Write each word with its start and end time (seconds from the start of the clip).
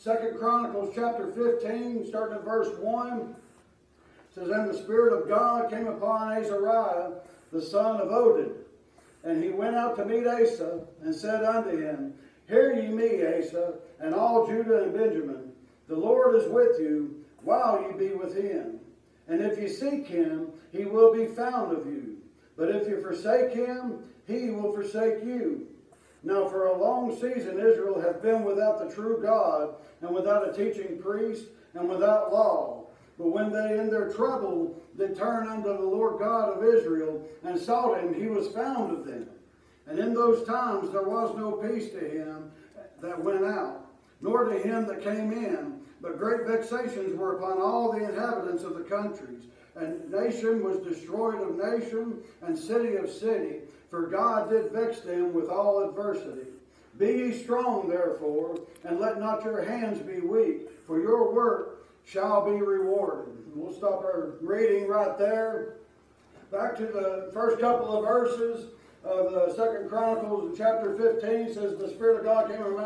Second 0.00 0.38
Chronicles 0.38 0.94
chapter 0.94 1.26
15, 1.26 2.06
starting 2.06 2.36
at 2.36 2.42
verse 2.42 2.70
1. 2.78 3.36
says, 4.34 4.48
And 4.48 4.70
the 4.70 4.78
Spirit 4.78 5.12
of 5.12 5.28
God 5.28 5.68
came 5.68 5.88
upon 5.88 6.32
Azariah, 6.32 7.10
the 7.52 7.60
son 7.60 8.00
of 8.00 8.08
Oded. 8.08 8.52
And 9.24 9.44
he 9.44 9.50
went 9.50 9.76
out 9.76 9.96
to 9.96 10.06
meet 10.06 10.26
Asa, 10.26 10.80
and 11.02 11.14
said 11.14 11.44
unto 11.44 11.76
him, 11.76 12.14
Hear 12.48 12.72
ye 12.72 12.88
me, 12.88 13.26
Asa, 13.26 13.74
and 14.00 14.14
all 14.14 14.46
Judah 14.46 14.84
and 14.84 14.94
Benjamin. 14.94 15.52
The 15.86 15.96
Lord 15.96 16.34
is 16.34 16.48
with 16.48 16.80
you, 16.80 17.22
while 17.42 17.82
ye 17.82 17.92
be 17.98 18.14
with 18.14 18.34
him. 18.34 18.80
And 19.28 19.42
if 19.42 19.58
ye 19.58 19.68
seek 19.68 20.06
him, 20.06 20.46
he 20.72 20.86
will 20.86 21.12
be 21.12 21.26
found 21.26 21.76
of 21.76 21.84
you. 21.84 22.16
But 22.56 22.70
if 22.70 22.88
you 22.88 23.02
forsake 23.02 23.52
him, 23.52 23.98
he 24.26 24.48
will 24.48 24.72
forsake 24.72 25.22
you. 25.22 25.66
Now, 26.22 26.48
for 26.48 26.66
a 26.66 26.78
long 26.78 27.14
season, 27.14 27.58
Israel 27.58 28.00
hath 28.00 28.22
been 28.22 28.44
without 28.44 28.78
the 28.78 28.94
true 28.94 29.20
God, 29.22 29.74
and 30.02 30.14
without 30.14 30.48
a 30.48 30.52
teaching 30.52 31.00
priest, 31.00 31.46
and 31.74 31.88
without 31.88 32.32
law. 32.32 32.86
But 33.18 33.28
when 33.28 33.52
they 33.52 33.78
in 33.78 33.90
their 33.90 34.12
trouble 34.12 34.82
did 34.96 35.16
turn 35.16 35.46
unto 35.46 35.68
the 35.68 35.82
Lord 35.82 36.18
God 36.18 36.56
of 36.56 36.64
Israel, 36.64 37.22
and 37.42 37.58
sought 37.58 38.00
him, 38.00 38.14
he 38.14 38.26
was 38.26 38.48
found 38.48 38.92
of 38.92 39.06
them. 39.06 39.28
And 39.86 39.98
in 39.98 40.14
those 40.14 40.46
times 40.46 40.92
there 40.92 41.02
was 41.02 41.36
no 41.36 41.52
peace 41.52 41.90
to 41.90 42.00
him 42.00 42.50
that 43.00 43.22
went 43.22 43.44
out, 43.44 43.86
nor 44.20 44.44
to 44.44 44.58
him 44.58 44.86
that 44.86 45.02
came 45.02 45.32
in, 45.32 45.80
but 46.02 46.18
great 46.18 46.46
vexations 46.46 47.16
were 47.16 47.36
upon 47.36 47.60
all 47.60 47.92
the 47.92 48.04
inhabitants 48.04 48.62
of 48.62 48.74
the 48.74 48.84
countries. 48.84 49.44
And 49.74 50.10
nation 50.10 50.62
was 50.62 50.78
destroyed 50.78 51.40
of 51.40 51.56
nation, 51.56 52.18
and 52.42 52.58
city 52.58 52.96
of 52.96 53.08
city 53.08 53.60
for 53.90 54.06
God 54.06 54.50
did 54.50 54.70
vex 54.70 55.00
them 55.00 55.34
with 55.34 55.48
all 55.48 55.88
adversity. 55.88 56.46
Be 56.98 57.06
ye 57.06 57.32
strong, 57.32 57.88
therefore, 57.88 58.58
and 58.84 59.00
let 59.00 59.18
not 59.18 59.44
your 59.44 59.62
hands 59.62 59.98
be 60.00 60.20
weak, 60.20 60.68
for 60.86 61.00
your 61.00 61.32
work 61.32 61.86
shall 62.04 62.44
be 62.44 62.60
rewarded. 62.60 63.34
We'll 63.54 63.72
stop 63.72 64.02
our 64.04 64.34
reading 64.40 64.86
right 64.86 65.18
there. 65.18 65.74
Back 66.52 66.76
to 66.76 66.86
the 66.86 67.30
first 67.32 67.60
couple 67.60 67.96
of 67.96 68.04
verses 68.04 68.66
of 69.04 69.32
the 69.32 69.54
Second 69.54 69.88
Chronicles, 69.88 70.56
chapter 70.56 70.94
15 70.96 71.54
says, 71.54 71.78
The 71.78 71.88
Spirit 71.88 72.18
of 72.18 72.24
God 72.24 72.48
came, 72.48 72.76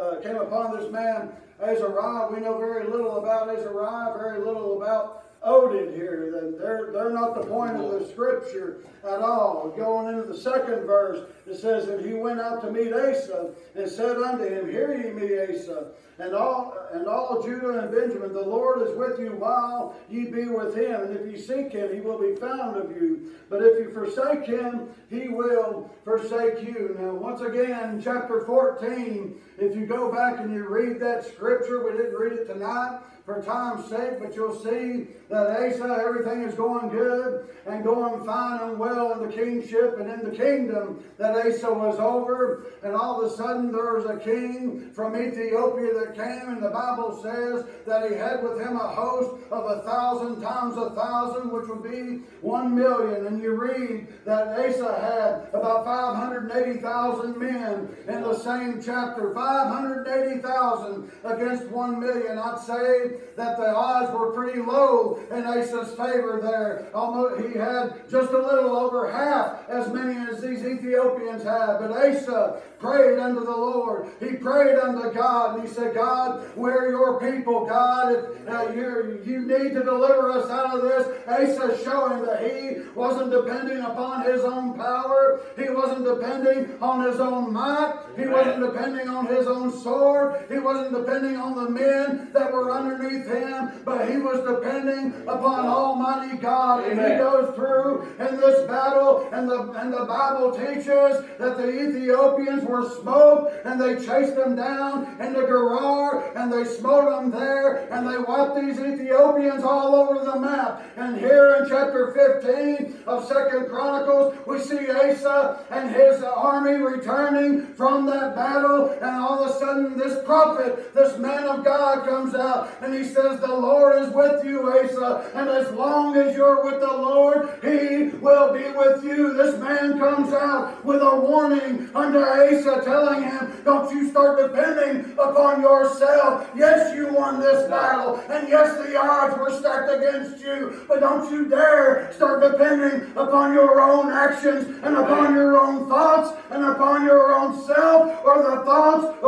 uh, 0.00 0.20
came 0.20 0.36
upon 0.36 0.78
this 0.78 0.90
man, 0.90 1.32
Azariah. 1.60 2.30
We 2.30 2.40
know 2.40 2.58
very 2.58 2.86
little 2.88 3.18
about 3.18 3.48
Azariah, 3.48 4.16
very 4.16 4.38
little 4.38 4.80
about 4.80 5.17
Oded 5.46 5.94
here. 5.94 6.54
They're, 6.58 6.90
they're 6.92 7.10
not 7.10 7.34
the 7.34 7.46
point 7.46 7.76
of 7.76 8.00
the 8.00 8.08
scripture 8.08 8.78
at 9.04 9.20
all. 9.20 9.72
Going 9.76 10.12
into 10.12 10.26
the 10.26 10.36
second 10.36 10.84
verse, 10.84 11.28
it 11.46 11.56
says, 11.56 11.86
that 11.86 12.04
he 12.04 12.14
went 12.14 12.40
out 12.40 12.60
to 12.62 12.72
meet 12.72 12.92
Asa 12.92 13.50
and 13.76 13.88
said 13.88 14.16
unto 14.16 14.44
him, 14.44 14.68
Hear 14.68 14.94
ye 14.96 15.12
me, 15.12 15.38
Asa, 15.38 15.92
and 16.18 16.34
all 16.34 16.76
and 16.92 17.06
all 17.06 17.40
Judah 17.42 17.80
and 17.80 17.92
Benjamin, 17.92 18.32
the 18.32 18.40
Lord 18.40 18.82
is 18.82 18.96
with 18.96 19.20
you 19.20 19.32
while 19.32 19.94
ye 20.08 20.24
be 20.24 20.46
with 20.46 20.76
him. 20.76 21.02
And 21.02 21.16
if 21.16 21.26
ye 21.26 21.40
seek 21.40 21.72
him, 21.72 21.94
he 21.94 22.00
will 22.00 22.18
be 22.18 22.34
found 22.34 22.76
of 22.76 22.90
you. 22.90 23.30
But 23.48 23.62
if 23.62 23.78
you 23.78 23.92
forsake 23.92 24.46
him, 24.46 24.88
he 25.08 25.28
will 25.28 25.90
forsake 26.04 26.66
you. 26.66 26.96
Now, 26.98 27.14
once 27.14 27.42
again, 27.42 28.00
chapter 28.02 28.44
14, 28.44 29.40
if 29.58 29.76
you 29.76 29.86
go 29.86 30.10
back 30.10 30.40
and 30.40 30.52
you 30.52 30.66
read 30.68 30.98
that 31.00 31.24
scripture, 31.26 31.84
we 31.84 31.92
didn't 31.92 32.16
read 32.16 32.32
it 32.32 32.46
tonight 32.46 33.00
for 33.28 33.42
time's 33.42 33.86
sake, 33.90 34.18
but 34.20 34.34
you'll 34.34 34.58
see 34.58 35.06
that 35.28 35.50
Asa, 35.50 35.98
everything 36.00 36.44
is 36.44 36.54
going 36.54 36.88
good 36.88 37.50
and 37.66 37.84
going 37.84 38.24
fine 38.24 38.70
and 38.70 38.78
well 38.78 39.12
in 39.12 39.28
the 39.28 39.36
kingship 39.36 39.98
and 39.98 40.10
in 40.10 40.24
the 40.24 40.34
kingdom 40.34 41.04
that 41.18 41.36
Asa 41.36 41.70
was 41.70 41.98
over. 41.98 42.64
And 42.82 42.96
all 42.96 43.22
of 43.22 43.30
a 43.30 43.36
sudden 43.36 43.70
there 43.70 43.92
was 43.92 44.06
a 44.06 44.16
king 44.16 44.90
from 44.94 45.14
Ethiopia 45.14 45.92
that 45.92 46.14
came, 46.14 46.48
and 46.48 46.62
the 46.62 46.70
Bible 46.70 47.20
says 47.22 47.66
that 47.86 48.10
he 48.10 48.16
had 48.16 48.42
with 48.42 48.58
him 48.58 48.76
a 48.76 48.88
host 48.88 49.42
of 49.50 49.64
a 49.66 49.82
thousand 49.82 50.40
times 50.40 50.78
a 50.78 50.88
thousand, 50.90 51.52
which 51.52 51.68
would 51.68 51.82
be 51.82 52.22
one 52.40 52.74
million. 52.74 53.26
And 53.26 53.42
you 53.42 53.52
read 53.52 54.08
that 54.24 54.58
Asa 54.58 54.98
had 55.02 55.50
about 55.52 55.84
580,000 55.84 57.38
men 57.38 57.88
in 58.08 58.22
the 58.22 58.38
same 58.38 58.80
chapter. 58.82 59.34
580,000 59.34 61.10
against 61.24 61.66
one 61.66 62.00
million. 62.00 62.38
I'd 62.38 62.60
say 62.60 63.17
that 63.36 63.56
the 63.56 63.74
odds 63.74 64.12
were 64.12 64.32
pretty 64.32 64.60
low 64.60 65.20
in 65.30 65.44
Asa's 65.44 65.90
favor 65.90 66.40
there. 66.42 66.88
Almost, 66.94 67.46
he 67.46 67.58
had 67.58 68.08
just 68.10 68.32
a 68.32 68.38
little 68.38 68.76
over 68.76 69.10
half 69.10 69.68
as 69.68 69.92
many 69.92 70.18
as 70.30 70.42
these 70.42 70.64
Ethiopians 70.64 71.42
had. 71.42 71.78
But 71.78 71.92
Asa 71.92 72.62
prayed 72.78 73.18
unto 73.18 73.44
the 73.44 73.50
Lord. 73.50 74.08
He 74.20 74.36
prayed 74.36 74.78
unto 74.78 75.12
God, 75.12 75.58
and 75.58 75.68
he 75.68 75.72
said, 75.72 75.94
God, 75.94 76.44
we're 76.56 76.90
your 76.90 77.20
people. 77.20 77.66
God, 77.66 78.14
if, 78.14 78.48
uh, 78.48 78.72
you 78.72 79.20
you 79.24 79.40
need 79.40 79.74
to 79.74 79.82
deliver 79.82 80.30
us 80.30 80.50
out 80.50 80.76
of 80.76 80.82
this. 80.82 81.06
Asa 81.26 81.82
showing 81.84 82.24
that 82.24 82.42
he 82.42 82.82
wasn't 82.94 83.30
depending 83.30 83.78
upon 83.78 84.24
his 84.24 84.42
own 84.42 84.74
power. 84.74 85.40
He 85.56 85.68
wasn't 85.70 86.04
depending 86.04 86.80
on 86.80 87.04
his 87.10 87.20
own 87.20 87.52
might. 87.52 87.94
He 88.16 88.26
wasn't 88.26 88.60
depending 88.60 89.08
on 89.08 89.26
his 89.26 89.46
own 89.46 89.76
sword. 89.82 90.44
He 90.48 90.58
wasn't 90.58 90.94
depending 90.94 91.36
on 91.36 91.54
the 91.54 91.70
men 91.70 92.30
that 92.32 92.52
were 92.52 92.70
underneath 92.70 93.07
him, 93.10 93.70
but 93.84 94.08
he 94.10 94.18
was 94.18 94.40
depending 94.46 95.14
upon 95.28 95.66
Almighty 95.66 96.36
God. 96.36 96.84
And 96.84 97.00
he 97.00 97.18
goes 97.18 97.54
through 97.54 98.14
in 98.18 98.36
this 98.36 98.66
battle, 98.66 99.28
and 99.32 99.48
the, 99.48 99.70
and 99.72 99.92
the 99.92 100.04
Bible 100.04 100.52
teaches 100.52 101.24
that 101.38 101.56
the 101.56 101.68
Ethiopians 101.68 102.64
were 102.64 102.88
smoked, 103.00 103.64
and 103.64 103.80
they 103.80 103.94
chased 103.96 104.36
them 104.36 104.56
down 104.56 105.20
into 105.20 105.46
Gerar, 105.46 106.36
and 106.36 106.52
they 106.52 106.64
smote 106.64 107.10
them 107.10 107.30
there, 107.30 107.88
and 107.92 108.06
they 108.06 108.18
wiped 108.18 108.56
these 108.56 108.78
Ethiopians 108.78 109.62
all 109.64 109.94
over 109.94 110.24
the 110.24 110.38
map. 110.38 110.84
And 110.96 111.16
here 111.18 111.56
in 111.56 111.68
chapter 111.68 112.12
15 112.12 113.04
of 113.06 113.26
Second 113.26 113.68
Chronicles, 113.68 114.36
we 114.46 114.60
see 114.60 114.90
Asa 114.90 115.64
and 115.70 115.90
his 115.94 116.22
army 116.22 116.82
returning 116.82 117.74
from 117.74 118.06
that 118.06 118.34
battle, 118.34 118.90
and 118.90 119.10
all 119.16 119.44
of 119.44 119.50
a 119.50 119.58
sudden 119.58 119.96
this 119.96 120.24
prophet, 120.24 120.94
this 120.94 121.18
man 121.18 121.44
of 121.44 121.64
God 121.64 122.06
comes 122.06 122.34
out, 122.34 122.70
and 122.82 122.94
he 122.94 122.97
says, 123.04 123.40
The 123.40 123.46
Lord 123.46 124.02
is 124.02 124.12
with 124.14 124.44
you, 124.44 124.70
Asa, 124.70 125.30
and 125.34 125.48
as 125.48 125.72
long 125.72 126.16
as 126.16 126.36
you're 126.36 126.64
with 126.64 126.80
the 126.80 126.86
Lord, 126.86 127.48
he 127.62 128.16
will 128.18 128.52
be 128.52 128.64
with 128.76 129.04
you. 129.04 129.34
This 129.34 129.58
man 129.58 129.98
comes 129.98 130.32
out 130.32 130.84
with 130.84 131.02
a 131.02 131.16
warning 131.16 131.90
unto 131.94 132.18
Asa, 132.18 132.82
telling 132.84 133.22
him, 133.22 133.52
Don't 133.64 133.92
you 133.92 134.08
start 134.10 134.38
depending 134.38 135.12
upon 135.18 135.60
yourself. 135.60 136.48
Yes, 136.54 136.94
you 136.94 137.12
won 137.12 137.40
this 137.40 137.68
battle, 137.68 138.22
and 138.28 138.48
yes, 138.48 138.76
the 138.86 138.96
odds 138.96 139.38
were 139.38 139.50
stacked 139.58 139.90
against 139.90 140.42
you, 140.42 140.84
but 140.88 141.00
don't 141.00 141.30
you 141.30 141.48
dare 141.48 142.12
start 142.12 142.40
depending 142.40 143.10
upon 143.16 143.52
your 143.52 143.80
own 143.80 144.10
actions 144.10 144.66
and 144.82 144.96
upon 144.96 145.34
your 145.34 145.60
own 145.60 145.88
thoughts 145.88 146.36
and 146.50 146.64
upon 146.64 147.04
your 147.04 147.34
own 147.34 147.54
self 147.66 148.24
or 148.24 148.42
the 148.42 148.64
thoughts 148.64 149.18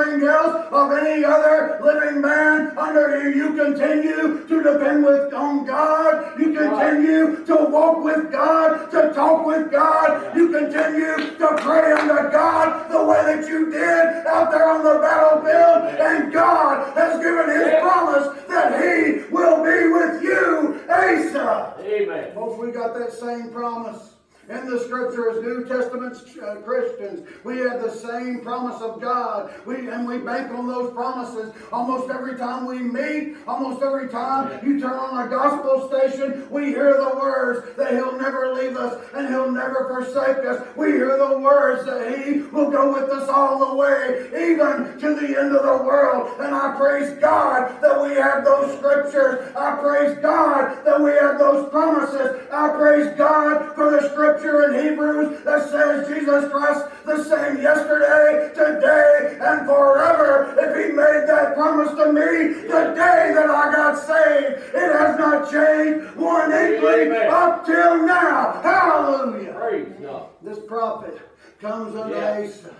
else 0.00 0.66
of 0.72 0.92
any 0.92 1.24
other 1.24 1.78
living 1.82 2.20
man 2.20 2.76
under 2.78 3.22
you. 3.22 3.34
You 3.34 3.54
continue 3.54 4.46
to 4.46 4.62
depend 4.62 5.04
with 5.04 5.32
on 5.34 5.66
God. 5.66 6.38
You 6.38 6.54
continue 6.54 7.44
to 7.44 7.54
walk 7.70 8.02
with 8.02 8.32
God, 8.32 8.90
to 8.90 9.12
talk 9.12 9.44
with 9.46 9.70
God. 9.70 10.34
You 10.36 10.48
continue 10.50 11.36
to 11.36 11.56
pray 11.60 11.92
unto 11.92 12.30
God 12.30 12.90
the 12.90 13.04
way 13.04 13.34
that 13.34 13.48
you 13.48 13.70
did 13.70 14.26
out 14.26 14.50
there 14.50 14.68
on 14.68 14.82
the 14.82 14.98
battlefield. 15.00 16.00
And 16.00 16.32
God 16.32 16.96
has 16.96 17.22
given 17.22 17.48
his 17.50 17.80
promise 17.80 18.28
that 18.48 18.80
he 18.82 19.32
will 19.32 19.62
be 19.62 19.88
with 19.88 20.22
you, 20.22 20.80
Asa. 20.88 21.74
Amen. 21.80 22.34
Folks, 22.34 22.58
we 22.58 22.72
got 22.72 22.94
that 22.98 23.12
same 23.12 23.50
promise 23.50 24.09
in 24.50 24.68
the 24.68 24.80
scripture 24.80 25.30
as 25.30 25.42
New 25.42 25.64
Testament 25.64 26.16
uh, 26.42 26.56
Christians. 26.56 27.26
We 27.44 27.58
have 27.58 27.80
the 27.80 27.90
same 27.90 28.40
promise 28.40 28.82
of 28.82 29.00
God. 29.00 29.52
We 29.64 29.88
and 29.88 30.06
we 30.06 30.18
bank 30.18 30.50
on 30.50 30.66
those 30.66 30.92
promises 30.92 31.54
almost 31.72 32.10
every 32.10 32.36
time 32.36 32.66
we 32.66 32.80
meet, 32.80 33.36
almost 33.46 33.82
every 33.82 34.08
time 34.08 34.64
you 34.66 34.80
turn 34.80 34.98
on 34.98 35.26
a 35.26 35.30
gospel 35.30 35.88
station, 35.88 36.50
we 36.50 36.66
hear 36.66 36.94
the 36.94 37.16
words 37.16 37.76
that 37.76 37.92
He'll 37.92 38.18
never 38.18 38.52
leave 38.52 38.76
us 38.76 39.00
and 39.14 39.28
He'll 39.28 39.52
never 39.52 39.86
forsake 39.88 40.44
us. 40.44 40.66
We 40.76 40.92
hear 40.92 41.16
the 41.16 41.38
words 41.38 41.86
that 41.86 42.18
He 42.18 42.40
will 42.40 42.70
go 42.70 42.92
with 42.92 43.08
us 43.10 43.28
all 43.28 43.70
the 43.70 43.76
way, 43.76 44.26
even 44.34 44.98
to 44.98 45.14
the 45.14 45.38
end 45.38 45.54
of 45.54 45.62
the 45.62 45.84
world. 45.84 46.40
And 46.40 46.54
I 46.54 46.74
praise 46.76 47.10
God 47.20 47.80
that 47.82 48.02
we 48.02 48.14
have 48.16 48.44
those 48.44 48.76
scriptures. 48.78 49.54
I 49.56 49.76
praise 49.76 50.18
God 50.18 50.84
that 50.84 51.00
we 51.00 51.10
have 51.12 51.38
those 51.38 51.70
promises. 51.70 52.48
I 52.52 52.68
praise 52.70 53.16
God 53.16 53.74
for 53.76 53.90
the 53.92 54.08
scripture 54.10 54.39
scripture 54.40 54.72
in 54.72 54.84
Hebrews 54.90 55.44
that 55.44 55.68
says 55.70 56.08
Jesus 56.08 56.50
Christ 56.50 56.86
the 57.04 57.22
same 57.24 57.62
yesterday, 57.62 58.50
today, 58.54 59.38
and 59.40 59.66
forever. 59.66 60.54
If 60.58 60.76
he 60.76 60.92
made 60.92 61.24
that 61.28 61.54
promise 61.54 61.90
to 61.90 62.12
me 62.12 62.66
the 62.68 62.94
day 62.94 63.32
that 63.34 63.50
I 63.50 63.72
got 63.72 63.98
saved, 63.98 64.74
it 64.74 64.92
has 64.92 65.18
not 65.18 65.50
changed 65.50 66.16
one 66.16 66.52
inkling 66.52 67.12
up 67.12 67.66
till 67.66 68.06
now. 68.06 68.60
Hallelujah. 68.62 69.52
Praise 69.52 69.88
God. 70.00 70.28
This 70.42 70.58
prophet 70.66 71.20
comes 71.60 71.94
unto 71.94 72.14
Yes. 72.14 72.64
Asa. 72.64 72.74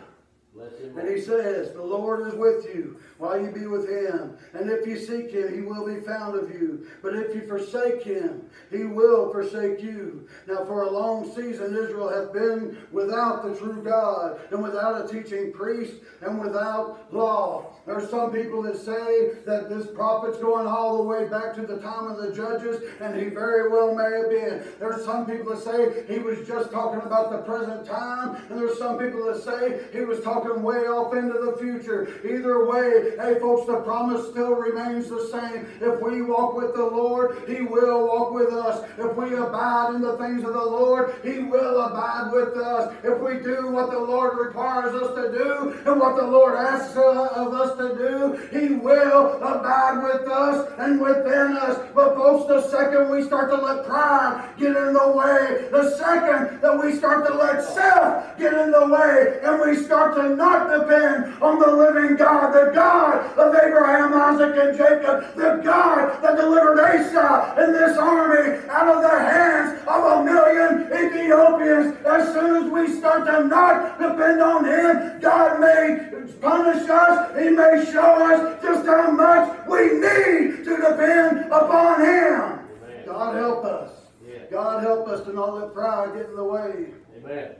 And 0.97 1.09
he 1.09 1.21
says, 1.21 1.73
The 1.73 1.83
Lord 1.83 2.27
is 2.27 2.35
with 2.35 2.65
you 2.75 2.99
while 3.19 3.41
you 3.41 3.51
be 3.51 3.67
with 3.67 3.89
him. 3.89 4.37
And 4.53 4.69
if 4.69 4.87
you 4.87 4.99
seek 4.99 5.31
him, 5.31 5.55
he 5.55 5.61
will 5.61 5.87
be 5.87 6.01
found 6.01 6.37
of 6.37 6.51
you. 6.51 6.87
But 7.03 7.15
if 7.15 7.35
you 7.35 7.47
forsake 7.47 8.03
him, 8.03 8.43
he 8.71 8.85
will 8.85 9.31
forsake 9.31 9.81
you. 9.83 10.27
Now, 10.49 10.65
for 10.65 10.83
a 10.83 10.91
long 10.91 11.31
season, 11.35 11.77
Israel 11.77 12.09
hath 12.09 12.33
been 12.33 12.79
without 12.91 13.45
the 13.45 13.55
true 13.55 13.83
God, 13.83 14.41
and 14.51 14.63
without 14.63 15.05
a 15.05 15.09
teaching 15.09 15.53
priest, 15.53 15.95
and 16.23 16.41
without 16.41 17.13
law. 17.13 17.75
There's 17.87 18.11
some 18.11 18.33
people 18.33 18.63
that 18.63 18.77
say 18.77 19.33
that 19.47 19.69
this 19.69 19.87
prophet's 19.87 20.39
going 20.39 20.67
all 20.67 20.99
the 20.99 21.05
way 21.05 21.29
back 21.29 21.55
to 21.55 21.63
the 21.63 21.79
time 21.79 22.09
of 22.09 22.19
the 22.19 22.33
judges, 22.33 22.83
and 23.01 23.19
he 23.19 23.29
very 23.29 23.71
well 23.71 23.95
may 23.95 24.17
have 24.17 24.31
been. 24.31 24.73
There's 24.79 25.05
some 25.05 25.27
people 25.27 25.55
that 25.55 25.63
say 25.63 26.05
he 26.13 26.19
was 26.19 26.47
just 26.47 26.71
talking 26.71 27.01
about 27.01 27.31
the 27.31 27.39
present 27.39 27.87
time, 27.87 28.37
and 28.49 28.59
there's 28.59 28.79
some 28.79 28.99
people 28.99 29.25
that 29.27 29.43
say 29.43 29.81
he 29.93 30.05
was 30.05 30.21
talking 30.21 30.40
way 30.63 30.87
off 30.87 31.15
into 31.15 31.39
the 31.39 31.57
future. 31.59 32.09
Either 32.25 32.67
way, 32.67 33.17
hey 33.17 33.39
folks, 33.41 33.67
the 33.67 33.77
promise 33.81 34.29
still 34.31 34.55
remains 34.55 35.09
the 35.09 35.29
same. 35.31 35.67
If 35.81 36.01
we 36.03 36.23
walk 36.23 36.57
with 36.57 36.75
the 36.75 36.85
Lord, 36.85 37.49
he 37.49 37.63
will 37.63 38.07
walk 38.07 38.33
with 38.33 38.53
us. 38.53 38.89
If 38.99 39.17
we 39.17 39.35
abide 39.37 39.95
in 39.95 40.03
the 40.03 40.17
things 40.17 40.45
of 40.45 40.53
the 40.53 40.65
Lord, 40.65 41.15
he 41.23 41.39
will 41.41 41.81
abide 41.81 42.33
with 42.33 42.57
us. 42.57 42.95
If 43.03 43.21
we 43.21 43.41
do 43.43 43.69
what 43.69 43.91
the 43.91 43.99
Lord 43.99 44.39
requires 44.39 44.95
us 44.95 45.15
to 45.15 45.33
do 45.33 45.91
and 45.91 46.01
what 46.01 46.17
the 46.17 46.27
Lord 46.27 46.57
asks 46.57 46.97
of 46.97 47.55
us 47.55 47.77
to 47.79 47.97
do, 47.97 48.59
he 48.59 48.75
will 48.75 49.37
abide 49.37 50.03
with 50.03 50.29
us 50.29 50.73
and 50.79 51.01
within 51.01 51.57
us. 51.57 51.79
But 51.95 52.15
folks, 52.15 52.49
the 52.49 52.69
second 52.69 53.11
we 53.11 53.23
start 53.23 53.51
to 53.51 53.57
let 53.57 53.87
pride 53.87 54.55
get 54.59 54.77
in 54.77 54.93
the 54.93 55.13
way, 55.13 55.69
the 55.71 55.97
second 55.97 56.61
that 56.61 56.79
we 56.83 56.97
start 56.97 57.27
to 57.27 57.35
let 57.35 57.63
self 57.65 58.39
get 58.39 58.53
in 58.53 58.71
the 58.71 58.87
way, 58.87 59.41
and 59.43 59.61
we 59.61 59.83
start 59.85 60.15
to 60.17 60.30
not 60.37 60.71
depend 60.71 61.43
on 61.43 61.59
the 61.59 61.71
living 61.71 62.17
God, 62.17 62.53
the 62.53 62.73
God 62.73 63.27
of 63.39 63.55
Abraham, 63.55 64.15
Isaac, 64.15 64.57
and 64.57 64.77
Jacob, 64.77 65.35
the 65.37 65.61
God 65.65 66.23
that 66.23 66.37
delivered 66.37 66.81
Asa 66.81 67.55
and 67.59 67.75
this 67.75 67.97
army 67.97 68.67
out 68.69 68.89
of 68.89 69.03
the 69.03 69.19
hands 69.19 69.81
of 69.87 70.05
a 70.05 70.25
million 70.25 70.87
Ethiopians. 70.93 71.97
As 72.07 72.33
soon 72.33 72.65
as 72.65 72.71
we 72.71 72.99
start 72.99 73.27
to 73.27 73.47
not 73.47 73.99
depend 73.99 74.41
on 74.41 74.65
Him, 74.65 75.21
God 75.21 75.61
may 75.61 76.11
punish 76.41 76.89
us. 76.89 77.39
He 77.39 77.51
may 77.51 77.85
show 77.91 78.01
us 78.01 78.63
just 78.63 78.87
how 78.87 79.11
much 79.11 79.67
we 79.69 79.93
need 79.95 80.65
to 80.65 80.77
depend 80.77 81.47
upon 81.53 82.01
Him. 82.01 82.59
Amen. 82.83 83.05
God 83.07 83.37
help 83.37 83.65
us. 83.65 83.93
Yeah. 84.27 84.39
God 84.51 84.83
help 84.83 85.09
us 85.09 85.25
to 85.27 85.33
not 85.33 85.55
let 85.55 85.75
pride 85.75 86.15
get 86.15 86.27
in 86.27 86.37
the 86.37 86.45
way. 86.45 86.87
Amen. 87.17 87.57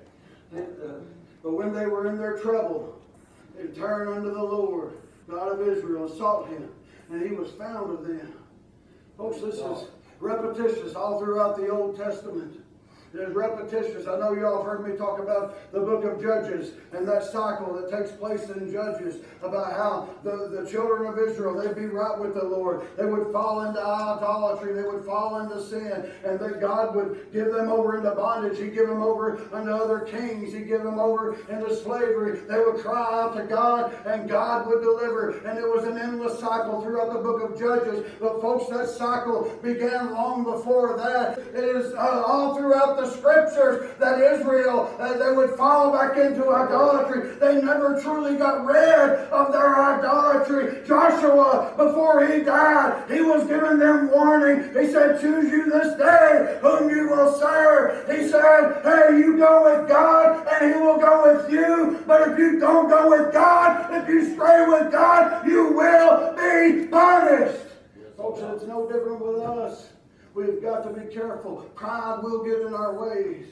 And, 0.53 0.67
uh, 0.83 1.20
but 1.43 1.53
when 1.53 1.73
they 1.73 1.87
were 1.87 2.09
in 2.09 2.19
their 2.19 2.39
trouble, 2.39 3.01
they 3.57 3.67
turned 3.69 4.11
unto 4.11 4.33
the 4.33 4.43
Lord, 4.43 4.93
God 5.29 5.61
of 5.61 5.67
Israel, 5.67 6.07
and 6.07 6.17
sought 6.17 6.49
him, 6.49 6.69
and 7.11 7.23
he 7.23 7.35
was 7.35 7.51
found 7.53 7.93
of 7.93 8.07
them. 8.07 8.33
Folks, 9.17 9.41
this 9.41 9.57
is 9.57 9.89
repetitious 10.19 10.95
all 10.95 11.19
throughout 11.19 11.57
the 11.57 11.69
Old 11.69 11.97
Testament. 11.97 12.61
Is 13.13 13.35
repetitious. 13.35 14.07
I 14.07 14.21
know 14.21 14.35
y'all 14.35 14.59
have 14.59 14.67
heard 14.67 14.87
me 14.87 14.97
talk 14.97 15.19
about 15.19 15.73
the 15.73 15.81
book 15.81 16.05
of 16.05 16.23
Judges 16.23 16.75
and 16.93 17.09
that 17.09 17.25
cycle 17.25 17.75
that 17.75 17.91
takes 17.91 18.13
place 18.13 18.49
in 18.51 18.71
Judges 18.71 19.17
about 19.43 19.73
how 19.73 20.09
the, 20.23 20.47
the 20.49 20.71
children 20.71 21.13
of 21.13 21.19
Israel, 21.19 21.61
they'd 21.61 21.75
be 21.75 21.87
right 21.87 22.17
with 22.17 22.35
the 22.35 22.45
Lord. 22.45 22.87
They 22.97 23.07
would 23.07 23.33
fall 23.33 23.63
into 23.63 23.81
idolatry. 23.81 24.75
They 24.75 24.85
would 24.85 25.05
fall 25.05 25.41
into 25.41 25.61
sin. 25.61 26.09
And 26.25 26.39
that 26.39 26.61
God 26.61 26.95
would 26.95 27.33
give 27.33 27.53
them 27.53 27.69
over 27.69 27.97
into 27.97 28.13
bondage. 28.13 28.59
He'd 28.59 28.75
give 28.75 28.87
them 28.87 29.03
over 29.03 29.41
unto 29.53 29.73
other 29.73 30.01
kings. 30.01 30.53
He'd 30.53 30.69
give 30.69 30.85
them 30.85 31.01
over 31.01 31.37
into 31.49 31.75
slavery. 31.83 32.39
They 32.49 32.59
would 32.59 32.77
cry 32.77 33.23
out 33.23 33.37
to 33.37 33.43
God 33.43 33.93
and 34.07 34.29
God 34.29 34.69
would 34.69 34.83
deliver. 34.83 35.31
And 35.39 35.59
it 35.59 35.67
was 35.67 35.83
an 35.83 35.99
endless 35.99 36.39
cycle 36.39 36.81
throughout 36.81 37.13
the 37.13 37.19
book 37.19 37.43
of 37.43 37.59
Judges. 37.59 38.09
But 38.21 38.41
folks, 38.41 38.71
that 38.71 38.89
cycle 38.89 39.59
began 39.65 40.13
long 40.13 40.45
before 40.45 40.97
that. 40.97 41.39
It 41.39 41.65
is 41.65 41.93
uh, 41.95 42.23
all 42.25 42.57
throughout 42.57 43.00
the 43.01 43.11
scriptures 43.11 43.91
that 43.99 44.21
Israel, 44.21 44.95
uh, 44.99 45.17
they 45.17 45.33
would 45.33 45.57
fall 45.57 45.93
back 45.93 46.17
into 46.17 46.51
idolatry. 46.51 47.35
They 47.37 47.61
never 47.63 48.01
truly 48.01 48.37
got 48.37 48.65
rid 48.65 49.11
of 49.31 49.53
their 49.53 49.75
idolatry. 49.81 50.87
Joshua, 50.87 51.75
before 51.77 52.27
he 52.27 52.43
died, 52.43 53.11
he 53.11 53.21
was 53.21 53.47
giving 53.47 53.79
them 53.79 54.11
warning. 54.11 54.69
He 54.75 54.93
said, 54.93 55.21
choose 55.21 55.51
you 55.51 55.71
this 55.71 55.97
day 55.97 56.59
whom 56.61 56.91
you 56.91 57.09
will 57.09 57.33
serve. 57.39 58.09
He 58.11 58.29
said, 58.29 58.83
hey, 58.83 59.19
you 59.19 59.39
go 59.39 59.65
with 59.65 59.89
God 59.89 60.47
and 60.49 60.75
he 60.75 60.81
will 60.81 60.99
go 60.99 61.33
with 61.33 61.51
you. 61.51 62.03
But 62.07 62.33
if 62.33 62.39
you 62.39 62.61
don't 62.61 62.89
go 62.89 63.09
with 63.11 63.33
God, 63.33 63.95
if 63.95 64.09
you 64.09 64.35
stray 64.35 64.67
with 64.67 64.93
God, 64.93 65.47
you 65.47 65.73
will 65.73 66.35
be 66.35 66.87
punished. 66.89 67.67
Folks, 68.17 68.41
it's 68.43 68.65
no 68.65 68.87
different 68.87 69.21
with 69.25 69.41
us. 69.41 69.90
We've 70.35 70.63
got 70.63 70.83
to 70.85 71.01
be 71.01 71.13
careful. 71.13 71.57
Pride 71.75 72.21
will 72.23 72.45
get 72.45 72.61
in 72.61 72.75
our 72.75 72.95
ways. 72.95 73.47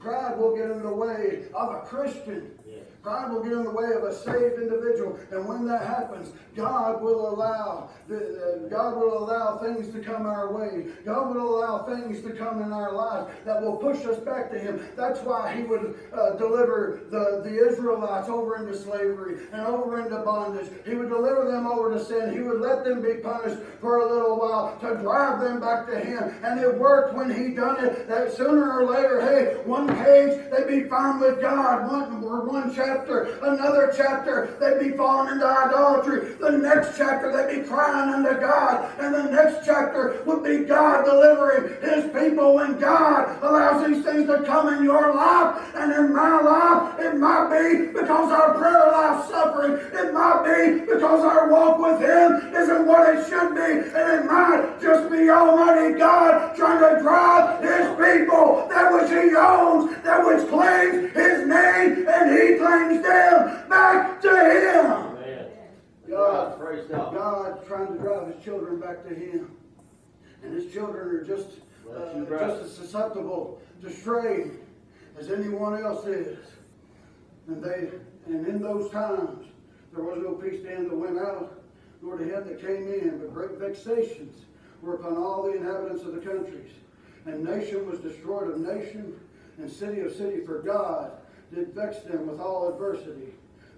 Pride 0.00 0.38
will 0.38 0.56
get 0.56 0.70
in 0.70 0.82
the 0.82 0.92
way 0.92 1.44
of 1.54 1.74
a 1.74 1.80
Christian. 1.80 2.58
Yeah. 2.66 2.76
Pride 3.02 3.32
will 3.32 3.42
get 3.42 3.52
in 3.52 3.64
the 3.64 3.70
way 3.70 3.90
of 3.96 4.04
a 4.04 4.14
saved 4.14 4.62
individual, 4.62 5.18
and 5.32 5.44
when 5.46 5.66
that 5.66 5.84
happens, 5.84 6.32
God 6.54 7.02
will 7.02 7.30
allow 7.30 7.90
the, 8.06 8.68
God 8.70 8.96
will 8.96 9.18
allow 9.18 9.58
things 9.58 9.92
to 9.92 10.00
come 10.00 10.24
our 10.24 10.52
way. 10.52 10.86
God 11.04 11.34
will 11.34 11.58
allow 11.58 11.82
things 11.82 12.22
to 12.22 12.30
come 12.30 12.62
in 12.62 12.72
our 12.72 12.92
lives 12.92 13.32
that 13.44 13.60
will 13.60 13.76
push 13.76 14.04
us 14.04 14.18
back 14.18 14.50
to 14.52 14.58
Him. 14.58 14.86
That's 14.96 15.18
why 15.20 15.52
He 15.56 15.64
would 15.64 15.96
uh, 16.12 16.36
deliver 16.36 17.00
the, 17.10 17.40
the 17.42 17.68
Israelites 17.68 18.28
over 18.28 18.56
into 18.56 18.76
slavery 18.76 19.46
and 19.52 19.62
over 19.62 20.00
into 20.00 20.18
bondage. 20.18 20.70
He 20.84 20.94
would 20.94 21.08
deliver 21.08 21.50
them 21.50 21.66
over 21.66 21.92
to 21.92 22.04
sin. 22.04 22.32
He 22.32 22.40
would 22.40 22.60
let 22.60 22.84
them 22.84 23.02
be 23.02 23.14
punished 23.14 23.60
for 23.80 23.98
a 23.98 24.06
little 24.06 24.38
while 24.38 24.78
to 24.80 24.94
drive 25.02 25.40
them 25.40 25.58
back 25.60 25.88
to 25.88 25.98
Him. 25.98 26.34
And 26.44 26.60
it 26.60 26.78
worked 26.78 27.14
when 27.14 27.34
He 27.34 27.52
done 27.52 27.84
it. 27.84 28.06
That 28.06 28.32
sooner 28.32 28.78
or 28.78 28.84
later, 28.84 29.20
hey, 29.20 29.62
one 29.64 29.88
page 29.88 30.38
they'd 30.52 30.68
be 30.68 30.88
found 30.88 31.20
with 31.20 31.40
God. 31.40 31.90
One 31.90 32.22
or 32.22 32.46
one 32.46 32.72
chapter, 32.74 32.91
another 33.42 33.92
chapter 33.96 34.56
they'd 34.60 34.90
be 34.90 34.96
falling 34.96 35.32
into 35.32 35.46
idolatry. 35.46 36.34
The 36.34 36.52
next 36.52 36.96
chapter 36.96 37.32
they'd 37.32 37.62
be 37.62 37.68
crying 37.68 38.14
unto 38.14 38.40
God, 38.40 38.90
and 38.98 39.14
the 39.14 39.24
next 39.24 39.64
chapter 39.64 40.22
would 40.26 40.44
be 40.44 40.64
God 40.64 41.04
delivering 41.04 41.80
His 41.80 42.04
people. 42.12 42.54
When 42.54 42.78
God 42.78 43.42
allows 43.42 43.86
these 43.86 44.04
things 44.04 44.26
to 44.26 44.42
come 44.42 44.72
in 44.74 44.84
your 44.84 45.14
life 45.14 45.74
and 45.74 45.92
in 45.92 46.14
my 46.14 46.40
life, 46.40 46.98
it 47.00 47.16
might 47.16 47.48
be 47.50 47.86
because 47.92 48.30
our 48.30 48.54
prayer 48.54 48.90
life's 48.92 49.28
suffering. 49.28 49.72
It 49.92 50.12
might 50.12 50.42
be 50.44 50.80
because 50.80 51.24
our 51.24 51.50
walk 51.50 51.78
with 51.78 52.00
Him 52.00 52.54
isn't 52.54 52.86
what 52.86 53.08
it 53.14 53.28
should 53.28 53.54
be, 53.54 53.88
and 53.96 54.12
it 54.12 54.24
might 54.26 54.78
just 54.80 55.10
be 55.10 55.30
Almighty 55.30 55.98
God 55.98 56.54
trying 56.56 56.80
to 56.80 57.00
drive 57.02 57.62
His 57.62 57.88
people, 57.96 58.66
that 58.68 58.92
which 58.92 59.10
He 59.10 59.34
owns, 59.36 59.94
that 60.02 60.24
which 60.24 60.48
claims 60.48 61.12
His 61.14 61.46
name, 61.46 62.06
and 62.08 62.30
He 62.30 62.58
claims 62.58 63.02
them 63.02 63.68
back 63.68 64.20
to 64.22 64.28
Him. 64.28 64.86
Amen. 64.92 65.46
God, 66.08 66.58
Praise 66.58 66.86
God. 66.90 67.14
God 67.14 67.61
trying 67.72 67.96
to 67.96 67.98
drive 67.98 68.34
His 68.34 68.44
children 68.44 68.78
back 68.78 69.02
to 69.08 69.14
Him, 69.14 69.50
and 70.42 70.54
His 70.54 70.72
children 70.72 71.08
are 71.08 71.24
just 71.24 71.48
uh, 71.90 72.20
just 72.28 72.62
as 72.62 72.76
susceptible 72.76 73.60
to 73.82 73.90
stray 73.90 74.50
as 75.18 75.30
anyone 75.30 75.82
else 75.82 76.06
is. 76.06 76.38
And 77.48 77.62
they 77.62 77.90
and 78.26 78.46
in 78.46 78.62
those 78.62 78.90
times 78.90 79.46
there 79.92 80.04
was 80.04 80.18
no 80.22 80.32
peace 80.32 80.62
to 80.62 80.68
him 80.68 80.88
that 80.88 80.96
went 80.96 81.18
out, 81.18 81.62
nor 82.00 82.16
to 82.16 82.24
him 82.24 82.46
that 82.46 82.60
came 82.60 82.88
in, 82.88 83.18
but 83.18 83.34
great 83.34 83.58
vexations 83.58 84.44
were 84.80 84.94
upon 84.94 85.16
all 85.16 85.42
the 85.42 85.56
inhabitants 85.56 86.02
of 86.04 86.14
the 86.14 86.20
countries. 86.20 86.70
And 87.26 87.44
nation 87.44 87.88
was 87.90 87.98
destroyed 88.00 88.50
of 88.50 88.58
nation, 88.58 89.20
and 89.58 89.70
city 89.70 90.00
of 90.00 90.14
city, 90.14 90.44
for 90.44 90.62
God 90.62 91.12
did 91.54 91.74
vex 91.74 91.98
them 92.00 92.26
with 92.26 92.40
all 92.40 92.72
adversity. 92.72 93.34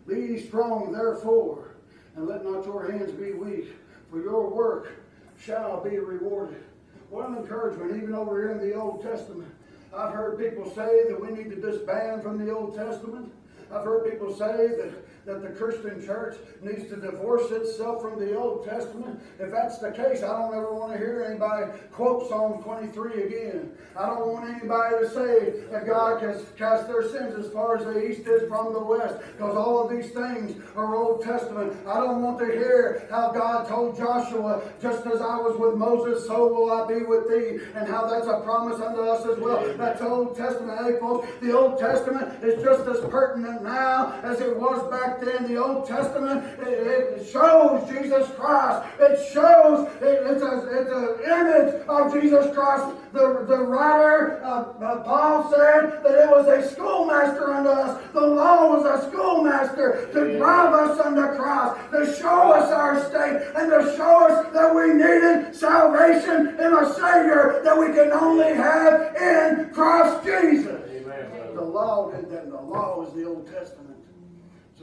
Be 0.07 0.21
ye 0.21 0.47
strong 0.47 0.93
therefore, 0.93 1.75
and 2.15 2.29
let 2.29 2.45
not 2.45 2.65
your 2.65 2.91
hands 2.91 3.11
be 3.13 3.33
weak, 3.33 3.71
for 4.15 4.21
your 4.21 4.49
work 4.49 4.93
shall 5.41 5.83
be 5.83 5.99
rewarded. 5.99 6.63
What 7.11 7.29
an 7.31 7.37
encouragement, 7.37 8.01
even 8.01 8.15
over 8.15 8.41
here 8.41 8.53
in 8.53 8.69
the 8.69 8.75
Old 8.75 9.03
Testament. 9.03 9.53
I've 9.93 10.13
heard 10.13 10.39
people 10.39 10.71
say 10.71 11.09
that 11.09 11.21
we 11.21 11.33
need 11.33 11.51
to 11.51 11.61
disband 11.61 12.23
from 12.23 12.45
the 12.45 12.55
Old 12.55 12.77
Testament. 12.77 13.33
I've 13.73 13.85
heard 13.85 14.09
people 14.09 14.33
say 14.33 14.69
that 14.69 15.04
that 15.27 15.43
the 15.43 15.49
Christian 15.49 16.05
church 16.05 16.37
needs 16.61 16.89
to 16.89 16.97
divorce 16.97 17.51
itself 17.51 18.03
from 18.03 18.19
the 18.19 18.37
Old 18.37 18.67
Testament? 18.67 19.21
If 19.39 19.51
that's 19.51 19.79
the 19.79 19.91
case, 19.91 20.23
I 20.23 20.29
don't 20.29 20.55
ever 20.55 20.75
want 20.75 20.93
to 20.93 20.99
hear 20.99 21.25
anybody 21.29 21.73
quote 21.93 22.29
Psalm 22.29 22.63
23 22.63 23.23
again. 23.25 23.71
I 23.97 24.07
don't 24.07 24.29
want 24.29 24.51
anybody 24.51 25.05
to 25.05 25.11
say 25.11 25.63
that 25.71 25.87
God 25.87 26.21
can 26.21 26.35
cast 26.57 26.89
their 26.89 27.09
sins 27.09 27.39
as 27.39 27.53
far 27.53 27.79
as 27.79 27.85
the 27.85 28.05
east 28.05 28.27
is 28.27 28.49
from 28.49 28.73
the 28.73 28.81
west, 28.81 29.17
because 29.33 29.57
all 29.57 29.85
of 29.85 29.91
these 29.91 30.11
things 30.11 30.61
are 30.77 30.95
Old 30.95 31.23
Testament. 31.23 31.75
I 31.87 32.01
don't 32.01 32.23
want 32.23 32.39
to 32.41 32.47
hear 32.47 33.07
how 33.11 33.33
God 33.33 33.69
told 33.69 33.97
Joshua, 33.97 34.63
just 34.83 35.07
as 35.07 35.21
I 35.21 35.37
was 35.39 35.57
with 35.59 35.77
Moses, 35.77 36.27
so 36.27 36.53
will 36.53 36.71
I 36.71 36.87
be 36.87 37.05
with 37.05 37.29
thee, 37.29 37.65
and 37.75 37.89
how 37.89 38.07
that's 38.07 38.27
a 38.27 38.41
promise 38.41 38.81
unto 38.81 39.01
us 39.01 39.27
as 39.27 39.39
well. 39.39 39.75
That's 39.77 40.03
Old 40.03 40.37
Testament. 40.37 40.79
Hey, 40.85 40.99
folks, 40.99 41.29
the 41.41 41.57
Old 41.57 41.79
Testament 41.79 42.43
is 42.43 42.63
just 42.63 42.87
as 42.89 43.01
pertinent 43.11 43.63
now 43.63 44.21
as 44.23 44.41
it 44.41 44.57
was 44.57 44.83
back 44.91 45.14
then. 45.21 45.47
The 45.47 45.63
Old 45.63 45.87
Testament, 45.87 46.45
it, 46.61 46.69
it 46.69 47.31
shows 47.31 47.89
Jesus 47.89 48.29
Christ. 48.37 48.89
It 49.01 49.33
shows, 49.33 49.89
it, 50.01 50.23
it's, 50.27 50.43
a, 50.43 50.55
it's 50.71 50.91
an 50.91 51.15
image 51.25 51.89
of 51.89 52.13
Jesus 52.13 52.55
Christ. 52.55 52.97
The, 53.13 53.45
the 53.47 53.59
writer, 53.59 54.43
uh, 54.45 54.73
uh, 54.83 55.05
Paul 55.05 55.51
said 55.51 56.03
that 56.03 56.25
it 56.25 56.31
was 56.31 56.49
a 56.49 56.69
schoolmaster 56.69 57.55
unto 57.55 57.71
us. 57.71 58.03
The 58.13 58.21
law 58.21 58.77
was 58.77 58.85
a 58.85 59.09
schoolmaster 59.09 60.09
to 60.13 60.37
drive 60.39 60.75
us 60.75 60.99
unto 60.99 61.37
Christ, 61.37 61.91
to 61.93 62.21
show 62.21 62.53
us 62.53 62.71
our 62.73 62.99
state, 63.09 63.53
and 63.57 63.71
to 63.71 63.95
show 63.97 64.27
us 64.27 64.53
that 64.53 64.75
we 64.75 64.95
needed 64.95 65.55
salvation 65.55 66.59
in 66.59 66.73
a 66.75 66.93
Savior 66.95 67.61
that 67.65 67.79
we 67.79 67.87
can 67.87 68.11
only 68.13 68.53
have 68.55 69.15
in 69.17 69.71
Christ 69.73 70.25
Jesus. 70.25 70.81
Amen, 70.91 71.55
The 71.55 71.63
law 71.63 72.11
did 72.11 72.31
that. 72.31 72.51
The 72.51 72.61
law 72.61 73.07
is 73.07 73.13
the 73.15 73.25
Old 73.25 73.47
Testament. 73.47 73.94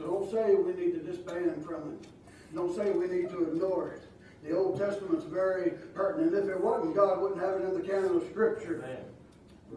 So 0.02 0.10
don't 0.10 0.30
say 0.30 0.54
we 0.54 0.72
need 0.72 0.94
to 0.94 1.00
disband 1.00 1.64
from 1.64 1.92
it. 1.92 2.08
Don't 2.54 2.74
say 2.74 2.90
we 2.90 3.06
need 3.06 3.30
to 3.30 3.44
ignore 3.44 3.92
it. 3.92 4.02
The 4.42 4.56
Old 4.56 4.76
Testament's 4.76 5.24
very 5.24 5.70
pertinent. 5.94 6.34
If 6.34 6.48
it 6.48 6.60
wasn't, 6.60 6.96
God 6.96 7.20
wouldn't 7.20 7.40
have 7.40 7.60
it 7.60 7.64
in 7.64 7.74
the 7.74 7.86
canon 7.86 8.16
of 8.16 8.24
Scripture. 8.28 8.84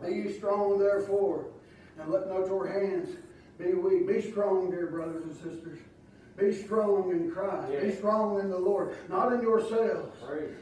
Be 0.03 0.33
strong, 0.33 0.79
therefore, 0.79 1.45
and 1.99 2.11
let 2.11 2.27
not 2.27 2.47
your 2.47 2.67
hands 2.67 3.15
be 3.59 3.73
weak. 3.73 4.07
Be 4.07 4.31
strong, 4.31 4.71
dear 4.71 4.87
brothers 4.87 5.23
and 5.23 5.35
sisters. 5.35 5.79
Be 6.37 6.53
strong 6.53 7.11
in 7.11 7.31
Christ. 7.31 7.71
Be 7.79 7.95
strong 7.95 8.39
in 8.39 8.49
the 8.49 8.57
Lord, 8.57 8.97
not 9.07 9.31
in 9.31 9.41
yourselves. 9.41 10.17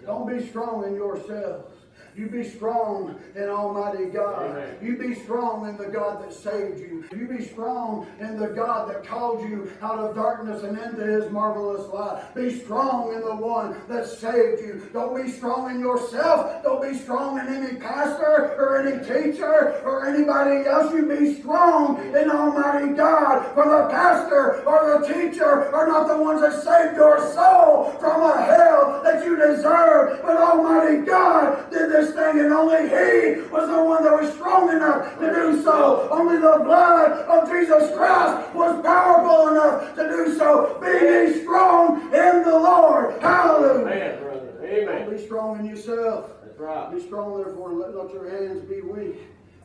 Don't 0.05 0.27
be 0.27 0.45
strong 0.45 0.83
in 0.85 0.93
yourselves. 0.93 1.72
You 2.15 2.27
be 2.27 2.43
strong 2.47 3.19
in 3.35 3.49
Almighty 3.49 4.05
God. 4.05 4.51
Amen. 4.51 4.77
You 4.81 4.97
be 4.97 5.15
strong 5.15 5.67
in 5.67 5.77
the 5.77 5.87
God 5.87 6.23
that 6.23 6.33
saved 6.33 6.79
you. 6.79 7.03
You 7.11 7.27
be 7.27 7.43
strong 7.43 8.07
in 8.19 8.37
the 8.37 8.47
God 8.47 8.89
that 8.89 9.03
called 9.03 9.49
you 9.49 9.71
out 9.81 9.97
of 9.97 10.15
darkness 10.15 10.63
and 10.63 10.77
into 10.77 11.03
his 11.03 11.31
marvelous 11.31 11.91
light. 11.91 12.23
Be 12.35 12.59
strong 12.59 13.13
in 13.13 13.21
the 13.21 13.35
one 13.35 13.75
that 13.89 14.07
saved 14.07 14.61
you. 14.61 14.87
Don't 14.93 15.15
be 15.23 15.31
strong 15.31 15.71
in 15.73 15.79
yourself. 15.79 16.61
Don't 16.63 16.81
be 16.81 16.97
strong 16.97 17.39
in 17.39 17.47
any 17.47 17.77
pastor 17.77 18.53
or 18.57 18.77
any 18.85 19.03
teacher 19.03 19.81
or 19.83 20.05
anybody 20.05 20.67
else. 20.67 20.93
You 20.93 21.07
be 21.07 21.39
strong 21.41 21.99
in 22.15 22.29
Almighty 22.29 22.93
God. 22.93 23.53
For 23.55 23.65
the 23.65 23.89
pastor 23.89 24.63
or 24.65 24.99
the 24.99 25.13
teacher 25.13 25.73
are 25.73 25.87
not 25.87 26.07
the 26.07 26.17
ones 26.21 26.41
that 26.41 26.61
saved 26.63 26.95
your 26.95 27.19
soul 27.33 27.91
from 27.99 28.21
a 28.21 28.43
hell 28.43 29.01
that 29.03 29.25
you 29.25 29.35
deserve. 29.35 30.21
But 30.21 30.37
Almighty 30.37 31.05
God 31.05 31.71
did 31.71 31.89
this 31.89 32.02
thing, 32.11 32.39
and 32.39 32.53
only 32.53 32.83
He 32.89 33.41
was 33.49 33.69
the 33.69 33.83
one 33.83 34.03
that 34.03 34.21
was 34.21 34.33
strong 34.33 34.69
enough 34.69 35.19
to 35.19 35.33
do 35.33 35.63
so. 35.63 36.07
Only 36.11 36.37
the 36.37 36.61
blood 36.63 37.11
of 37.27 37.49
Jesus 37.49 37.95
Christ 37.95 38.53
was 38.53 38.81
powerful 38.83 39.49
enough 39.49 39.95
to 39.95 40.07
do 40.07 40.37
so. 40.37 40.77
Be 40.81 40.87
ye 40.87 41.41
strong 41.43 42.01
in 42.13 42.43
the 42.43 42.57
Lord. 42.57 43.21
Hallelujah. 43.21 43.85
Amen, 43.85 44.23
brother. 44.23 44.51
Don't 44.61 44.89
Amen. 44.89 45.09
be 45.09 45.23
strong 45.23 45.59
in 45.59 45.65
yourself. 45.65 46.31
That's 46.43 46.59
right. 46.59 46.91
Be 46.93 47.01
strong, 47.01 47.41
therefore, 47.43 47.71
and 47.71 47.79
let 47.79 47.93
not 47.93 48.13
your 48.13 48.29
hands 48.29 48.63
be 48.63 48.81
weak, 48.81 49.19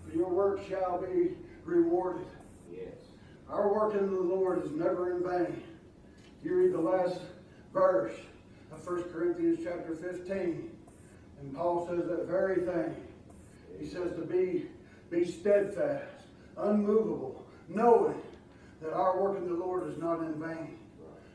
for 0.06 0.16
your 0.16 0.30
work 0.30 0.60
shall 0.68 1.00
be 1.00 1.34
rewarded. 1.64 2.26
Yes. 2.72 2.94
Our 3.50 3.72
work 3.72 3.94
in 3.94 4.06
the 4.06 4.20
Lord 4.20 4.64
is 4.64 4.70
never 4.72 5.16
in 5.16 5.22
vain. 5.22 5.62
You 6.44 6.54
read 6.54 6.72
the 6.72 6.80
last 6.80 7.20
verse 7.72 8.14
of 8.72 8.86
1 8.86 9.04
Corinthians 9.04 9.60
chapter 9.64 9.94
15, 9.94 10.70
and 11.40 11.54
Paul 11.54 11.86
says 11.86 12.06
that 12.08 12.26
very 12.26 12.62
thing. 12.66 12.96
He 13.78 13.86
says 13.86 14.12
to 14.12 14.22
be, 14.22 14.66
be 15.10 15.24
steadfast, 15.24 16.26
unmovable, 16.56 17.46
knowing 17.68 18.20
that 18.82 18.92
our 18.92 19.20
work 19.22 19.38
in 19.38 19.48
the 19.48 19.54
Lord 19.54 19.88
is 19.90 19.98
not 19.98 20.20
in 20.20 20.34
vain. 20.40 20.78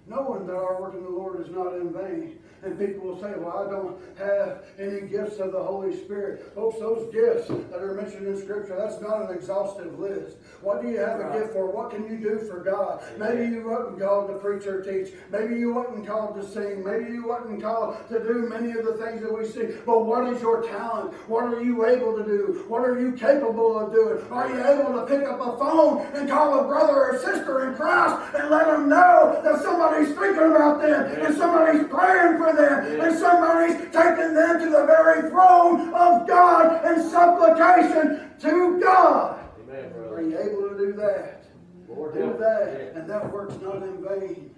Knowing 0.07 0.45
that 0.47 0.55
our 0.55 0.81
work 0.81 0.93
in 0.95 1.03
the 1.03 1.09
Lord 1.09 1.39
is 1.39 1.49
not 1.49 1.73
in 1.75 1.93
vain. 1.93 2.39
And 2.63 2.79
people 2.79 3.07
will 3.07 3.19
say, 3.19 3.33
well, 3.37 3.57
I 3.57 3.69
don't 3.69 3.99
have 4.17 4.63
any 4.79 5.07
gifts 5.07 5.39
of 5.39 5.51
the 5.51 5.61
Holy 5.61 5.95
Spirit. 6.05 6.53
Folks, 6.55 6.79
those 6.79 7.11
gifts 7.13 7.49
that 7.71 7.81
are 7.81 7.93
mentioned 7.93 8.25
in 8.25 8.41
Scripture, 8.41 8.77
that's 8.77 9.01
not 9.01 9.29
an 9.29 9.35
exhaustive 9.35 9.99
list. 9.99 10.37
What 10.61 10.81
do 10.81 10.89
you 10.89 10.97
have 10.99 11.19
a 11.19 11.37
gift 11.37 11.51
for? 11.51 11.69
What 11.69 11.91
can 11.91 12.07
you 12.07 12.17
do 12.17 12.39
for 12.39 12.63
God? 12.63 13.03
Maybe 13.17 13.53
you 13.53 13.67
wasn't 13.67 13.99
called 13.99 14.29
to 14.29 14.35
preach 14.35 14.65
or 14.65 14.81
teach. 14.81 15.13
Maybe 15.29 15.55
you 15.55 15.73
wasn't 15.73 16.07
called 16.07 16.35
to 16.35 16.47
sing. 16.47 16.85
Maybe 16.85 17.11
you 17.11 17.27
wasn't 17.27 17.61
called 17.61 17.97
to 18.07 18.19
do 18.19 18.47
many 18.47 18.71
of 18.71 18.85
the 18.85 18.93
things 18.93 19.21
that 19.21 19.37
we 19.37 19.45
see. 19.45 19.75
But 19.85 20.05
what 20.05 20.31
is 20.31 20.41
your 20.41 20.63
talent? 20.63 21.13
What 21.27 21.43
are 21.53 21.61
you 21.61 21.85
able 21.85 22.17
to 22.17 22.23
do? 22.23 22.63
What 22.69 22.87
are 22.87 22.97
you 22.97 23.11
capable 23.11 23.77
of 23.77 23.91
doing? 23.91 24.23
Are 24.31 24.47
you 24.47 24.63
able 24.63 24.93
to 25.01 25.05
pick 25.05 25.27
up 25.27 25.41
a 25.41 25.57
phone 25.57 26.07
and 26.13 26.29
call 26.29 26.59
a 26.61 26.63
brother 26.63 26.93
or 26.93 27.19
sister 27.19 27.67
in 27.69 27.75
Christ 27.75 28.15
and 28.35 28.49
let 28.49 28.67
them 28.67 28.87
know 28.87 29.41
that 29.43 29.61
somebody's 29.61 30.15
thinking 30.15 30.51
about 30.51 30.81
them 30.81 31.25
and 31.25 31.35
somebody's 31.35 31.87
praying 31.89 32.37
for 32.37 32.52
them 32.55 33.01
and 33.01 33.17
somebody's 33.17 33.77
taking 33.91 34.33
them 34.33 34.59
to 34.59 34.69
the 34.69 34.85
very 34.85 35.29
throne 35.29 35.93
of 35.93 36.27
God 36.27 36.85
in 36.85 37.09
supplication 37.09 38.31
to 38.41 38.79
God? 38.79 39.39
Amen, 39.61 39.93
Are 40.11 40.21
you 40.21 40.37
able 40.37 40.69
to 40.69 40.77
do 40.77 40.93
that? 40.93 41.43
Lord 41.87 42.13
Do 42.13 42.35
that, 42.39 42.93
and 42.95 43.09
that 43.09 43.31
work's 43.31 43.59
not 43.61 43.83
in 43.83 44.03
vain. 44.03 44.55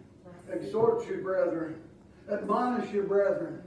Exhort 0.51 1.07
you, 1.09 1.17
brethren. 1.17 1.81
Admonish 2.31 2.91
you, 2.93 3.03
brethren. 3.03 3.61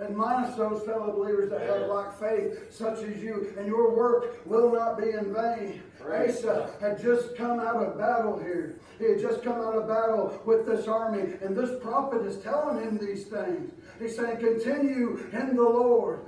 Admonish 0.00 0.56
those 0.56 0.82
fellow 0.82 1.12
believers 1.12 1.50
that 1.50 1.60
have 1.60 1.88
like 1.88 2.18
faith, 2.18 2.72
such 2.72 2.98
as 3.04 3.22
you, 3.22 3.54
and 3.56 3.66
your 3.66 3.94
work 3.94 4.44
will 4.44 4.72
not 4.72 4.98
be 4.98 5.10
in 5.10 5.32
vain. 5.32 5.82
Praise 6.00 6.38
Asa 6.38 6.70
had 6.80 7.00
just 7.00 7.36
come 7.36 7.60
out 7.60 7.76
of 7.76 7.96
battle 7.96 8.38
here. 8.38 8.74
He 8.98 9.04
had 9.04 9.20
just 9.20 9.42
come 9.44 9.60
out 9.60 9.76
of 9.76 9.86
battle 9.86 10.40
with 10.44 10.66
this 10.66 10.88
army, 10.88 11.34
and 11.42 11.56
this 11.56 11.80
prophet 11.80 12.26
is 12.26 12.42
telling 12.42 12.82
him 12.82 12.98
these 12.98 13.26
things. 13.26 13.70
He's 14.00 14.16
saying, 14.16 14.38
Continue 14.38 15.28
in 15.32 15.54
the 15.54 15.62
Lord. 15.62 16.20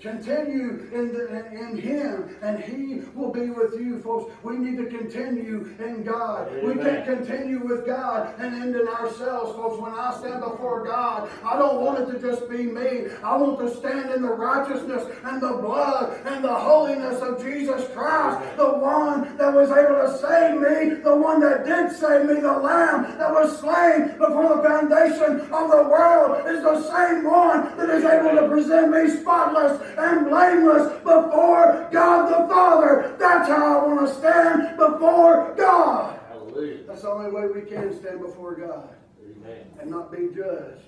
Continue 0.00 0.88
in, 0.92 1.12
the, 1.12 1.46
in 1.52 1.78
Him, 1.78 2.36
and 2.42 2.62
He 2.62 3.02
will 3.14 3.32
be 3.32 3.48
with 3.48 3.74
you, 3.80 4.00
folks. 4.02 4.32
We 4.42 4.58
need 4.58 4.76
to 4.78 4.86
continue 4.86 5.74
in 5.78 6.04
God. 6.04 6.52
We 6.62 6.74
can't 6.74 7.04
continue 7.04 7.64
with 7.64 7.86
God 7.86 8.34
and 8.38 8.54
end 8.54 8.76
in 8.76 8.86
ourselves, 8.86 9.56
folks. 9.56 9.80
When 9.80 9.92
I 9.92 10.16
stand 10.18 10.40
before 10.40 10.84
God, 10.84 11.30
I 11.42 11.58
don't 11.58 11.80
want 11.80 12.00
it 12.00 12.12
to 12.12 12.18
just 12.20 12.48
be 12.50 12.64
me. 12.64 13.06
I 13.22 13.36
want 13.36 13.58
to 13.60 13.74
stand 13.74 14.10
in 14.12 14.22
the 14.22 14.28
righteousness 14.28 15.06
and 15.24 15.40
the 15.40 15.54
blood 15.54 16.20
and 16.26 16.44
the 16.44 16.54
holiness 16.54 17.20
of 17.22 17.42
Jesus 17.42 17.88
Christ, 17.94 18.56
the 18.56 18.68
one 18.68 19.36
that 19.38 19.52
was 19.52 19.70
able 19.70 19.96
to 19.96 20.18
save 20.18 20.60
me, 20.60 21.02
the 21.02 21.16
one 21.16 21.40
that 21.40 21.64
did 21.64 21.96
save 21.96 22.26
me, 22.26 22.40
the 22.40 22.52
Lamb 22.52 23.18
that 23.18 23.32
was 23.32 23.58
slain 23.60 24.08
before 24.18 24.56
the 24.56 24.62
foundation 24.62 25.40
of 25.52 25.70
the 25.70 25.88
world 25.88 26.46
is 26.46 26.62
the 26.62 26.82
same 26.82 27.24
one 27.24 27.76
that 27.76 27.90
is 27.90 28.04
able 28.04 28.40
to 28.40 28.48
present 28.48 28.90
me 28.90 29.20
spotless 29.20 29.80
and 29.98 30.28
blameless 30.28 30.92
before 30.98 31.88
God 31.92 32.28
the 32.28 32.48
Father. 32.52 33.16
That's 33.18 33.48
how 33.48 33.80
I 33.80 33.86
want 33.86 34.06
to 34.06 34.14
stand 34.14 34.76
before 34.76 35.54
God. 35.56 36.18
Hallelujah. 36.28 36.84
That's 36.86 37.02
the 37.02 37.10
only 37.10 37.30
way 37.30 37.46
we 37.46 37.68
can 37.68 37.98
stand 37.98 38.20
before 38.20 38.54
God 38.54 38.88
Amen. 39.22 39.66
and 39.80 39.90
not 39.90 40.10
be 40.10 40.28
judged 40.34 40.82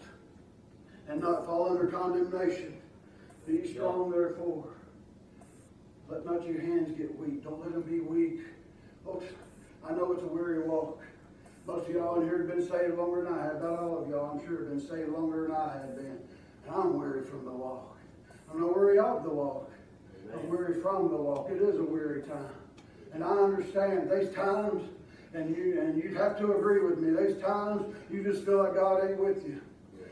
and 1.08 1.20
not 1.20 1.46
fall 1.46 1.70
under 1.70 1.86
condemnation. 1.86 2.74
Be 3.46 3.72
strong, 3.72 4.10
therefore. 4.10 4.68
Let 6.08 6.24
not 6.24 6.46
your 6.46 6.60
hands 6.60 6.96
get 6.96 7.18
weak. 7.18 7.44
Don't 7.44 7.60
let 7.60 7.72
them 7.72 7.82
be 7.82 8.00
weak. 8.00 8.40
Folks, 9.04 9.26
I 9.86 9.92
know 9.92 10.12
it's 10.12 10.22
a 10.22 10.26
weary 10.26 10.60
walk. 10.60 11.02
Most 11.66 11.86
of 11.88 11.94
y'all 11.94 12.20
in 12.20 12.26
here 12.26 12.38
have 12.38 12.48
been 12.48 12.66
saved 12.66 12.96
longer 12.96 13.24
than 13.24 13.34
I 13.34 13.42
have. 13.44 13.56
About 13.56 13.78
all 13.80 14.02
of 14.02 14.08
y'all, 14.08 14.38
I'm 14.38 14.46
sure, 14.46 14.60
have 14.60 14.68
been 14.68 14.80
saved 14.80 15.10
longer 15.10 15.42
than 15.42 15.52
I 15.54 15.72
have 15.74 15.96
been. 15.96 16.18
And 16.66 16.74
I'm 16.74 16.98
weary 16.98 17.26
from 17.26 17.44
the 17.44 17.50
walk. 17.50 17.97
I'm 18.50 18.60
not 18.60 18.76
weary 18.76 18.98
of 18.98 19.22
the 19.22 19.30
walk. 19.30 19.70
I'm 20.32 20.48
weary 20.48 20.80
from 20.80 21.08
the 21.10 21.16
walk. 21.16 21.50
It 21.50 21.62
is 21.62 21.78
a 21.78 21.82
weary 21.82 22.22
time. 22.22 22.52
And 23.12 23.24
I 23.24 23.28
understand 23.30 24.10
there's 24.10 24.34
times, 24.34 24.82
and 25.34 25.56
you 25.56 25.80
and 25.80 26.02
you'd 26.02 26.16
have 26.16 26.38
to 26.38 26.52
agree 26.52 26.80
with 26.80 26.98
me, 26.98 27.10
there's 27.10 27.40
times 27.42 27.94
you 28.10 28.22
just 28.22 28.44
feel 28.44 28.58
like 28.58 28.74
God 28.74 29.08
ain't 29.08 29.18
with 29.18 29.44
you. 29.46 29.60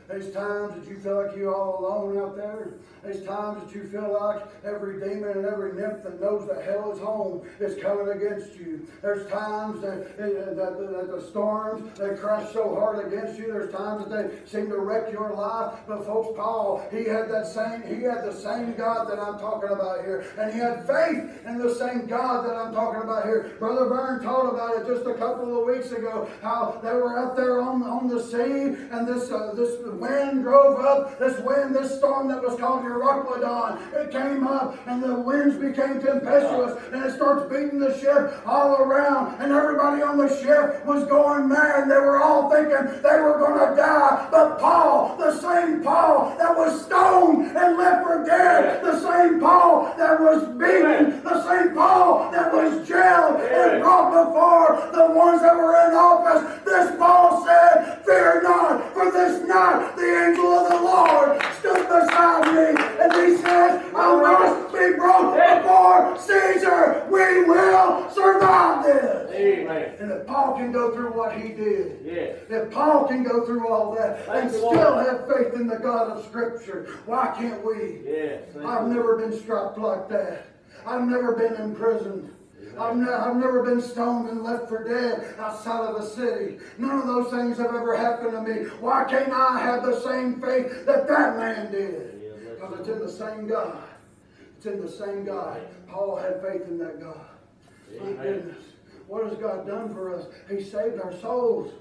There's 0.08 0.32
times 0.32 0.75
that 0.75 0.88
you 0.88 0.98
feel 0.98 1.22
like 1.22 1.36
you're 1.36 1.54
all 1.54 1.80
alone 1.80 2.18
out 2.18 2.36
there. 2.36 2.75
There's 3.02 3.25
times 3.25 3.64
that 3.64 3.75
you 3.75 3.84
feel 3.88 4.18
like 4.20 4.42
every 4.64 5.00
demon 5.00 5.30
and 5.30 5.46
every 5.46 5.72
nymph 5.72 6.02
that 6.02 6.20
knows 6.20 6.48
that 6.48 6.64
hell 6.64 6.92
is 6.92 6.98
home 6.98 7.46
is 7.60 7.80
coming 7.80 8.08
against 8.08 8.56
you. 8.56 8.86
There's 9.00 9.30
times 9.30 9.80
that, 9.82 10.16
that, 10.16 10.56
that, 10.56 10.78
that 10.78 11.10
the 11.10 11.22
storms 11.28 11.96
they 11.98 12.16
crash 12.16 12.52
so 12.52 12.75
hard 12.75 13.06
against 13.06 13.38
you. 13.38 13.52
There's 13.52 13.72
times 13.72 14.08
that 14.08 14.10
they 14.10 14.46
seem 14.46 14.68
to 14.70 14.78
wreck 14.78 15.12
your 15.12 15.34
life. 15.34 15.78
But 15.86 16.04
folks, 16.04 16.36
Paul, 16.36 16.86
he 16.90 17.04
had 17.04 17.30
that 17.30 17.46
same, 17.46 17.82
he 17.82 18.02
had 18.02 18.25
the 18.25 18.32
same 18.32 18.75
God 18.75 19.08
that 19.08 19.18
I'm 19.18 19.38
talking 19.38 19.70
about 19.70 20.04
here, 20.04 20.26
and 20.38 20.52
he 20.52 20.58
had 20.58 20.86
faith 20.86 21.46
in 21.46 21.58
the 21.58 21.75
same 21.75 22.06
God 22.06 22.44
that 22.46 22.56
I'm 22.56 22.75
talking 22.75 23.02
about 23.02 23.25
here. 23.25 23.54
Brother 23.58 23.86
Vern 23.86 24.22
taught 24.22 24.52
about 24.52 24.80
it 24.80 24.86
just 24.86 25.06
a 25.06 25.14
couple 25.14 25.58
of 25.58 25.66
weeks 25.66 25.92
ago. 25.92 26.28
How 26.42 26.80
they 26.82 26.92
were 26.92 27.18
out 27.18 27.36
there 27.36 27.60
on 27.60 27.82
on 27.82 28.08
the 28.08 28.22
sea, 28.22 28.76
and 28.90 29.06
this 29.06 29.30
uh, 29.30 29.52
this 29.54 29.76
wind 29.99 30.43
drove 30.43 30.81
up. 30.81 31.19
This 31.19 31.38
wind, 31.41 31.75
this 31.75 31.97
storm 31.97 32.29
that 32.29 32.43
was 32.43 32.59
called 32.59 32.85
Euroclydon, 32.85 33.93
it 33.95 34.11
came 34.11 34.47
up, 34.47 34.76
and 34.87 35.03
the 35.03 35.15
winds 35.15 35.57
became 35.57 36.00
tempestuous, 36.00 36.81
and 36.93 37.05
it 37.05 37.15
starts 37.15 37.50
beating 37.50 37.79
the 37.79 37.99
ship 37.99 38.41
all 38.47 38.76
around, 38.76 39.41
and 39.41 39.53
everybody 39.53 40.03
on 40.03 40.19
the 40.19 40.29
ship 40.41 40.85
was 40.85 41.05
going 41.05 41.49
mad. 41.49 41.91
They 41.91 41.97
were 41.97 42.23
all 42.23 42.50
thinking 42.50 43.03
they 43.03 43.21
were 43.21 43.38
going 43.38 43.59
to 43.59 43.76
die. 43.76 44.29
But 44.31 44.59
Paul, 44.59 45.17
the 45.17 45.38
same 45.41 45.83
Paul 45.83 46.37
that 46.38 46.57
was 46.57 46.85
stoned 46.85 47.57
and 47.57 47.79
left 47.79 48.07
for 48.07 48.25
dead, 48.25 48.85
the 48.85 49.00
same 49.00 49.41
Paul 49.41 49.95
that 49.97 50.21
was 50.21 50.45
beaten, 50.59 51.23
the 51.23 51.43
same 51.47 51.75
Paul 51.75 52.31
that 52.33 52.53
was 52.53 52.87
jailed 52.87 53.41
and 53.41 53.83
brought 53.83 54.11
before 54.11 54.91
the 54.93 55.12
ones 55.15 55.41
that 55.43 55.57
were 55.57 55.76
in 55.88 55.95
office. 55.95 56.65
This 56.65 56.97
Paul 56.99 57.45
said, 57.45 58.03
Fear 58.05 58.43
not, 58.43 58.93
for 58.93 59.11
this 59.11 59.47
night 59.47 59.86
the 59.95 60.26
angel 60.26 60.47
of 60.47 60.71
the 60.73 60.83
Lord 60.83 61.43
stood 61.61 61.87
beside 61.88 62.55
me, 62.55 62.83
and 63.00 63.12
he 63.12 63.37
said, 63.43 63.95
I 63.95 64.21
must 64.21 64.73
be 64.73 64.95
brought 64.97 65.35
before 65.37 66.19
Caesar. 66.19 67.07
We 67.11 67.45
will 67.45 68.11
survive 68.11 68.85
this. 68.85 69.31
Amen. 69.33 69.95
And 70.00 70.12
if 70.12 70.26
Paul 70.26 70.57
can 70.57 70.73
go 70.73 70.95
through 70.95 71.12
what 71.12 71.37
he 71.38 71.49
did, 71.49 72.00
if 72.49 72.71
Paul 72.71 73.07
can 73.07 73.23
go 73.23 73.45
through 73.45 73.69
all 73.69 73.95
that 73.95 74.25
Thank 74.26 74.45
and 74.45 74.50
still 74.50 74.73
Lord. 74.73 75.07
have 75.07 75.28
faith 75.28 75.55
in 75.55 75.66
the 75.66 75.76
God 75.76 76.11
of 76.16 76.25
Scripture, 76.26 76.88
why 77.07 77.35
can't 77.37 77.64
we? 77.64 78.00
Yes. 78.05 78.43
I've 78.64 78.87
never 78.88 79.16
been 79.16 79.38
struck 79.38 79.76
like 79.76 80.09
that. 80.09 80.47
I've 80.87 81.07
never 81.07 81.35
been 81.35 81.55
imprisoned. 81.55 82.33
I've, 82.78 82.97
ne- 82.97 83.11
I've 83.11 83.37
never 83.37 83.62
been 83.62 83.80
stoned 83.80 84.28
and 84.28 84.42
left 84.42 84.68
for 84.68 84.85
dead 84.85 85.35
outside 85.38 85.87
of 85.90 86.00
the 86.00 86.06
city. 86.06 86.59
None 86.78 86.99
of 86.99 87.06
those 87.06 87.30
things 87.30 87.56
have 87.59 87.75
ever 87.75 87.97
happened 87.97 88.33
to 88.33 88.42
me. 88.42 88.68
Why 88.80 89.04
can't 89.04 89.33
I 89.33 89.59
have 89.61 89.83
the 89.85 90.00
same 90.00 90.40
faith 90.40 90.85
that 90.87 91.06
that 91.09 91.37
man 91.37 91.73
did? 91.73 92.21
Yeah, 92.23 92.50
Because 92.54 92.80
it's 92.80 92.88
in 92.88 92.99
the 92.99 93.11
same 93.11 93.47
God. 93.49 93.83
It's 94.56 94.66
in 94.66 94.80
the 94.80 94.90
same 94.90 95.25
God. 95.25 95.61
Paul 95.88 96.16
had 96.16 96.42
faith 96.42 96.62
in 96.68 96.78
that 96.78 97.00
God. 97.00 97.21
My 98.00 98.06
Amen. 98.09 98.23
goodness. 98.23 98.64
What 99.06 99.25
has 99.28 99.35
God 99.38 99.66
done 99.66 99.95
for 99.95 100.14
us? 100.14 100.26
He 100.50 100.62
saved 100.62 101.00
our 101.00 101.12
souls. 101.21 101.73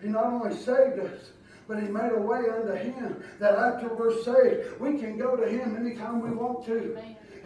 He 0.00 0.08
not 0.08 0.26
only 0.26 0.54
saved 0.54 1.00
us, 1.00 1.30
but 1.66 1.82
He 1.82 1.88
made 1.88 2.12
a 2.12 2.20
way 2.20 2.38
unto 2.48 2.72
Him 2.72 3.22
that 3.40 3.54
after 3.56 3.92
we're 3.92 4.22
saved, 4.22 4.80
we 4.80 4.96
can 4.98 5.18
go 5.18 5.36
to 5.36 5.46
Him 5.48 5.76
anytime 5.76 6.20
we 6.22 6.30
want 6.30 6.64
to. 6.66 6.96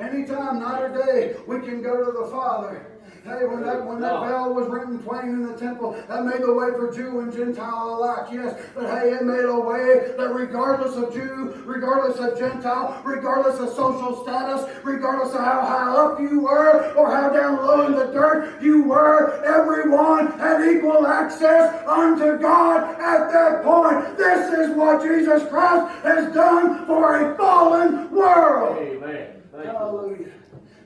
Anytime, 0.03 0.59
night 0.59 0.83
or 0.83 1.07
day, 1.07 1.37
we 1.47 1.61
can 1.61 1.81
go 1.81 2.05
to 2.05 2.11
the 2.11 2.27
Father. 2.29 2.93
Hey, 3.25 3.47
when 3.47 3.63
that 3.63 3.87
when 3.87 4.01
that 4.01 4.19
veil 4.19 4.53
was 4.53 4.67
rent 4.67 4.91
in 4.91 4.99
twain 4.99 5.29
in 5.29 5.47
the 5.47 5.57
temple, 5.57 5.93
that 6.09 6.25
made 6.25 6.43
the 6.43 6.53
way 6.53 6.71
for 6.73 6.93
Jew 6.93 7.21
and 7.21 7.33
Gentile 7.33 7.95
alike. 7.95 8.27
Yes, 8.33 8.61
but 8.75 8.87
hey, 8.87 9.13
it 9.13 9.23
made 9.23 9.45
a 9.45 9.61
way 9.61 10.11
that 10.19 10.35
regardless 10.35 10.97
of 10.97 11.15
Jew, 11.15 11.55
regardless 11.65 12.19
of 12.19 12.37
Gentile, 12.37 13.01
regardless 13.05 13.61
of 13.61 13.69
social 13.77 14.25
status, 14.25 14.69
regardless 14.83 15.35
of 15.35 15.41
how 15.41 15.61
high 15.61 15.95
up 15.95 16.19
you 16.19 16.41
were 16.41 16.93
or 16.95 17.15
how 17.15 17.29
down 17.33 17.65
low 17.65 17.87
in 17.87 17.93
the 17.93 18.07
dirt 18.13 18.61
you 18.61 18.83
were, 18.83 19.41
everyone 19.45 20.37
had 20.41 20.69
equal 20.69 21.07
access 21.07 21.87
unto 21.87 22.39
God 22.39 22.99
at 23.01 23.31
that 23.31 23.63
point. 23.63 24.19
This 24.19 24.53
is 24.53 24.77
what 24.77 25.01
Jesus 25.01 25.49
Christ 25.49 25.95
has 26.03 26.35
done 26.35 26.87
for 26.87 27.33
a 27.33 27.37
fallen 27.37 28.11
world. 28.11 28.79
Amen. 28.79 29.42
Hallelujah. 29.53 30.33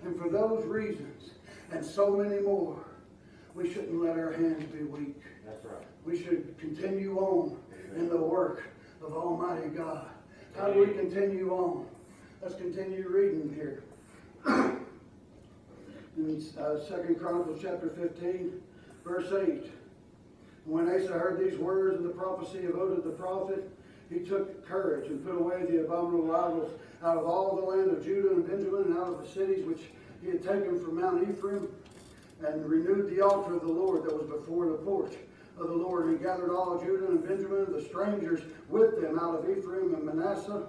And 0.04 0.18
for 0.18 0.28
those 0.28 0.64
reasons, 0.64 1.30
and 1.70 1.84
so 1.84 2.16
many 2.16 2.40
more, 2.40 2.84
we 3.54 3.72
shouldn't 3.72 4.02
let 4.02 4.18
our 4.18 4.32
hands 4.32 4.64
be 4.72 4.84
weak. 4.84 5.22
That's 5.46 5.64
right. 5.64 5.86
We 6.04 6.22
should 6.22 6.56
continue 6.58 7.16
on 7.16 7.56
in 7.96 8.08
the 8.08 8.16
work 8.16 8.68
of 9.02 9.14
Almighty 9.14 9.68
God. 9.68 10.06
How 10.56 10.70
do 10.70 10.80
we 10.80 10.92
continue 10.92 11.50
on? 11.50 11.86
Let's 12.42 12.54
continue 12.54 13.08
reading 13.08 13.52
here. 13.54 13.82
In 16.16 16.42
uh, 16.58 16.80
Second 16.88 17.20
Chronicles 17.20 17.60
chapter 17.60 17.90
15, 17.90 18.52
verse 19.04 19.30
8. 19.32 19.70
When 20.64 20.88
Asa 20.88 21.12
heard 21.12 21.38
these 21.38 21.58
words 21.58 21.98
of 21.98 22.04
the 22.04 22.10
prophecy 22.10 22.64
of 22.64 22.72
Oded 22.72 23.04
the 23.04 23.10
prophet, 23.10 23.70
he 24.10 24.20
took 24.20 24.66
courage 24.66 25.08
and 25.08 25.24
put 25.24 25.36
away 25.36 25.64
the 25.64 25.84
abominable 25.84 26.34
idols 26.34 26.70
out 27.02 27.18
of 27.18 27.26
all 27.26 27.56
the 27.56 27.62
land 27.62 27.90
of 27.90 28.04
Judah 28.04 28.30
and 28.30 28.46
Benjamin 28.46 28.84
and 28.84 28.98
out 28.98 29.08
of 29.08 29.22
the 29.22 29.28
cities 29.28 29.64
which 29.64 29.80
he 30.22 30.28
had 30.28 30.42
taken 30.42 30.80
from 30.80 31.00
Mount 31.00 31.28
Ephraim 31.28 31.68
and 32.46 32.64
renewed 32.66 33.10
the 33.10 33.22
altar 33.22 33.54
of 33.54 33.62
the 33.62 33.72
Lord 33.72 34.04
that 34.04 34.16
was 34.16 34.28
before 34.28 34.66
the 34.66 34.78
porch 34.78 35.14
of 35.58 35.68
the 35.68 35.74
Lord. 35.74 36.06
And 36.06 36.18
he 36.18 36.24
gathered 36.24 36.54
all 36.54 36.78
Judah 36.78 37.08
and 37.08 37.26
Benjamin, 37.26 37.72
the 37.72 37.82
strangers 37.82 38.40
with 38.68 39.00
them 39.00 39.18
out 39.18 39.36
of 39.36 39.48
Ephraim 39.48 39.94
and 39.94 40.04
Manasseh 40.04 40.66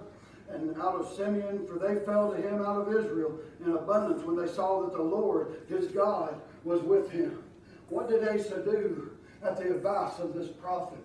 and 0.50 0.76
out 0.78 0.94
of 0.94 1.14
Simeon, 1.14 1.66
for 1.66 1.78
they 1.78 2.04
fell 2.06 2.32
to 2.32 2.40
him 2.40 2.62
out 2.62 2.80
of 2.80 2.94
Israel 2.94 3.38
in 3.64 3.72
abundance 3.72 4.24
when 4.24 4.36
they 4.36 4.50
saw 4.50 4.82
that 4.82 4.94
the 4.94 5.02
Lord, 5.02 5.62
his 5.68 5.88
God, 5.88 6.40
was 6.64 6.80
with 6.82 7.10
him. 7.10 7.42
What 7.90 8.08
did 8.08 8.26
Asa 8.26 8.62
do 8.64 9.10
at 9.42 9.56
the 9.56 9.74
advice 9.74 10.18
of 10.18 10.34
this 10.34 10.48
prophet? 10.48 10.98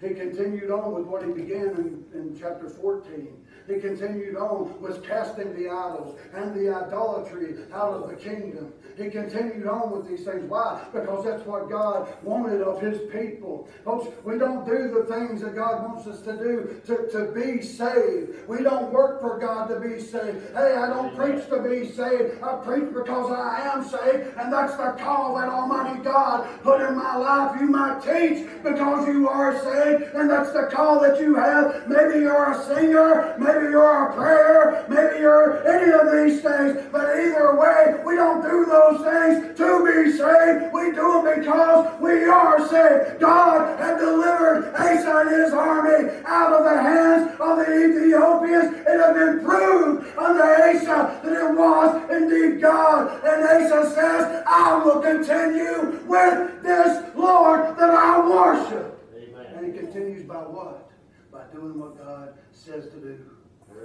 He 0.00 0.14
continued 0.14 0.70
on 0.70 0.94
with 0.94 1.04
what 1.04 1.22
he 1.22 1.30
began 1.30 1.68
in, 1.70 2.04
in 2.14 2.36
chapter 2.38 2.68
14. 2.70 3.39
He 3.66 3.80
continued 3.80 4.36
on 4.36 4.80
with 4.80 5.06
casting 5.06 5.54
the 5.54 5.68
idols 5.68 6.18
and 6.34 6.54
the 6.54 6.74
idolatry 6.74 7.56
out 7.72 7.94
of 7.94 8.10
the 8.10 8.16
kingdom. 8.16 8.72
He 8.96 9.08
continued 9.08 9.66
on 9.66 9.90
with 9.90 10.08
these 10.08 10.24
things. 10.24 10.44
Why? 10.48 10.84
Because 10.92 11.24
that's 11.24 11.46
what 11.46 11.70
God 11.70 12.08
wanted 12.22 12.60
of 12.60 12.80
his 12.80 12.98
people. 13.10 13.68
Folks, 13.84 14.08
we 14.24 14.38
don't 14.38 14.66
do 14.66 14.88
the 14.88 15.04
things 15.04 15.40
that 15.42 15.54
God 15.54 15.82
wants 15.88 16.06
us 16.06 16.20
to 16.22 16.36
do 16.36 16.80
to, 16.86 17.08
to 17.10 17.32
be 17.32 17.62
saved. 17.62 18.48
We 18.48 18.62
don't 18.62 18.92
work 18.92 19.20
for 19.20 19.38
God 19.38 19.68
to 19.68 19.80
be 19.80 20.00
saved. 20.00 20.54
Hey, 20.54 20.74
I 20.74 20.88
don't 20.88 21.16
preach 21.16 21.46
to 21.48 21.62
be 21.62 21.90
saved. 21.90 22.42
I 22.42 22.56
preach 22.56 22.92
because 22.92 23.30
I 23.30 23.72
am 23.72 23.84
saved, 23.84 24.36
and 24.36 24.52
that's 24.52 24.76
the 24.76 24.96
call 24.98 25.36
that 25.36 25.48
Almighty 25.48 26.02
God 26.02 26.48
put 26.62 26.80
in 26.80 26.96
my 26.96 27.16
life. 27.16 27.60
You 27.60 27.68
might 27.68 28.02
teach 28.02 28.46
because 28.62 29.06
you 29.08 29.28
are 29.28 29.58
saved, 29.62 30.14
and 30.14 30.28
that's 30.28 30.52
the 30.52 30.68
call 30.70 31.00
that 31.00 31.20
you 31.20 31.36
have. 31.36 31.88
Maybe 31.88 32.20
you're 32.20 32.52
a 32.52 32.64
singer, 32.64 33.36
maybe 33.38 33.49
you're 33.70 34.10
a 34.10 34.14
prayer, 34.14 34.84
maybe 34.88 35.20
you're 35.20 35.66
any 35.66 35.92
of 35.92 36.12
these 36.12 36.42
things, 36.42 36.86
but 36.92 37.02
either 37.16 37.56
way, 37.56 38.02
we 38.04 38.14
don't 38.16 38.42
do 38.42 38.64
those 38.66 39.02
things 39.02 39.58
to 39.58 39.68
be 39.84 40.12
saved. 40.12 40.72
We 40.72 40.92
do 40.92 41.22
them 41.22 41.40
because 41.40 42.00
we 42.00 42.24
are 42.24 42.66
saved. 42.68 43.20
God 43.20 43.78
had 43.80 43.98
delivered 43.98 44.74
Asa 44.74 45.24
and 45.26 45.30
his 45.30 45.52
army 45.52 46.10
out 46.26 46.52
of 46.52 46.64
the 46.64 46.82
hands 46.82 47.40
of 47.40 47.58
the 47.58 47.66
Ethiopians. 47.66 48.74
It 48.86 49.00
had 49.00 49.14
been 49.14 49.44
proved 49.44 50.18
unto 50.18 50.42
Asa 50.42 51.20
that 51.24 51.32
it 51.32 51.56
was 51.56 52.10
indeed 52.10 52.60
God. 52.60 53.24
And 53.24 53.44
Asa 53.44 53.94
says, 53.94 54.42
I 54.46 54.82
will 54.84 55.00
continue 55.00 56.00
with 56.06 56.62
this 56.62 57.14
Lord 57.14 57.76
that 57.76 57.90
I 57.90 58.28
worship. 58.28 58.98
Amen. 59.16 59.46
And 59.56 59.66
he 59.66 59.78
continues 59.78 60.24
by 60.24 60.36
what? 60.36 60.90
By 61.32 61.44
doing 61.52 61.78
what 61.78 61.98
God 61.98 62.34
says 62.52 62.84
to 62.90 63.00
do. 63.00 63.18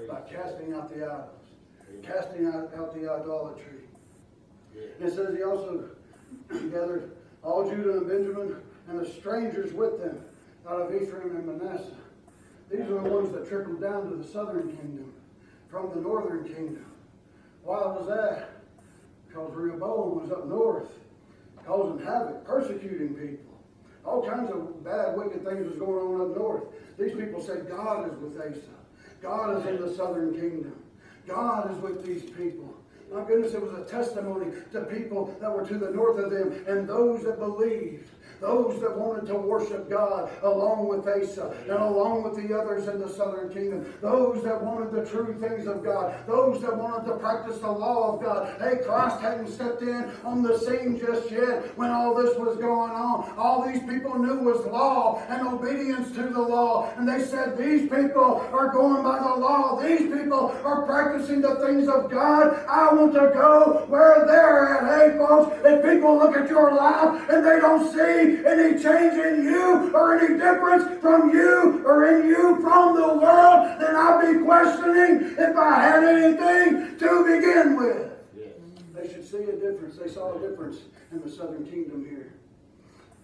By 0.08 0.22
casting 0.32 0.74
out 0.74 0.89
the 0.89 1.06
idols. 1.06 1.30
Casting 2.04 2.48
out, 2.48 2.72
out 2.78 2.94
the 2.94 3.12
idolatry. 3.12 3.82
Yeah. 4.76 5.08
It 5.08 5.15
says 5.15 5.36
he 5.36 5.44
also 5.44 5.89
gathered 6.50 7.12
all 7.44 7.70
Judah 7.70 7.98
and 7.98 8.08
Benjamin 8.08 8.58
and 8.88 9.00
the 9.00 9.10
strangers 9.10 9.74
with 9.74 10.00
them 10.00 10.22
out 10.68 10.82
of 10.82 11.02
Ephraim 11.02 11.36
and 11.36 11.46
Manasseh. 11.46 11.96
These 12.70 12.82
are 12.82 13.02
the 13.02 13.10
ones 13.10 13.32
that 13.34 13.48
trickled 13.48 13.82
down 13.82 14.10
to 14.10 14.15
the 14.15 14.28
southern 14.28 14.76
kingdom 14.76 15.13
from 15.70 15.91
the 15.94 16.02
northern 16.02 16.44
kingdom. 16.46 16.86
Why 17.63 17.78
was 17.78 18.08
that? 18.08 18.50
Because 19.28 19.54
Rehoboam 19.54 20.22
was 20.22 20.32
up 20.32 20.48
north, 20.48 20.89
causing 21.65 22.04
havoc, 22.06 22.46
persecuting 22.46 23.15
people. 23.15 23.54
All 24.06 24.28
kinds 24.28 24.52
of 24.52 24.84
bad, 24.84 25.18
wicked 25.18 25.44
things 25.44 25.68
was 25.68 25.76
going 25.78 25.98
on 25.98 26.22
up 26.22 26.38
north. 26.38 26.63
These 26.98 27.13
people 27.13 27.41
said 27.41 27.68
God 27.68 28.12
is 28.12 28.18
with 28.20 28.39
Asa. 28.39 28.75
God 29.26 29.60
is 29.60 29.66
in 29.66 29.82
the 29.82 29.92
southern 29.96 30.34
kingdom. 30.40 30.76
God 31.28 31.72
is 31.72 31.78
with 31.80 32.06
these 32.06 32.30
people. 32.30 32.72
My 33.12 33.24
goodness, 33.24 33.54
it 33.54 33.62
was 33.62 33.74
a 33.74 33.84
testimony 33.86 34.52
to 34.72 34.82
people 34.82 35.36
that 35.42 35.52
were 35.52 35.66
to 35.66 35.78
the 35.80 35.90
north 35.90 36.20
of 36.20 36.30
them 36.30 36.64
and 36.68 36.88
those 36.88 37.24
that 37.24 37.40
believed. 37.40 38.08
Those 38.41 38.80
that 38.82 38.98
wanted 38.98 39.28
to 39.28 39.36
worship 39.36 39.89
God 39.89 40.32
along 40.43 40.88
with 40.88 41.08
Asa 41.08 41.56
and 41.63 41.71
along 41.71 42.24
with 42.24 42.36
the 42.36 42.58
others 42.58 42.88
in 42.88 43.00
the 43.00 43.10
southern 43.10 43.54
kingdom, 43.54 43.86
those 44.02 44.43
that 44.43 44.62
wanted 44.62 44.91
the 44.91 45.10
true 45.10 45.34
things 45.39 45.67
of 45.67 45.84
God, 45.84 46.15
those 46.28 46.62
that 46.62 46.76
wanted 46.76 47.06
to 47.08 47.17
practice 47.17 47.60
the 47.60 47.71
law 47.71 48.15
of 48.15 48.21
God. 48.21 48.60
Hey, 48.60 48.84
Christ 48.86 49.21
hadn't 49.21 49.48
stepped 49.48 49.82
in 49.82 50.12
on 50.24 50.43
the 50.43 50.58
scene 50.60 51.00
just 51.00 51.32
yet 51.32 51.78
when 51.78 51.91
all 51.91 52.13
this 52.15 52.38
was 52.38 52.58
going 52.58 52.91
on. 52.91 53.34
All 53.38 53.65
these 53.65 53.82
people 53.84 54.17
knew 54.17 54.39
was 54.39 54.65
law 54.65 55.24
and 55.30 55.48
obedience 55.48 56.12
to 56.15 56.24
the 56.24 56.41
law. 56.41 56.91
And 56.98 57.08
they 57.08 57.24
said, 57.26 57.58
These 57.58 57.89
people 57.89 58.48
are 58.52 58.71
going 58.71 59.04
by 59.04 59.19
the 59.19 59.36
law. 59.36 59.82
These 59.82 60.12
people 60.12 60.56
are 60.63 60.86
practicing 60.86 61.41
the 61.41 61.56
things 61.56 61.88
of 61.88 62.10
God. 62.10 62.65
I 62.67 62.93
want 62.93 63.13
to 63.13 63.32
go 63.34 63.86
where 63.88 64.26
they're 64.26 64.76
at. 64.76 65.12
Hey, 65.12 65.17
folks, 65.17 65.58
if 65.63 65.84
people 65.84 66.17
look 66.17 66.36
at 66.36 66.50
your 66.50 66.74
life 66.74 67.30
and 67.30 67.45
they 67.45 67.60
don't 67.60 67.91
see 67.91 68.25
any 68.46 68.82
change 68.82 69.14
in 69.14 69.44
you 69.44 69.92
or 69.94 70.18
any 70.18 70.38
difference 70.38 71.02
from 71.02 71.30
you 71.32 71.84
or 71.86 72.06
in 72.08 72.28
you 72.28 72.60
from 72.62 72.96
the 72.96 73.08
world, 73.08 73.80
then 73.80 73.96
I'd 73.96 74.34
be 74.34 74.44
questioning 74.44 75.36
if 75.38 75.56
I 75.56 75.82
had 75.82 76.04
anything 76.04 76.98
to 76.98 77.24
begin 77.24 77.78
with. 77.78 78.12
They 78.94 79.12
should 79.12 79.28
see 79.28 79.44
a 79.44 79.56
difference. 79.56 79.98
They 79.98 80.10
saw 80.10 80.36
a 80.36 80.40
difference 80.50 80.78
in 81.12 81.22
the 81.22 81.30
southern 81.30 81.66
kingdom 81.66 82.06
here. 82.06 82.34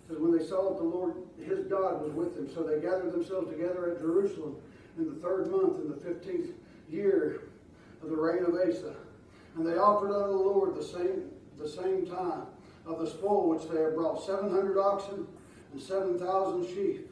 Because 0.08 0.22
when 0.22 0.38
they 0.38 0.46
saw 0.46 0.70
that 0.70 0.78
the 0.78 0.84
Lord, 0.84 1.16
his 1.46 1.66
God, 1.68 2.02
was 2.02 2.12
with 2.14 2.36
them, 2.36 2.50
so 2.54 2.64
they 2.64 2.82
gathered 2.82 3.14
themselves 3.14 3.50
together 3.50 3.92
at 3.92 4.00
Jerusalem 4.00 4.58
in 4.98 5.06
the 5.06 5.16
third 5.22 5.50
month, 5.50 5.80
in 5.80 5.90
the 5.90 5.96
fifteenth 5.96 6.52
year 6.90 7.44
of 8.04 8.10
the 8.10 8.16
reign 8.16 8.44
of 8.44 8.54
Asa. 8.54 8.96
And 9.56 9.66
they 9.66 9.78
offered 9.78 10.14
unto 10.14 10.32
the 10.32 10.44
Lord 10.44 10.76
the 10.76 10.84
same, 10.84 11.30
the 11.58 11.68
same 11.68 12.06
time 12.06 12.44
of 12.86 13.00
the 13.00 13.08
spoil 13.08 13.50
which 13.50 13.70
they 13.70 13.82
had 13.82 13.96
brought, 13.96 14.26
seven 14.26 14.50
hundred 14.50 14.80
oxen 14.80 15.28
and 15.72 15.82
seven 15.82 16.20
thousand 16.20 16.67
sheep. 16.67 17.12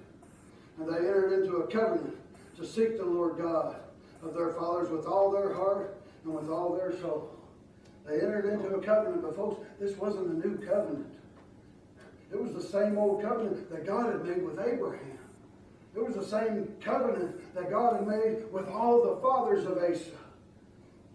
And 0.79 0.88
they 0.88 0.97
entered 0.97 1.41
into 1.41 1.58
a 1.58 1.67
covenant 1.67 2.15
to 2.58 2.65
seek 2.65 2.97
the 2.97 3.05
Lord 3.05 3.38
God 3.38 3.75
of 4.23 4.34
their 4.34 4.53
fathers 4.53 4.89
with 4.89 5.05
all 5.05 5.32
their 5.32 5.53
heart 5.53 5.95
and 6.23 6.34
with 6.34 6.49
all 6.49 6.75
their 6.75 6.97
soul. 6.99 7.36
They 8.05 8.15
entered 8.15 8.45
into 8.45 8.69
a 8.69 8.82
covenant, 8.82 9.21
but 9.21 9.36
folks, 9.36 9.65
this 9.79 9.95
wasn't 9.97 10.43
a 10.43 10.47
new 10.47 10.58
covenant. 10.58 11.08
It 12.32 12.41
was 12.41 12.53
the 12.53 12.62
same 12.62 12.97
old 12.97 13.21
covenant 13.21 13.69
that 13.71 13.86
God 13.86 14.08
had 14.08 14.25
made 14.25 14.43
with 14.43 14.60
Abraham. 14.60 15.17
It 15.95 16.05
was 16.05 16.15
the 16.15 16.25
same 16.25 16.75
covenant 16.79 17.55
that 17.55 17.69
God 17.69 17.95
had 17.97 18.08
made 18.08 18.51
with 18.51 18.67
all 18.67 19.03
the 19.03 19.21
fathers 19.21 19.65
of 19.65 19.77
Asa. 19.77 20.18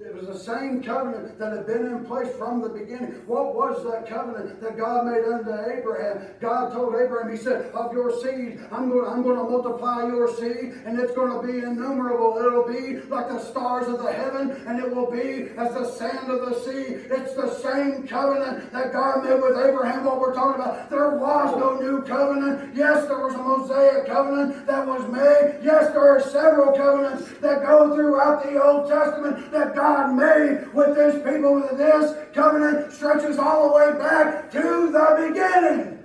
It 0.05 0.15
was 0.15 0.27
the 0.27 0.39
same 0.39 0.83
covenant 0.83 1.39
that 1.39 1.53
had 1.53 1.67
been 1.67 1.87
in 1.87 2.05
place 2.05 2.29
from 2.37 2.61
the 2.61 2.69
beginning. 2.69 3.23
What 3.27 3.55
was 3.55 3.83
that 3.85 4.07
covenant 4.07 4.61
that 4.61 4.77
God 4.77 5.07
made 5.07 5.25
unto 5.25 5.49
Abraham? 5.49 6.29
God 6.41 6.75
told 6.75 6.95
Abraham, 6.95 7.31
He 7.33 7.39
said, 7.39 7.73
Of 7.73 7.91
your 7.95 8.13
seed, 8.21 8.61
I'm 8.71 8.91
going, 8.91 9.11
I'm 9.11 9.23
going 9.23 9.39
to 9.39 9.45
multiply 9.45 10.07
your 10.07 10.29
seed, 10.37 10.77
and 10.85 11.01
it's 11.01 11.15
going 11.15 11.33
to 11.33 11.41
be 11.41 11.65
innumerable. 11.65 12.37
It'll 12.37 12.69
be 12.69 13.01
like 13.09 13.31
the 13.31 13.39
stars 13.41 13.89
of 13.89 14.03
the 14.03 14.13
heaven, 14.13 14.51
and 14.67 14.79
it 14.79 14.95
will 14.95 15.11
be 15.11 15.49
as 15.57 15.73
the 15.73 15.91
sand 15.93 16.29
of 16.29 16.51
the 16.51 16.61
sea. 16.61 17.01
It's 17.09 17.35
the 17.35 17.55
same 17.65 18.07
covenant 18.07 18.73
that 18.73 18.93
God 18.93 19.25
made 19.25 19.41
with 19.41 19.57
Abraham, 19.57 20.05
what 20.05 20.21
we're 20.21 20.35
talking 20.35 20.61
about. 20.61 20.91
There 20.91 21.17
was 21.17 21.57
no 21.57 21.81
new 21.81 22.03
covenant. 22.03 22.77
Yes, 22.77 23.07
there 23.07 23.21
was 23.21 23.35
a 23.35 23.39
Mosaic 23.39 24.07
covenant 24.07 24.67
that 24.67 24.87
was 24.87 25.11
made. 25.11 25.65
Yes, 25.65 25.93
there 25.93 26.11
are 26.11 26.21
several 26.21 26.77
covenants 26.77 27.33
that 27.41 27.63
go 27.63 27.95
throughout 27.95 28.43
the 28.43 28.63
Old 28.63 28.91
Testament 28.91 29.51
that 29.51 29.75
God 29.75 29.94
God 29.95 30.15
made 30.17 30.73
with 30.75 30.97
this 30.97 31.15
people. 31.25 31.55
With 31.55 31.79
this 31.79 32.17
covenant 32.35 32.93
stretches 32.93 33.39
all 33.39 33.69
the 33.69 33.75
way 33.75 33.99
back 33.99 34.51
to 34.51 34.91
the 34.91 35.29
beginning. 35.29 36.03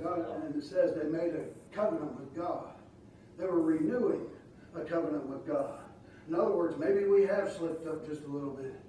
God, 0.00 0.44
and 0.44 0.54
it 0.54 0.64
says 0.64 0.94
they 0.94 1.08
made 1.08 1.34
a 1.34 1.74
covenant 1.74 2.20
with 2.20 2.36
God. 2.36 2.66
They 3.36 3.46
were 3.46 3.62
renewing 3.62 4.26
a 4.76 4.82
covenant 4.82 5.26
with 5.26 5.44
God. 5.44 5.80
In 6.28 6.36
other 6.36 6.52
words, 6.52 6.76
maybe 6.78 7.06
we 7.06 7.22
have 7.22 7.52
slipped 7.52 7.86
up 7.88 8.06
just 8.06 8.22
a 8.22 8.28
little 8.28 8.50
bit. 8.50 8.80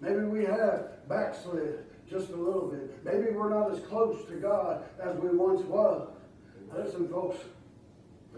Maybe 0.00 0.22
we 0.24 0.44
have 0.46 1.06
backslid 1.08 1.84
just 2.08 2.30
a 2.30 2.36
little 2.36 2.68
bit. 2.68 3.04
Maybe 3.04 3.30
we're 3.30 3.50
not 3.50 3.70
as 3.70 3.80
close 3.80 4.26
to 4.28 4.34
God 4.36 4.84
as 5.02 5.16
we 5.18 5.36
once 5.36 5.60
was. 5.62 6.08
Listen, 6.74 7.08
folks, 7.08 7.38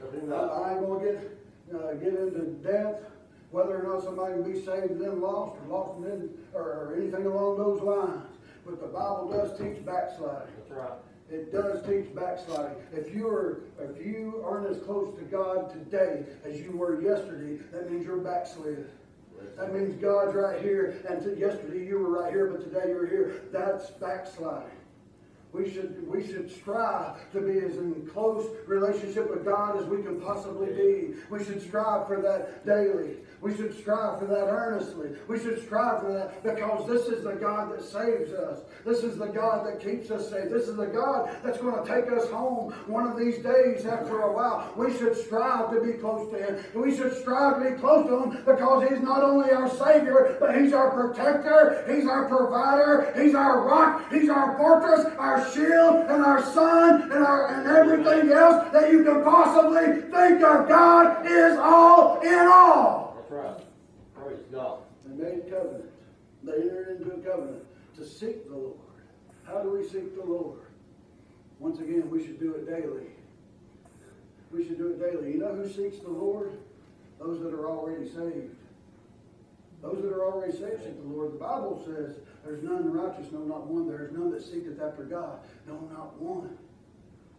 I, 0.02 0.34
I 0.34 0.72
ain't 0.72 0.80
going 0.80 1.00
to 1.00 1.12
get, 1.12 1.38
uh, 1.74 1.94
get 1.94 2.14
into 2.14 2.40
depth 2.62 3.15
whether 3.50 3.80
or 3.80 3.94
not 3.94 4.02
somebody 4.02 4.34
can 4.34 4.52
be 4.52 4.64
saved 4.64 4.90
and 4.90 5.00
then 5.00 5.20
lost 5.20 5.56
or 5.62 5.68
lost 5.68 5.98
and 5.98 6.04
then 6.04 6.30
or, 6.54 6.94
anything 6.96 7.26
along 7.26 7.58
those 7.58 7.80
lines. 7.80 8.26
But 8.64 8.80
the 8.80 8.88
Bible 8.88 9.30
does 9.30 9.58
teach 9.58 9.84
backsliding. 9.84 10.52
That's 10.58 10.70
right. 10.70 10.98
It 11.30 11.52
does 11.52 11.84
teach 11.86 12.14
backsliding. 12.14 12.76
If 12.92 13.14
you 13.14 13.28
are 13.28 13.62
if 13.80 14.04
you 14.04 14.42
aren't 14.44 14.68
as 14.68 14.82
close 14.82 15.16
to 15.18 15.24
God 15.24 15.72
today 15.72 16.24
as 16.44 16.60
you 16.60 16.72
were 16.72 17.00
yesterday, 17.00 17.62
that 17.72 17.90
means 17.90 18.04
you're 18.04 18.18
backslid. 18.18 18.88
That 19.56 19.74
means 19.74 20.00
God's 20.00 20.34
right 20.34 20.60
here, 20.62 21.02
and 21.08 21.38
yesterday 21.38 21.86
you 21.86 21.98
were 21.98 22.22
right 22.22 22.32
here, 22.32 22.46
but 22.46 22.62
today 22.62 22.88
you're 22.88 23.06
here. 23.06 23.42
That's 23.52 23.90
backsliding. 23.90 24.70
We 25.52 25.72
should, 25.72 26.06
we 26.06 26.26
should 26.26 26.50
strive 26.50 27.30
to 27.32 27.40
be 27.40 27.58
as 27.60 27.78
in 27.78 28.06
close 28.12 28.46
relationship 28.66 29.30
with 29.30 29.44
God 29.44 29.80
as 29.80 29.86
we 29.86 30.02
can 30.02 30.20
possibly 30.20 30.66
be. 30.66 31.14
We 31.30 31.42
should 31.42 31.62
strive 31.62 32.06
for 32.06 32.20
that 32.20 32.66
daily. 32.66 33.16
We 33.46 33.56
should 33.56 33.78
strive 33.78 34.18
for 34.18 34.24
that 34.26 34.48
earnestly. 34.48 35.10
We 35.28 35.38
should 35.38 35.64
strive 35.64 36.00
for 36.00 36.12
that 36.12 36.42
because 36.42 36.84
this 36.88 37.06
is 37.06 37.22
the 37.22 37.34
God 37.34 37.72
that 37.72 37.80
saves 37.80 38.32
us. 38.32 38.62
This 38.84 39.04
is 39.04 39.18
the 39.18 39.28
God 39.28 39.64
that 39.64 39.78
keeps 39.78 40.10
us 40.10 40.28
safe. 40.30 40.50
This 40.50 40.66
is 40.66 40.74
the 40.74 40.86
God 40.86 41.30
that's 41.44 41.58
going 41.58 41.80
to 41.80 41.88
take 41.88 42.10
us 42.10 42.28
home 42.28 42.72
one 42.88 43.06
of 43.06 43.16
these 43.16 43.38
days 43.38 43.86
after 43.86 44.22
a 44.22 44.32
while. 44.32 44.72
We 44.76 44.92
should 44.98 45.16
strive 45.16 45.70
to 45.70 45.80
be 45.80 45.92
close 45.92 46.28
to 46.32 46.38
Him. 46.44 46.64
We 46.74 46.96
should 46.96 47.16
strive 47.20 47.62
to 47.62 47.70
be 47.70 47.76
close 47.76 48.08
to 48.08 48.24
Him 48.24 48.44
because 48.44 48.88
He's 48.88 49.00
not 49.00 49.22
only 49.22 49.52
our 49.52 49.70
Savior, 49.70 50.36
but 50.40 50.60
He's 50.60 50.72
our 50.72 50.90
protector. 50.90 51.84
He's 51.86 52.08
our 52.08 52.28
provider. 52.28 53.12
He's 53.16 53.36
our 53.36 53.64
rock. 53.64 54.12
He's 54.12 54.28
our 54.28 54.58
fortress, 54.58 55.06
our 55.20 55.48
shield, 55.52 56.10
and 56.10 56.24
our 56.24 56.42
sun, 56.42 57.02
and, 57.02 57.24
our, 57.24 57.54
and 57.54 57.68
everything 57.68 58.32
else 58.32 58.72
that 58.72 58.90
you 58.90 59.04
can 59.04 59.22
possibly 59.22 60.02
think 60.10 60.42
of. 60.42 60.68
God 60.68 61.24
is 61.24 61.56
all 61.58 62.18
in 62.22 62.48
all. 62.48 63.06
That's 63.28 63.44
right. 63.44 63.60
Praise 64.14 64.44
God. 64.52 64.78
They 65.04 65.24
made 65.24 65.50
covenant. 65.50 65.90
They 66.46 66.52
entered 66.52 67.00
into 67.00 67.12
a 67.12 67.18
covenant 67.18 67.64
to 67.96 68.06
seek 68.06 68.48
the 68.48 68.56
Lord. 68.56 68.78
How 69.44 69.62
do 69.62 69.70
we 69.72 69.82
seek 69.82 70.14
the 70.16 70.24
Lord? 70.24 70.60
Once 71.58 71.80
again, 71.80 72.08
we 72.08 72.24
should 72.24 72.38
do 72.38 72.54
it 72.54 72.66
daily. 72.66 73.08
We 74.52 74.64
should 74.64 74.78
do 74.78 74.88
it 74.88 75.00
daily. 75.00 75.32
You 75.32 75.38
know 75.38 75.54
who 75.54 75.68
seeks 75.68 75.98
the 75.98 76.10
Lord? 76.10 76.52
Those 77.18 77.40
that 77.40 77.52
are 77.52 77.68
already 77.68 78.06
saved. 78.06 78.54
Those 79.82 80.02
that 80.02 80.12
are 80.12 80.24
already 80.24 80.52
saved 80.52 80.84
seek 80.84 81.02
the 81.02 81.08
Lord. 81.08 81.32
The 81.32 81.38
Bible 81.38 81.82
says, 81.84 82.16
There's 82.44 82.62
none 82.62 82.92
righteous, 82.92 83.32
no, 83.32 83.40
not 83.40 83.66
one. 83.66 83.88
There 83.88 84.06
is 84.06 84.12
none 84.12 84.30
that 84.30 84.44
seeketh 84.44 84.80
after 84.80 85.02
God, 85.02 85.40
no, 85.66 85.74
not 85.92 86.20
one. 86.20 86.56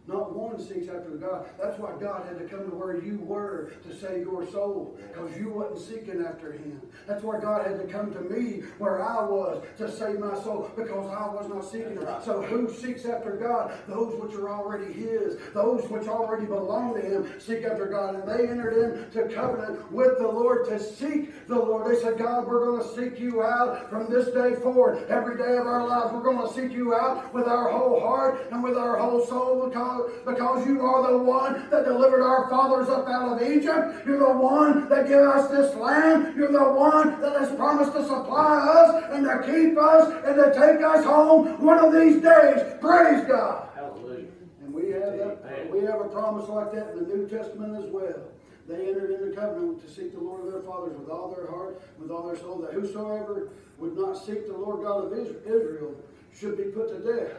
Not 0.08 0.34
one 0.34 0.58
seeks 0.58 0.88
after 0.88 1.10
the 1.10 1.18
God. 1.18 1.46
That's 1.62 1.78
why 1.78 1.92
God 2.00 2.26
had 2.26 2.38
to 2.38 2.44
come 2.46 2.64
to 2.70 2.74
where 2.74 2.96
you 2.96 3.18
were 3.18 3.72
to 3.86 3.94
save 3.94 4.22
your 4.22 4.50
soul, 4.50 4.98
because 5.06 5.36
you 5.36 5.50
wasn't 5.50 5.80
seeking 5.80 6.24
after 6.26 6.52
Him. 6.52 6.80
That's 7.06 7.22
why 7.22 7.38
God 7.38 7.66
had 7.66 7.78
to 7.78 7.86
come 7.92 8.14
to 8.14 8.20
me 8.22 8.62
where 8.78 9.02
I 9.02 9.22
was 9.22 9.62
to 9.76 9.90
save 9.90 10.18
my 10.18 10.34
soul, 10.42 10.70
because 10.74 11.10
I 11.10 11.28
was 11.28 11.46
not 11.50 11.70
seeking 11.70 11.96
Him. 11.96 12.06
So 12.24 12.40
who 12.40 12.72
seeks 12.72 13.04
after 13.04 13.32
God? 13.32 13.74
Those 13.86 14.18
which 14.18 14.32
are 14.34 14.48
already 14.48 14.90
His, 14.94 15.36
those 15.52 15.86
which 15.90 16.08
already 16.08 16.46
belong 16.46 16.94
to 16.94 17.02
Him, 17.02 17.30
seek 17.38 17.64
after 17.64 17.84
God. 17.84 18.14
And 18.14 18.26
they 18.26 18.48
entered 18.48 19.04
into 19.14 19.28
covenant 19.34 19.92
with 19.92 20.16
the 20.16 20.26
Lord 20.26 20.66
to 20.70 20.80
seek 20.80 21.46
the 21.48 21.58
Lord. 21.58 21.86
They 21.86 22.00
said, 22.00 22.16
God, 22.16 22.46
we're 22.46 22.64
going 22.64 22.82
to 22.82 22.94
seek 22.94 23.20
you 23.20 23.42
out 23.42 23.90
from 23.90 24.10
this 24.10 24.28
day 24.28 24.54
forward. 24.62 25.06
Every 25.10 25.36
day 25.36 25.58
of 25.58 25.66
our 25.66 25.86
lives, 25.86 26.14
we're 26.14 26.22
going 26.22 26.48
to 26.48 26.54
seek 26.54 26.72
you 26.72 26.94
out 26.94 27.34
with 27.34 27.46
our 27.46 27.70
whole 27.70 28.00
heart 28.00 28.48
and 28.50 28.64
with 28.64 28.78
our 28.78 28.96
whole 28.96 29.26
soul 29.26 29.68
because 29.68 29.97
because 30.24 30.66
you 30.66 30.80
are 30.82 31.10
the 31.12 31.18
one 31.18 31.68
that 31.70 31.84
delivered 31.84 32.22
our 32.22 32.48
fathers 32.48 32.88
up 32.88 33.06
out 33.08 33.40
of 33.40 33.42
Egypt. 33.42 34.06
You're 34.06 34.18
the 34.18 34.38
one 34.38 34.88
that 34.88 35.08
gave 35.08 35.18
us 35.18 35.50
this 35.50 35.74
land. 35.76 36.36
You're 36.36 36.52
the 36.52 36.72
one 36.72 37.20
that 37.20 37.38
has 37.38 37.54
promised 37.54 37.92
to 37.92 38.02
supply 38.04 38.58
us 38.58 39.04
and 39.12 39.24
to 39.24 39.38
keep 39.44 39.78
us 39.78 40.12
and 40.24 40.36
to 40.36 40.52
take 40.52 40.82
us 40.82 41.04
home 41.04 41.60
one 41.62 41.78
of 41.78 41.92
these 41.92 42.22
days. 42.22 42.74
Praise 42.80 43.26
God. 43.26 43.68
Hallelujah. 43.74 44.28
And 44.62 44.72
we 44.72 44.90
have 44.90 45.16
that, 45.16 45.70
we 45.70 45.80
have 45.80 46.00
a 46.00 46.08
promise 46.08 46.48
like 46.48 46.72
that 46.72 46.90
in 46.92 47.08
the 47.08 47.14
New 47.14 47.28
Testament 47.28 47.84
as 47.84 47.90
well. 47.90 48.28
They 48.68 48.88
entered 48.88 49.10
into 49.12 49.34
covenant 49.34 49.80
to 49.80 49.90
seek 49.90 50.12
the 50.12 50.20
Lord 50.20 50.46
of 50.46 50.52
their 50.52 50.60
fathers 50.60 50.98
with 50.98 51.08
all 51.08 51.34
their 51.34 51.50
heart, 51.50 51.80
with 51.98 52.10
all 52.10 52.26
their 52.26 52.36
soul, 52.36 52.58
that 52.58 52.74
whosoever 52.74 53.48
would 53.78 53.96
not 53.96 54.22
seek 54.24 54.46
the 54.46 54.56
Lord 54.56 54.84
God 54.84 55.06
of 55.06 55.12
Israel 55.18 55.94
should 56.38 56.58
be 56.58 56.64
put 56.64 56.88
to 56.88 56.98
death, 56.98 57.32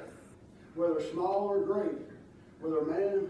whether 0.73 0.99
small 1.11 1.47
or 1.47 1.61
great 1.61 1.97
whether 2.59 2.79
a 2.79 2.85
man 2.85 3.29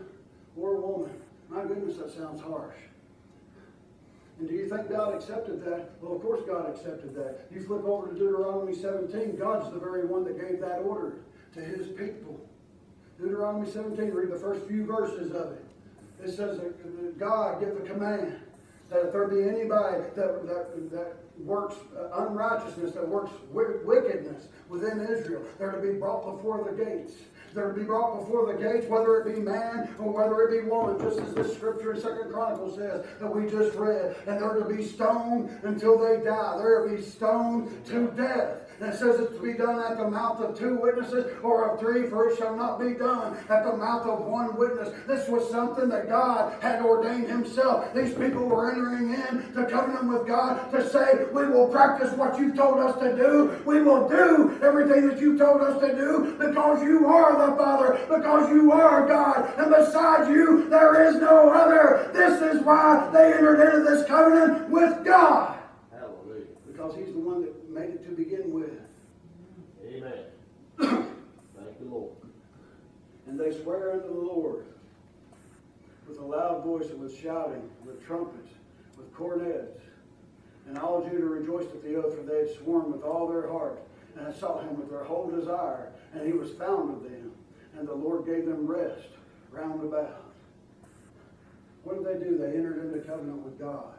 or 0.57 0.75
a 0.75 0.81
woman. 0.81 1.11
My 1.49 1.63
goodness, 1.63 1.97
that 1.97 2.11
sounds 2.11 2.41
harsh. 2.41 2.75
And 4.39 4.47
do 4.47 4.55
you 4.55 4.69
think 4.69 4.89
God 4.89 5.15
accepted 5.15 5.63
that? 5.65 5.89
Well, 6.01 6.15
of 6.15 6.21
course 6.21 6.41
God 6.47 6.69
accepted 6.69 7.13
that. 7.15 7.47
You 7.51 7.61
flip 7.61 7.83
over 7.83 8.07
to 8.07 8.13
Deuteronomy 8.13 8.73
17, 8.73 9.35
God's 9.37 9.71
the 9.73 9.79
very 9.79 10.05
one 10.05 10.23
that 10.25 10.39
gave 10.39 10.61
that 10.61 10.79
order 10.79 11.17
to 11.55 11.59
his 11.59 11.87
people. 11.87 12.39
Deuteronomy 13.19 13.69
17, 13.69 14.11
read 14.11 14.31
the 14.31 14.39
first 14.39 14.65
few 14.65 14.85
verses 14.85 15.31
of 15.31 15.51
it. 15.53 15.65
It 16.23 16.31
says 16.31 16.57
that 16.59 17.19
God 17.19 17.59
give 17.59 17.75
the 17.75 17.87
command 17.89 18.39
that 18.89 19.05
if 19.05 19.11
there 19.11 19.27
be 19.27 19.43
anybody 19.43 20.03
that, 20.15 20.47
that, 20.47 20.91
that 20.91 21.13
works 21.39 21.75
unrighteousness, 22.13 22.93
that 22.93 23.07
works 23.07 23.31
wickedness 23.51 24.47
within 24.67 25.01
Israel, 25.01 25.43
they're 25.57 25.71
to 25.71 25.81
be 25.81 25.93
brought 25.93 26.37
before 26.37 26.63
the 26.69 26.83
gates. 26.83 27.13
They're 27.53 27.73
to 27.73 27.79
be 27.79 27.85
brought 27.85 28.19
before 28.19 28.51
the 28.51 28.61
gates, 28.61 28.87
whether 28.87 29.17
it 29.17 29.35
be 29.35 29.41
man 29.41 29.95
or 29.99 30.11
whether 30.11 30.41
it 30.43 30.61
be 30.61 30.69
woman, 30.69 30.99
just 30.99 31.19
as 31.19 31.33
this 31.33 31.55
scripture 31.55 31.93
in 31.93 32.01
Second 32.01 32.31
Chronicles 32.31 32.75
says 32.75 33.05
that 33.19 33.35
we 33.35 33.49
just 33.49 33.75
read. 33.75 34.15
And 34.27 34.41
they're 34.41 34.59
to 34.59 34.65
be 34.65 34.83
stoned 34.83 35.49
until 35.63 35.97
they 35.97 36.23
die. 36.23 36.57
They're 36.57 36.87
to 36.87 36.95
be 36.95 37.01
stoned 37.01 37.85
to 37.87 38.07
death. 38.11 38.68
It 38.81 38.93
says 38.95 39.19
it's 39.19 39.33
to 39.33 39.41
be 39.41 39.53
done 39.53 39.79
at 39.79 39.97
the 39.97 40.09
mouth 40.09 40.39
of 40.39 40.57
two 40.57 40.75
witnesses 40.75 41.31
or 41.43 41.69
of 41.69 41.79
three, 41.79 42.07
for 42.07 42.29
it 42.29 42.37
shall 42.37 42.55
not 42.55 42.79
be 42.79 42.93
done 42.93 43.37
at 43.49 43.65
the 43.65 43.75
mouth 43.75 44.05
of 44.05 44.25
one 44.25 44.55
witness. 44.55 44.89
This 45.05 45.27
was 45.27 45.49
something 45.51 45.89
that 45.89 46.07
God 46.07 46.53
had 46.61 46.81
ordained 46.81 47.27
Himself. 47.27 47.93
These 47.93 48.13
people 48.13 48.45
were 48.45 48.71
entering 48.71 49.13
in 49.13 49.53
to 49.53 49.65
covenant 49.65 50.07
with 50.07 50.27
God 50.27 50.71
to 50.71 50.89
say, 50.89 51.25
We 51.33 51.47
will 51.47 51.67
practice 51.67 52.13
what 52.13 52.39
you've 52.39 52.55
told 52.55 52.79
us 52.79 52.97
to 53.01 53.15
do. 53.15 53.61
We 53.65 53.81
will 53.81 54.07
do 54.07 54.57
everything 54.63 55.07
that 55.09 55.19
You've 55.19 55.39
told 55.39 55.61
us 55.61 55.79
to 55.81 55.95
do 55.95 56.35
because 56.39 56.81
you 56.81 57.07
are 57.07 57.49
the 57.49 57.57
Father, 57.57 57.99
because 58.09 58.49
you 58.49 58.71
are 58.71 59.05
God, 59.07 59.53
and 59.57 59.69
beside 59.75 60.29
you, 60.29 60.69
there 60.69 61.09
is 61.09 61.15
no 61.17 61.49
other. 61.49 62.09
This 62.13 62.41
is 62.41 62.61
why 62.63 63.09
they 63.11 63.33
entered 63.33 63.59
into 63.61 63.89
this 63.89 64.07
covenant 64.07 64.69
with 64.69 65.03
God 65.03 65.57
Hallelujah. 65.91 66.45
because 66.65 66.95
He's 66.95 67.11
the 67.13 67.19
one 67.19 67.41
that 67.41 67.69
made 67.69 67.89
it 67.89 68.05
to 68.05 68.11
begin 68.15 68.51
with. 68.53 68.71
Amen. 69.85 70.23
Thank 70.79 71.79
you, 71.79 71.89
Lord. 71.89 72.11
And 73.27 73.28
they 73.39 73.57
swear 73.61 73.93
unto 73.93 74.07
the 74.07 74.13
Lord 74.13 74.65
with 76.07 76.19
a 76.19 76.25
loud 76.25 76.63
voice 76.63 76.89
and 76.89 76.99
with 76.99 77.17
shouting, 77.17 77.69
with 77.85 78.05
trumpets, 78.05 78.51
with 78.97 79.13
cornets. 79.13 79.79
And 80.67 80.77
all 80.77 81.07
Judah 81.07 81.25
rejoiced 81.25 81.69
at 81.69 81.83
the 81.83 81.95
oath, 81.95 82.15
for 82.15 82.23
they 82.23 82.39
had 82.39 82.57
sworn 82.57 82.91
with 82.91 83.03
all 83.03 83.27
their 83.27 83.47
heart, 83.47 83.81
and 84.15 84.25
had 84.25 84.35
sought 84.37 84.63
him 84.63 84.77
with 84.77 84.89
their 84.89 85.03
whole 85.03 85.29
desire, 85.29 85.91
and 86.13 86.25
he 86.25 86.33
was 86.33 86.51
found 86.51 86.93
of 86.93 87.03
them. 87.03 87.31
And 87.77 87.87
the 87.87 87.93
Lord 87.93 88.25
gave 88.25 88.45
them 88.45 88.67
rest 88.67 89.07
round 89.51 89.83
about. 89.83 90.25
What 91.83 92.03
did 92.03 92.05
they 92.05 92.25
do? 92.25 92.37
They 92.37 92.57
entered 92.57 92.83
into 92.83 92.99
covenant 93.07 93.37
with 93.37 93.57
God. 93.57 93.93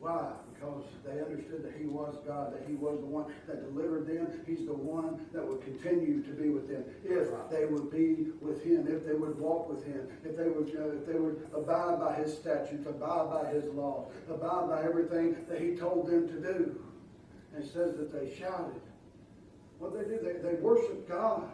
Why? 0.00 0.32
Because 0.58 0.84
they 1.04 1.20
understood 1.20 1.62
that 1.64 1.74
He 1.78 1.86
was 1.86 2.16
God, 2.26 2.54
that 2.54 2.66
He 2.66 2.74
was 2.74 2.98
the 3.00 3.06
one 3.06 3.26
that 3.46 3.62
delivered 3.62 4.06
them. 4.06 4.40
He's 4.46 4.64
the 4.66 4.72
one 4.72 5.26
that 5.32 5.46
would 5.46 5.60
continue 5.62 6.22
to 6.22 6.30
be 6.30 6.48
with 6.48 6.68
them 6.68 6.84
if 7.04 7.28
they 7.50 7.66
would 7.66 7.90
be 7.90 8.32
with 8.40 8.64
Him, 8.64 8.86
if 8.88 9.04
they 9.04 9.12
would 9.12 9.38
walk 9.38 9.68
with 9.68 9.84
Him, 9.84 10.08
if 10.24 10.36
they 10.36 10.48
would, 10.48 10.74
uh, 10.74 10.96
if 10.96 11.06
they 11.06 11.18
would 11.18 11.46
abide 11.54 12.00
by 12.00 12.14
His 12.14 12.32
statutes, 12.32 12.86
abide 12.86 13.30
by 13.30 13.50
His 13.52 13.64
laws, 13.74 14.10
abide 14.28 14.68
by 14.68 14.82
everything 14.82 15.36
that 15.48 15.60
He 15.60 15.76
told 15.76 16.06
them 16.06 16.26
to 16.28 16.40
do. 16.40 16.80
And 17.54 17.62
it 17.62 17.70
says 17.70 17.96
that 17.96 18.12
they 18.12 18.34
shouted. 18.34 18.80
What 19.78 19.92
they 19.92 20.04
do? 20.04 20.18
They, 20.22 20.40
they 20.40 20.54
worshiped 20.56 21.08
God. 21.08 21.50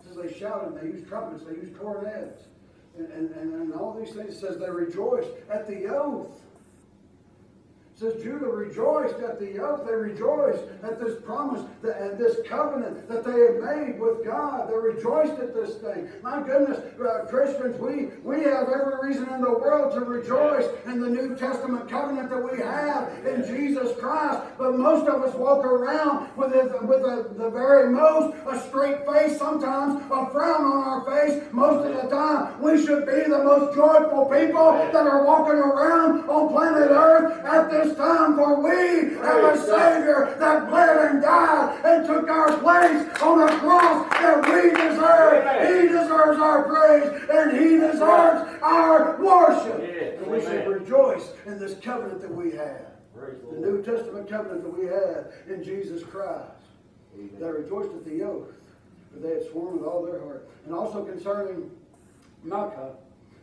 It 0.00 0.06
says 0.06 0.16
they 0.16 0.38
shouted. 0.38 0.80
They 0.80 0.88
used 0.88 1.06
trumpets. 1.06 1.44
They 1.44 1.54
used 1.54 1.78
cornets, 1.78 2.48
and 2.98 3.06
and, 3.12 3.30
and, 3.30 3.54
and 3.54 3.74
all 3.74 3.96
these 3.98 4.14
things. 4.14 4.34
It 4.34 4.40
says 4.40 4.58
they 4.58 4.70
rejoiced 4.70 5.30
at 5.48 5.68
the 5.68 5.86
oath 5.86 6.40
says 8.00 8.14
Judah 8.22 8.46
rejoiced 8.46 9.20
at 9.20 9.38
the 9.38 9.58
oath. 9.58 9.86
They 9.86 9.92
rejoiced 9.92 10.64
at 10.82 10.98
this 10.98 11.20
promise 11.22 11.62
that, 11.82 12.00
and 12.00 12.18
this 12.18 12.38
covenant 12.48 13.06
that 13.08 13.24
they 13.24 13.32
had 13.32 13.60
made 13.60 14.00
with 14.00 14.24
God. 14.24 14.70
They 14.70 14.76
rejoiced 14.76 15.38
at 15.38 15.54
this 15.54 15.76
thing. 15.76 16.08
My 16.22 16.40
goodness, 16.40 16.78
uh, 16.98 17.26
Christians, 17.28 17.78
we, 17.78 18.06
we 18.24 18.44
have 18.44 18.68
every 18.70 19.06
reason 19.06 19.28
in 19.28 19.42
the 19.42 19.50
world 19.50 19.92
to 19.92 20.00
rejoice 20.00 20.66
in 20.86 21.02
the 21.02 21.10
New 21.10 21.36
Testament 21.36 21.90
covenant 21.90 22.30
that 22.30 22.42
we 22.42 22.58
have 22.60 23.12
in 23.26 23.44
Jesus 23.44 23.94
Christ. 24.00 24.40
But 24.56 24.78
most 24.78 25.06
of 25.06 25.22
us 25.22 25.34
walk 25.34 25.62
around 25.62 26.34
with, 26.38 26.52
with 26.52 27.02
a, 27.02 27.34
the 27.36 27.50
very 27.50 27.90
most 27.90 28.34
a 28.48 28.66
straight 28.68 29.04
face, 29.06 29.36
sometimes 29.38 30.02
a 30.10 30.30
frown 30.30 30.64
on 30.64 30.88
our 30.88 31.04
face. 31.04 31.42
Most 31.52 31.86
of 31.86 32.02
the 32.02 32.08
time, 32.08 32.62
we 32.62 32.82
should 32.82 33.04
be 33.04 33.28
the 33.28 33.44
most 33.44 33.74
joyful 33.74 34.24
people 34.24 34.72
that 34.90 35.06
are 35.06 35.26
walking 35.26 35.58
around 35.58 36.30
on 36.30 36.48
planet 36.48 36.90
Earth 36.90 37.44
at 37.44 37.70
this 37.70 37.89
time, 37.96 38.36
for 38.36 38.60
we 38.60 39.14
have 39.16 39.44
a 39.44 39.58
Savior 39.58 40.36
that 40.38 40.68
bled 40.68 41.10
and 41.10 41.22
died 41.22 41.84
and 41.84 42.06
took 42.06 42.28
our 42.28 42.56
place 42.58 43.22
on 43.22 43.38
the 43.38 43.52
cross 43.58 44.08
that 44.10 44.42
we 44.42 44.70
deserve. 44.70 45.42
He 45.66 45.88
deserves 45.88 46.38
our 46.38 46.64
praise 46.64 47.28
and 47.30 47.52
He 47.52 47.76
deserves 47.76 48.62
our 48.62 49.22
worship. 49.22 49.80
Yes, 49.82 50.18
And 50.18 50.26
we 50.26 50.40
should 50.40 50.66
rejoice 50.66 51.32
in 51.46 51.58
this 51.58 51.78
covenant 51.80 52.20
that 52.22 52.34
we 52.34 52.52
have. 52.52 52.86
Praise 53.16 53.40
the 53.40 53.46
Lord. 53.46 53.60
New 53.60 53.82
Testament 53.82 54.28
covenant 54.28 54.62
that 54.62 54.78
we 54.78 54.86
have 54.86 55.32
in 55.48 55.62
Jesus 55.62 56.02
Christ. 56.02 56.50
They 57.38 57.46
rejoiced 57.46 57.92
at 57.94 58.04
the 58.04 58.22
oath, 58.22 58.52
for 59.12 59.20
they 59.20 59.34
had 59.34 59.50
sworn 59.50 59.78
with 59.78 59.84
all 59.84 60.04
their 60.04 60.20
heart. 60.20 60.48
And 60.64 60.74
also 60.74 61.04
concerning 61.04 61.70
Maacah, 62.46 62.94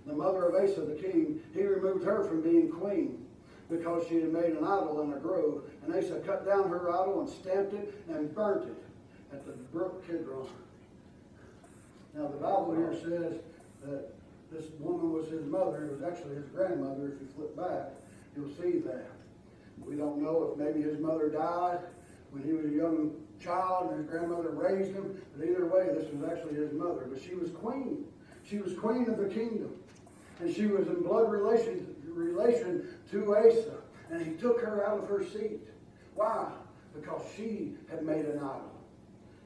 the 0.06 0.14
mother 0.14 0.46
of 0.46 0.56
Asa 0.56 0.82
the 0.82 0.96
king, 0.96 1.42
he 1.54 1.64
removed 1.64 2.06
her 2.06 2.24
from 2.24 2.42
being 2.42 2.72
queen 2.72 3.27
because 3.70 4.08
she 4.08 4.16
had 4.16 4.32
made 4.32 4.54
an 4.54 4.64
idol 4.64 5.02
in 5.02 5.14
a 5.14 5.18
grove. 5.18 5.64
And 5.84 5.94
Asa 5.94 6.20
cut 6.26 6.46
down 6.46 6.70
her 6.70 6.90
idol 6.90 7.22
and 7.22 7.30
stamped 7.30 7.74
it 7.74 7.94
and 8.10 8.34
burnt 8.34 8.70
it 8.70 8.84
at 9.34 9.46
the 9.46 9.54
brook 9.74 10.06
Kidron. 10.08 10.48
Now 12.16 12.28
the 12.28 12.38
Bible 12.38 12.74
here 12.76 12.94
says 12.94 13.40
that 13.86 14.14
this 14.52 14.66
woman 14.80 15.12
was 15.12 15.28
his 15.28 15.46
mother. 15.46 15.86
It 15.86 15.92
was 15.92 16.04
actually 16.04 16.36
his 16.36 16.48
grandmother. 16.48 17.14
If 17.14 17.22
you 17.22 17.28
flip 17.36 17.56
back, 17.56 17.90
you'll 18.36 18.50
see 18.56 18.80
that. 18.80 19.12
We 19.86 19.96
don't 19.96 20.22
know 20.22 20.52
if 20.52 20.58
maybe 20.58 20.82
his 20.82 21.00
mother 21.00 21.30
died 21.30 21.80
when 22.32 22.44
he 22.44 22.54
was 22.54 22.66
a 22.66 22.76
young 22.76 23.12
child 23.40 23.92
and 23.92 24.00
his 24.00 24.10
grandmother 24.10 24.50
raised 24.50 24.94
him. 24.94 25.22
But 25.36 25.48
either 25.48 25.66
way, 25.66 25.88
this 25.94 26.12
was 26.14 26.30
actually 26.30 26.56
his 26.56 26.74
mother. 26.74 27.08
But 27.12 27.22
she 27.22 27.36
was 27.36 27.52
queen. 27.52 28.06
She 28.44 28.58
was 28.58 28.74
queen 28.74 29.10
of 29.10 29.18
the 29.18 29.28
kingdom. 29.28 29.74
And 30.40 30.54
she 30.54 30.68
was 30.68 30.88
in 30.88 31.02
blood 31.02 31.32
relation, 31.32 31.96
relation 32.18 32.88
to 33.12 33.36
Asa. 33.36 33.78
And 34.12 34.26
he 34.26 34.34
took 34.34 34.62
her 34.62 34.86
out 34.86 35.00
of 35.00 35.10
her 35.10 35.24
seat. 35.24 35.62
Why? 36.16 36.52
Because 36.94 37.22
she 37.36 37.76
had 37.90 38.04
made 38.04 38.26
an 38.26 38.38
idol. 38.38 38.72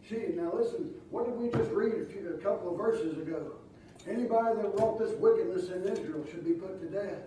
She, 0.07 0.15
now 0.35 0.51
listen, 0.53 0.93
what 1.09 1.25
did 1.25 1.35
we 1.35 1.49
just 1.49 1.71
read 1.71 1.93
a, 1.93 2.05
few, 2.05 2.29
a 2.29 2.43
couple 2.43 2.71
of 2.71 2.77
verses 2.77 3.17
ago? 3.17 3.53
Anybody 4.07 4.61
that 4.61 4.79
wrought 4.79 4.99
this 4.99 5.11
wickedness 5.19 5.69
in 5.69 5.83
Israel 5.87 6.25
should 6.29 6.43
be 6.43 6.53
put 6.53 6.81
to 6.81 6.87
death. 6.87 7.21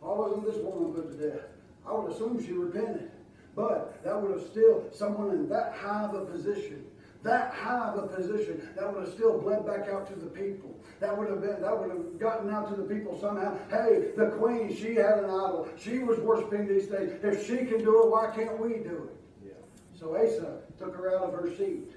Why 0.00 0.14
wasn't 0.14 0.46
this 0.46 0.56
woman 0.56 0.92
put 0.94 1.18
to 1.18 1.28
death? 1.28 1.42
I 1.86 1.92
would 1.92 2.12
assume 2.12 2.44
she 2.44 2.52
repented. 2.52 3.10
But 3.56 4.02
that 4.04 4.20
would 4.20 4.38
have 4.38 4.48
still, 4.48 4.84
someone 4.92 5.30
in 5.30 5.48
that 5.48 5.74
high 5.74 6.04
of 6.04 6.14
a 6.14 6.24
position, 6.24 6.84
that 7.22 7.52
high 7.52 7.88
of 7.88 8.04
a 8.04 8.06
position, 8.08 8.68
that 8.76 8.92
would 8.92 9.04
have 9.04 9.12
still 9.12 9.38
bled 9.40 9.66
back 9.66 9.88
out 9.88 10.06
to 10.08 10.14
the 10.18 10.26
people. 10.26 10.74
That 11.00 11.16
would 11.16 11.28
have 11.28 11.40
been, 11.40 11.60
that 11.60 11.78
would 11.78 11.90
have 11.90 12.18
gotten 12.18 12.50
out 12.50 12.68
to 12.70 12.80
the 12.80 12.82
people 12.94 13.18
somehow. 13.20 13.58
Hey, 13.70 14.12
the 14.16 14.26
queen, 14.38 14.74
she 14.74 14.94
had 14.94 15.18
an 15.18 15.24
idol. 15.24 15.68
She 15.78 15.98
was 15.98 16.18
worshiping 16.18 16.66
these 16.66 16.86
things. 16.86 17.12
If 17.22 17.46
she 17.46 17.58
can 17.58 17.78
do 17.78 18.02
it, 18.02 18.10
why 18.10 18.30
can't 18.34 18.58
we 18.58 18.74
do 18.74 19.08
it? 19.08 19.46
Yeah. 19.46 19.98
So 19.98 20.16
Asa 20.16 20.60
took 20.78 20.96
her 20.96 21.16
out 21.16 21.24
of 21.24 21.34
her 21.34 21.54
seat. 21.56 21.92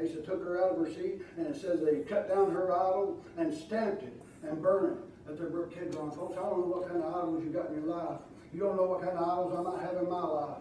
Asa 0.00 0.22
took 0.22 0.42
her 0.44 0.62
out 0.64 0.72
of 0.72 0.86
her 0.86 0.92
seat, 0.92 1.22
and 1.36 1.46
it 1.46 1.60
says 1.60 1.80
they 1.80 1.98
cut 2.00 2.28
down 2.28 2.50
her 2.50 2.72
idol 2.72 3.24
and 3.36 3.52
stamped 3.52 4.02
it 4.02 4.20
and 4.42 4.60
burned 4.60 4.98
it 4.98 5.30
at 5.30 5.38
their 5.38 5.48
brook 5.48 5.72
Kidron. 5.74 6.10
Folks, 6.12 6.36
I 6.36 6.42
don't 6.42 6.60
know 6.60 6.76
what 6.76 6.88
kind 6.88 7.02
of 7.02 7.14
idols 7.14 7.42
you 7.44 7.50
got 7.50 7.68
in 7.70 7.74
your 7.74 7.94
life. 7.94 8.18
You 8.52 8.60
don't 8.60 8.76
know 8.76 8.84
what 8.84 9.02
kind 9.02 9.16
of 9.16 9.22
idols 9.22 9.54
I 9.56 9.62
might 9.62 9.82
have 9.82 10.02
in 10.02 10.08
my 10.08 10.22
life. 10.22 10.58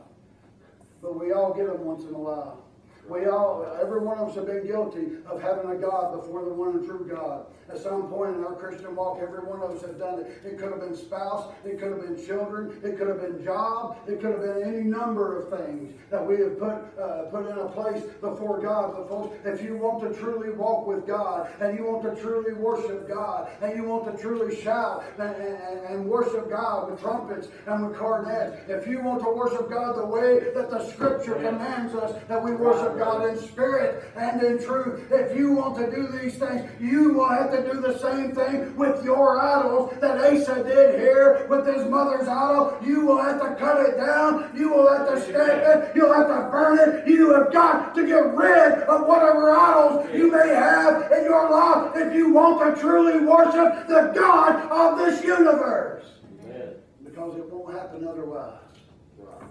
But 1.02 1.20
we 1.20 1.32
all 1.32 1.54
get 1.54 1.68
them 1.68 1.84
once 1.84 2.04
in 2.04 2.14
a 2.16 2.20
while. 2.20 2.64
We 3.10 3.26
all, 3.26 3.78
every 3.82 4.00
one 4.00 4.18
of 4.18 4.30
us 4.30 4.36
have 4.36 4.46
been 4.46 4.66
guilty 4.66 5.18
of 5.30 5.42
having 5.42 5.70
a 5.70 5.76
God 5.76 6.20
before 6.20 6.46
the 6.46 6.54
one 6.54 6.78
and 6.78 6.86
true 6.86 7.06
God. 7.10 7.46
At 7.70 7.80
some 7.80 8.08
point 8.10 8.36
in 8.36 8.44
our 8.44 8.56
Christian 8.56 8.96
walk, 8.96 9.20
every 9.22 9.40
one 9.40 9.62
of 9.62 9.72
us 9.72 9.82
have 9.82 9.98
done 9.98 10.20
it. 10.20 10.42
It 10.46 10.60
could 10.60 10.72
have 10.72 10.82
been 10.82 10.96
spouse, 10.96 11.52
it 11.66 11.80
could 11.80 11.92
have 11.92 12.02
been 12.02 12.24
children, 12.26 12.78
it 12.84 12.98
could 12.98 13.08
have 13.08 13.22
been 13.22 13.44
job, 13.44 13.98
it 14.08 14.20
could 14.22 14.32
have 14.32 14.42
been 14.42 14.64
any 14.64 14.84
number 14.84 15.40
of 15.40 15.60
things 15.60 15.94
that 16.12 16.26
we 16.26 16.40
have 16.40 16.60
put 16.60 16.76
uh, 17.02 17.24
put 17.32 17.50
in 17.50 17.58
a 17.58 17.68
place 17.70 18.04
before 18.22 18.62
God. 18.62 18.94
But 18.96 19.10
folks, 19.10 19.38
if 19.46 19.64
you 19.64 19.78
want 19.78 20.02
to 20.04 20.20
truly 20.20 20.52
walk 20.52 20.88
with 20.88 21.08
God, 21.08 21.50
and 21.62 21.78
you 21.78 21.86
want 21.86 22.04
to 22.04 22.22
truly 22.22 22.54
worship 22.54 23.08
God, 23.08 23.50
and 23.62 23.76
you 23.76 23.84
want 23.84 24.14
to 24.14 24.22
truly 24.22 24.62
shout 24.62 25.04
and, 25.18 25.36
and, 25.36 25.80
and 25.88 26.06
worship 26.06 26.50
God 26.50 26.92
with 26.92 27.02
trumpets 27.02 27.48
and 27.66 27.88
with 27.88 27.98
cornets, 27.98 28.58
if 28.68 28.88
you 28.88 29.02
want 29.02 29.24
to 29.24 29.30
worship 29.30 29.70
God 29.70 29.98
the 29.98 30.06
way 30.06 30.52
that 30.54 30.70
the 30.70 30.86
Scripture 30.92 31.36
commands 31.36 31.96
us 31.96 32.14
that 32.28 32.44
we 32.44 32.52
worship 32.52 32.93
worship 32.94 33.06
God 33.06 33.30
in 33.30 33.38
spirit 33.48 34.12
and 34.16 34.42
in 34.42 34.64
truth. 34.64 35.12
If 35.12 35.38
you 35.38 35.54
want 35.54 35.78
to 35.78 35.92
do 35.94 36.08
these 36.08 36.38
things, 36.38 36.70
you 36.80 37.14
will 37.14 37.30
have 37.30 37.52
to 37.52 37.72
do 37.72 37.82
the 37.82 37.98
same 38.00 38.34
thing 38.34 38.76
with 38.76 39.04
your 39.04 39.40
idols 39.40 39.94
that 40.00 40.20
Asa 40.20 40.64
did 40.64 41.00
here 41.00 41.46
with 41.50 41.66
his 41.66 41.88
mother's 41.90 42.28
idol. 42.28 42.78
You 42.84 43.06
will 43.06 43.22
have 43.22 43.42
to 43.42 43.56
cut 43.56 43.82
it 43.82 43.98
down. 43.98 44.52
You 44.56 44.70
will 44.70 44.92
have 44.96 45.08
to 45.10 45.22
stamp 45.22 45.38
it. 45.38 45.96
You'll 45.96 46.14
have 46.14 46.28
to 46.28 46.50
burn 46.52 46.80
it. 46.80 47.08
You 47.08 47.34
have 47.34 47.52
got 47.52 47.96
to 47.96 48.06
get 48.06 48.36
rid 48.36 48.74
of 48.84 49.08
whatever 49.08 49.52
idols 49.52 50.08
you 50.14 50.32
may 50.32 50.50
have 50.50 51.12
in 51.12 51.24
your 51.24 51.50
life 51.50 51.94
if 51.96 52.14
you 52.14 52.34
want 52.34 52.76
to 52.76 52.82
truly 52.82 53.26
worship 53.26 53.88
the 53.88 54.12
God 54.16 54.72
of 54.72 54.98
this 54.98 55.24
universe. 55.24 56.06
Amen. 56.44 56.76
Because 57.04 57.38
it 57.38 57.50
won't 57.50 57.74
happen 57.74 58.08
otherwise. 58.08 58.63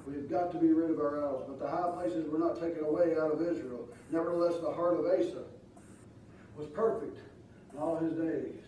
We've 0.06 0.28
got 0.28 0.50
to 0.52 0.58
be 0.58 0.72
rid 0.72 0.90
of 0.90 0.98
our 0.98 1.18
idols, 1.18 1.44
but 1.46 1.58
the 1.58 1.68
high 1.68 1.90
places 1.92 2.28
were 2.28 2.38
not 2.38 2.60
taken 2.60 2.84
away 2.84 3.16
out 3.18 3.32
of 3.32 3.40
Israel. 3.40 3.88
Nevertheless, 4.10 4.54
the 4.60 4.72
heart 4.72 4.98
of 4.98 5.06
Asa 5.06 5.44
was 6.56 6.66
perfect 6.68 7.18
in 7.72 7.78
all 7.78 7.96
his 7.96 8.12
days. 8.14 8.60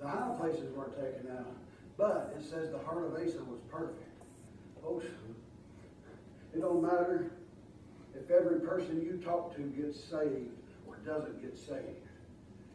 The 0.00 0.08
high 0.08 0.34
places 0.38 0.72
weren't 0.74 0.94
taken 0.96 1.30
out, 1.30 1.54
but 1.96 2.34
it 2.38 2.44
says 2.44 2.70
the 2.70 2.78
heart 2.78 3.04
of 3.04 3.14
Asa 3.14 3.44
was 3.44 3.60
perfect. 3.70 4.02
Folks, 4.82 5.06
it 6.54 6.60
don't 6.60 6.82
matter 6.82 7.32
if 8.14 8.30
every 8.30 8.60
person 8.60 9.02
you 9.02 9.20
talk 9.22 9.54
to 9.56 9.62
gets 9.62 10.02
saved 10.02 10.50
or 10.86 10.96
doesn't 11.04 11.42
get 11.42 11.58
saved. 11.58 12.06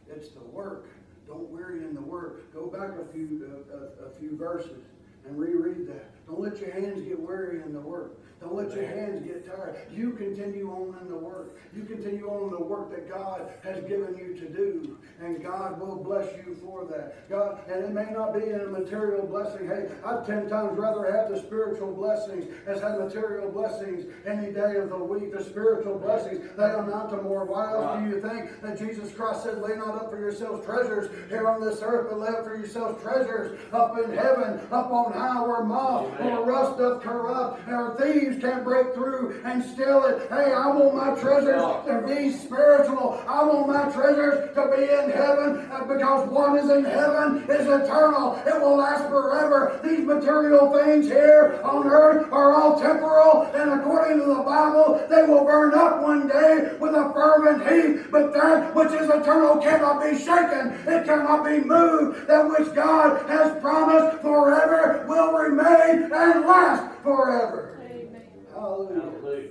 It's 0.08 0.28
the 0.28 0.40
work. 0.40 0.86
Don't 1.26 1.48
weary 1.50 1.78
in 1.84 1.94
the 1.94 2.00
work. 2.00 2.52
Go 2.52 2.66
back 2.66 2.90
a 3.00 3.12
few 3.12 3.62
uh, 3.72 4.04
a, 4.04 4.08
a 4.08 4.10
few 4.18 4.36
verses 4.36 4.84
and 5.26 5.38
reread 5.38 5.86
that. 5.88 6.10
Don't 6.32 6.40
let 6.40 6.58
your 6.60 6.70
hands 6.70 7.02
get 7.02 7.20
weary 7.20 7.60
in 7.60 7.74
the 7.74 7.80
work. 7.80 8.18
Don't 8.40 8.56
let 8.56 8.74
your 8.74 8.86
hands 8.86 9.24
get 9.24 9.46
tired. 9.46 9.76
You 9.92 10.12
continue 10.12 10.68
on 10.68 10.98
in 11.00 11.08
the 11.08 11.16
work. 11.16 11.56
You 11.76 11.84
continue 11.84 12.26
on 12.28 12.44
in 12.44 12.50
the 12.50 12.64
work 12.64 12.90
that 12.90 13.08
God 13.08 13.52
has 13.62 13.78
given 13.84 14.16
you 14.18 14.34
to 14.34 14.48
do. 14.48 14.98
And 15.20 15.40
God 15.40 15.80
will 15.80 16.02
bless 16.02 16.26
you 16.36 16.56
for 16.56 16.84
that. 16.86 17.28
God, 17.30 17.60
and 17.70 17.84
it 17.84 17.92
may 17.92 18.10
not 18.10 18.34
be 18.34 18.42
in 18.42 18.60
a 18.60 18.66
material 18.66 19.24
blessing. 19.26 19.68
Hey, 19.68 19.88
I'd 20.04 20.26
ten 20.26 20.48
times 20.48 20.76
rather 20.76 21.12
have 21.12 21.30
the 21.30 21.38
spiritual 21.40 21.94
blessings 21.94 22.52
as 22.66 22.80
have 22.80 22.98
material 22.98 23.48
blessings 23.48 24.06
any 24.26 24.50
day 24.52 24.74
of 24.74 24.88
the 24.88 24.98
week. 24.98 25.32
The 25.32 25.44
spiritual 25.44 26.00
blessings, 26.00 26.40
they 26.56 26.64
amount 26.64 27.10
to 27.10 27.22
more. 27.22 27.44
Why 27.44 27.70
else 27.70 28.00
do 28.00 28.08
you 28.08 28.20
think 28.20 28.60
that 28.62 28.76
Jesus 28.76 29.12
Christ 29.14 29.44
said, 29.44 29.58
lay 29.58 29.76
not 29.76 29.94
up 29.94 30.10
for 30.10 30.18
yourselves 30.18 30.66
treasures 30.66 31.10
here 31.28 31.46
on 31.46 31.60
this 31.60 31.80
earth, 31.80 32.08
but 32.10 32.18
lay 32.18 32.28
up 32.28 32.44
for 32.44 32.56
yourselves 32.56 33.00
treasures 33.02 33.60
up 33.72 33.96
in 33.98 34.10
heaven, 34.10 34.58
up 34.72 34.90
on 34.90 35.12
high 35.12 35.46
where 35.46 35.62
moth 35.62 36.10
Or 36.22 36.44
rust 36.44 36.78
doth 36.78 37.02
corrupt, 37.02 37.66
and 37.66 37.74
our 37.74 37.96
thieves 37.96 38.40
can't 38.40 38.62
break 38.62 38.94
through 38.94 39.40
and 39.44 39.62
steal 39.64 40.04
it. 40.04 40.28
Hey, 40.28 40.52
I 40.52 40.68
want 40.68 40.94
my 40.94 41.20
treasures 41.20 41.62
to 41.86 42.04
be 42.06 42.32
spiritual. 42.32 43.22
I 43.26 43.44
want 43.44 43.66
my 43.66 43.90
treasures 43.90 44.54
to 44.54 44.70
be 44.76 44.82
in 44.84 45.10
heaven 45.10 45.68
uh, 45.70 45.84
because 45.84 46.28
what 46.28 46.62
is 46.62 46.70
in 46.70 46.84
heaven 46.84 47.42
is 47.48 47.66
eternal. 47.66 48.40
It 48.46 48.60
will 48.60 48.76
last 48.76 49.08
forever. 49.08 49.80
These 49.82 50.06
material 50.06 50.72
things 50.72 51.06
here 51.06 51.60
on 51.64 51.86
earth 51.86 52.32
are 52.32 52.54
all 52.54 52.80
temporal, 52.80 53.50
and 53.54 53.80
according 53.80 54.20
to 54.20 54.26
the 54.26 54.42
Bible, 54.42 55.04
they 55.10 55.22
will 55.22 55.44
burn 55.44 55.74
up 55.74 56.02
one 56.02 56.28
day 56.28 56.76
with 56.78 56.94
a 56.94 57.12
fervent 57.12 57.62
heat. 57.68 58.10
But 58.12 58.32
that 58.34 58.74
which 58.74 58.92
is 58.92 59.08
eternal 59.08 59.58
cannot 59.58 60.02
be 60.02 60.16
shaken, 60.18 60.72
it 60.86 61.04
cannot 61.04 61.44
be 61.44 61.60
moved. 61.60 62.28
That 62.28 62.48
which 62.48 62.72
God 62.74 63.28
has 63.28 63.60
promised 63.60 64.22
forever 64.22 65.04
will 65.08 65.32
remain 65.32 66.01
and 66.10 66.46
last 66.46 67.02
forever. 67.02 67.80
Amen. 67.84 68.22
Hallelujah. 68.52 69.00
Hallelujah. 69.00 69.50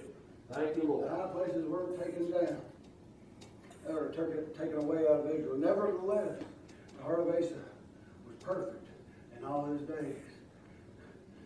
Thank 0.52 0.78
you, 0.78 0.84
Lord. 0.84 1.06
The 1.06 1.16
high 1.16 1.28
places 1.28 1.66
weren't 1.66 2.04
taken 2.04 2.32
down 2.32 2.58
or 3.90 4.10
taken, 4.10 4.46
taken 4.58 4.78
away 4.78 5.00
out 5.08 5.26
of 5.26 5.32
Israel. 5.32 5.58
Nevertheless, 5.58 6.42
the 6.98 7.04
heart 7.04 7.20
of 7.22 7.30
Asa 7.30 7.56
was 8.28 8.36
perfect 8.42 8.88
in 9.38 9.46
all 9.46 9.66
his 9.66 9.82
days. 9.82 10.18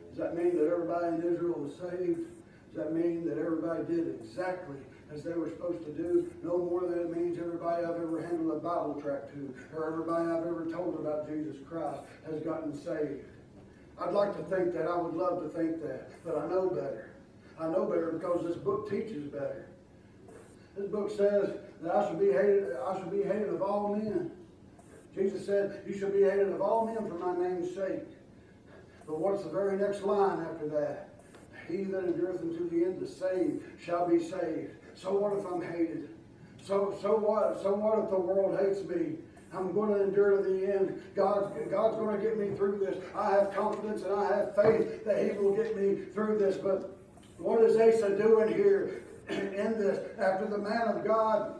Does 0.09 0.17
that 0.17 0.37
mean 0.37 0.55
that 0.57 0.67
everybody 0.71 1.15
in 1.15 1.33
Israel 1.33 1.59
was 1.59 1.73
saved? 1.75 2.25
Does 2.73 2.83
that 2.83 2.93
mean 2.93 3.25
that 3.27 3.37
everybody 3.37 3.83
did 3.83 4.19
exactly 4.21 4.77
as 5.13 5.23
they 5.23 5.33
were 5.33 5.49
supposed 5.49 5.85
to 5.85 5.91
do? 5.91 6.31
No 6.43 6.57
more 6.57 6.87
than 6.87 6.99
it 6.99 7.15
means 7.15 7.37
everybody 7.37 7.83
I've 7.85 7.95
ever 7.95 8.21
handled 8.21 8.57
a 8.57 8.59
Bible 8.59 8.99
tract 9.01 9.33
to 9.33 9.53
or 9.75 9.87
everybody 9.87 10.25
I've 10.25 10.47
ever 10.47 10.65
told 10.71 10.99
about 10.99 11.27
Jesus 11.27 11.55
Christ 11.69 12.01
has 12.29 12.41
gotten 12.41 12.73
saved. 12.73 13.23
I'd 13.99 14.13
like 14.13 14.35
to 14.37 14.43
think 14.55 14.73
that. 14.73 14.87
I 14.87 14.97
would 14.97 15.13
love 15.13 15.41
to 15.43 15.49
think 15.49 15.81
that. 15.81 16.11
But 16.25 16.37
I 16.37 16.47
know 16.47 16.69
better. 16.69 17.11
I 17.59 17.67
know 17.67 17.85
better 17.85 18.11
because 18.11 18.45
this 18.45 18.57
book 18.57 18.89
teaches 18.89 19.23
better. 19.27 19.67
This 20.77 20.87
book 20.87 21.09
says 21.09 21.51
that 21.81 21.95
I 21.95 22.07
should 22.07 22.19
be 22.19 22.31
hated, 22.31 22.75
I 22.85 22.99
should 22.99 23.11
be 23.11 23.23
hated 23.23 23.49
of 23.49 23.61
all 23.61 23.95
men. 23.95 24.31
Jesus 25.13 25.45
said, 25.45 25.81
You 25.87 25.97
shall 25.97 26.11
be 26.11 26.23
hated 26.23 26.49
of 26.49 26.61
all 26.61 26.85
men 26.85 27.07
for 27.07 27.15
my 27.15 27.37
name's 27.41 27.73
sake. 27.73 28.03
But 29.07 29.19
what's 29.19 29.43
the 29.43 29.49
very 29.49 29.77
next 29.77 30.03
line 30.03 30.41
after 30.41 30.67
that? 30.69 31.09
He 31.69 31.83
that 31.85 32.03
endureth 32.03 32.41
unto 32.41 32.69
the 32.69 32.85
end, 32.85 32.99
the 32.99 33.07
saved, 33.07 33.63
shall 33.81 34.07
be 34.07 34.19
saved. 34.19 34.71
So 34.93 35.13
what 35.17 35.37
if 35.37 35.45
I'm 35.45 35.61
hated? 35.61 36.09
So 36.61 36.97
so 37.01 37.15
what? 37.15 37.61
So 37.61 37.73
what 37.73 37.99
if 37.99 38.09
the 38.09 38.19
world 38.19 38.59
hates 38.59 38.83
me? 38.83 39.15
I'm 39.55 39.73
going 39.73 39.93
to 39.93 40.03
endure 40.03 40.37
to 40.37 40.43
the 40.43 40.73
end. 40.73 41.01
God's, 41.15 41.55
God's 41.69 41.95
going 41.95 42.17
to 42.17 42.21
get 42.21 42.37
me 42.37 42.55
through 42.55 42.79
this. 42.79 43.03
I 43.15 43.31
have 43.31 43.53
confidence 43.53 44.03
and 44.03 44.13
I 44.13 44.37
have 44.37 44.55
faith 44.55 45.05
that 45.05 45.23
He 45.23 45.37
will 45.37 45.55
get 45.55 45.77
me 45.77 46.03
through 46.13 46.37
this. 46.37 46.57
But 46.57 46.97
what 47.37 47.61
is 47.61 47.75
Asa 47.75 48.17
doing 48.17 48.53
here 48.53 49.03
in 49.29 49.79
this? 49.79 49.99
After 50.19 50.45
the 50.47 50.57
man 50.57 50.87
of 50.87 51.05
God 51.05 51.55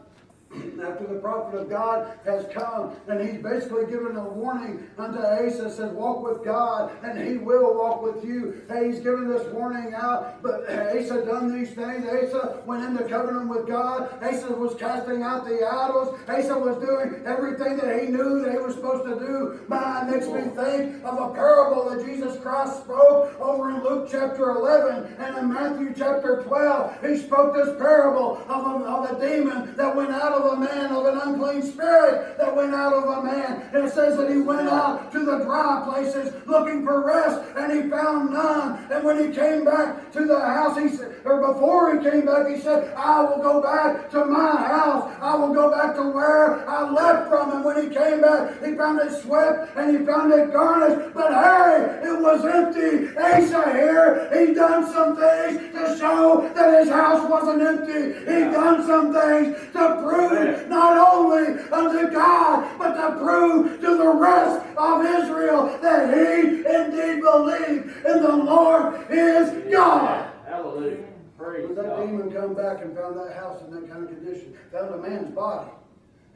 after 0.84 1.06
the 1.06 1.18
prophet 1.20 1.58
of 1.58 1.68
God 1.68 2.18
has 2.24 2.46
come, 2.52 2.94
and 3.08 3.20
he's 3.20 3.42
basically 3.42 3.86
given 3.86 4.16
a 4.16 4.24
warning 4.24 4.86
unto 4.98 5.18
Asa, 5.18 5.70
says, 5.70 5.92
walk 5.92 6.22
with 6.22 6.44
God, 6.44 6.92
and 7.02 7.18
he 7.26 7.38
will 7.38 7.74
walk 7.74 8.02
with 8.02 8.24
you. 8.24 8.62
Hey, 8.68 8.90
he's 8.90 9.00
given 9.00 9.28
this 9.28 9.46
warning 9.52 9.94
out, 9.94 10.42
but 10.42 10.68
Asa 10.70 11.24
done 11.24 11.52
these 11.52 11.74
things. 11.74 12.06
Asa 12.06 12.62
went 12.66 12.84
into 12.84 13.04
covenant 13.08 13.48
with 13.48 13.66
God. 13.66 14.22
Asa 14.22 14.52
was 14.52 14.74
casting 14.76 15.22
out 15.22 15.44
the 15.44 15.66
idols. 15.66 16.18
Asa 16.28 16.58
was 16.58 16.76
doing 16.76 17.22
everything 17.26 17.76
that 17.78 18.00
he 18.00 18.08
knew 18.08 18.42
that 18.42 18.52
he 18.52 18.58
was 18.58 18.74
supposed 18.74 19.04
to 19.04 19.18
do. 19.18 19.60
It 19.68 20.10
makes 20.10 20.26
me 20.26 20.42
think 20.54 21.04
of 21.04 21.18
a 21.18 21.34
parable 21.34 21.90
that 21.90 22.04
Jesus 22.04 22.38
Christ 22.40 22.82
spoke 22.82 23.38
over 23.40 23.70
in 23.70 23.82
Luke 23.82 24.08
chapter 24.10 24.50
11 24.50 25.16
and 25.18 25.38
in 25.38 25.52
Matthew 25.52 25.94
chapter 25.96 26.42
12. 26.44 27.04
He 27.04 27.18
spoke 27.18 27.54
this 27.54 27.76
parable 27.78 28.38
of 28.48 28.80
a, 28.80 28.84
of 28.84 29.10
a 29.10 29.20
demon 29.20 29.74
that 29.76 29.94
went 29.96 30.10
out 30.10 30.35
of 30.36 30.52
a 30.52 30.56
man, 30.56 30.92
of 30.92 31.06
an 31.06 31.18
unclean 31.18 31.62
spirit 31.62 32.38
that 32.38 32.54
went 32.54 32.74
out 32.74 32.92
of 32.92 33.04
a 33.04 33.22
man. 33.22 33.68
And 33.72 33.86
it 33.86 33.92
says 33.92 34.16
that 34.16 34.30
he 34.30 34.38
went 34.38 34.68
out 34.68 35.10
to 35.12 35.24
the 35.24 35.38
dry 35.38 35.82
places 35.84 36.34
looking 36.46 36.84
for 36.84 37.06
rest, 37.06 37.40
and 37.56 37.72
he 37.72 37.90
found 37.90 38.32
none. 38.32 38.90
And 38.90 39.04
when 39.04 39.18
he 39.18 39.34
came 39.34 39.64
back 39.64 40.12
to 40.12 40.24
the 40.24 40.38
house, 40.38 40.78
he 40.78 40.88
said, 40.88 41.05
or 41.26 41.52
before 41.52 41.96
he 41.96 42.08
came 42.08 42.26
back, 42.26 42.46
he 42.48 42.60
said, 42.60 42.94
I 42.94 43.20
will 43.22 43.42
go 43.42 43.60
back 43.60 44.10
to 44.12 44.24
my 44.24 44.56
house. 44.56 45.12
I 45.20 45.34
will 45.34 45.52
go 45.52 45.70
back 45.70 45.96
to 45.96 46.02
where 46.02 46.68
I 46.68 46.88
left 46.88 47.28
from. 47.28 47.52
And 47.52 47.64
when 47.64 47.82
he 47.82 47.94
came 47.94 48.20
back, 48.20 48.62
he 48.64 48.76
found 48.76 49.00
it 49.00 49.22
swept 49.22 49.76
and 49.76 49.98
he 49.98 50.06
found 50.06 50.32
it 50.32 50.52
garnished. 50.52 51.14
But 51.14 51.32
hey, 51.32 52.08
it 52.08 52.20
was 52.20 52.44
empty. 52.44 53.16
Asa 53.18 53.72
here, 53.72 54.30
he 54.32 54.54
done 54.54 54.86
some 54.92 55.16
things 55.16 55.72
to 55.74 55.98
show 55.98 56.48
that 56.54 56.80
his 56.80 56.90
house 56.90 57.28
wasn't 57.28 57.62
empty. 57.62 58.20
He 58.20 58.40
done 58.52 58.86
some 58.86 59.12
things 59.12 59.56
to 59.72 60.02
prove 60.02 60.68
not 60.68 60.96
only 60.96 61.60
unto 61.72 62.12
God, 62.12 62.78
but 62.78 62.94
to 62.94 63.18
prove 63.18 63.80
to 63.80 63.96
the 63.96 64.08
rest 64.14 64.64
of 64.76 65.04
Israel 65.04 65.76
that 65.82 66.14
he 66.14 66.64
indeed 66.64 67.20
believed 67.20 68.06
in 68.06 68.22
the 68.22 68.36
Lord 68.36 69.10
his 69.10 69.72
God. 69.72 70.30
Hallelujah. 70.46 71.15
Praise 71.38 71.66
When 71.66 71.74
that 71.76 71.96
God. 71.96 72.06
demon 72.06 72.32
come 72.32 72.54
back 72.54 72.82
and 72.82 72.96
found 72.96 73.16
that 73.18 73.36
house 73.36 73.62
in 73.62 73.70
that 73.72 73.90
kind 73.90 74.04
of 74.04 74.08
condition, 74.08 74.56
found 74.72 74.94
a 74.94 74.98
man's 74.98 75.34
body 75.34 75.70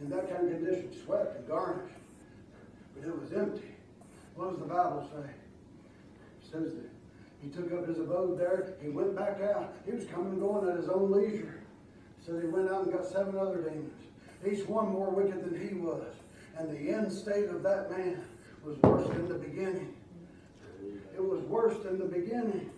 in 0.00 0.10
that 0.10 0.28
kind 0.30 0.48
of 0.48 0.58
condition, 0.58 0.90
swept 1.04 1.36
and 1.36 1.48
garnished, 1.48 1.94
but 2.94 3.08
it 3.08 3.20
was 3.20 3.32
empty. 3.32 3.74
What 4.34 4.50
does 4.50 4.58
the 4.58 4.66
Bible 4.66 5.08
say? 5.12 5.28
It 5.30 6.52
says 6.52 6.74
that 6.74 6.90
he 7.42 7.48
took 7.48 7.72
up 7.72 7.86
his 7.86 7.98
abode 7.98 8.38
there. 8.38 8.74
He 8.82 8.88
went 8.90 9.16
back 9.16 9.40
out. 9.40 9.74
He 9.86 9.92
was 9.92 10.04
coming 10.06 10.32
and 10.32 10.40
going 10.40 10.68
at 10.68 10.76
his 10.76 10.88
own 10.88 11.10
leisure. 11.10 11.60
So 12.24 12.38
he 12.38 12.46
went 12.46 12.70
out 12.70 12.84
and 12.84 12.92
got 12.92 13.06
seven 13.06 13.38
other 13.38 13.62
demons, 13.62 13.92
each 14.46 14.66
one 14.68 14.90
more 14.90 15.10
wicked 15.10 15.42
than 15.42 15.68
he 15.68 15.74
was. 15.74 16.14
And 16.58 16.70
the 16.70 16.92
end 16.92 17.10
state 17.10 17.48
of 17.48 17.62
that 17.62 17.90
man 17.90 18.22
was 18.62 18.76
worse 18.78 19.08
than 19.08 19.28
the 19.28 19.34
beginning. 19.36 19.94
It 21.14 21.24
was 21.24 21.40
worse 21.42 21.82
than 21.82 21.98
the 21.98 22.04
beginning. 22.04 22.70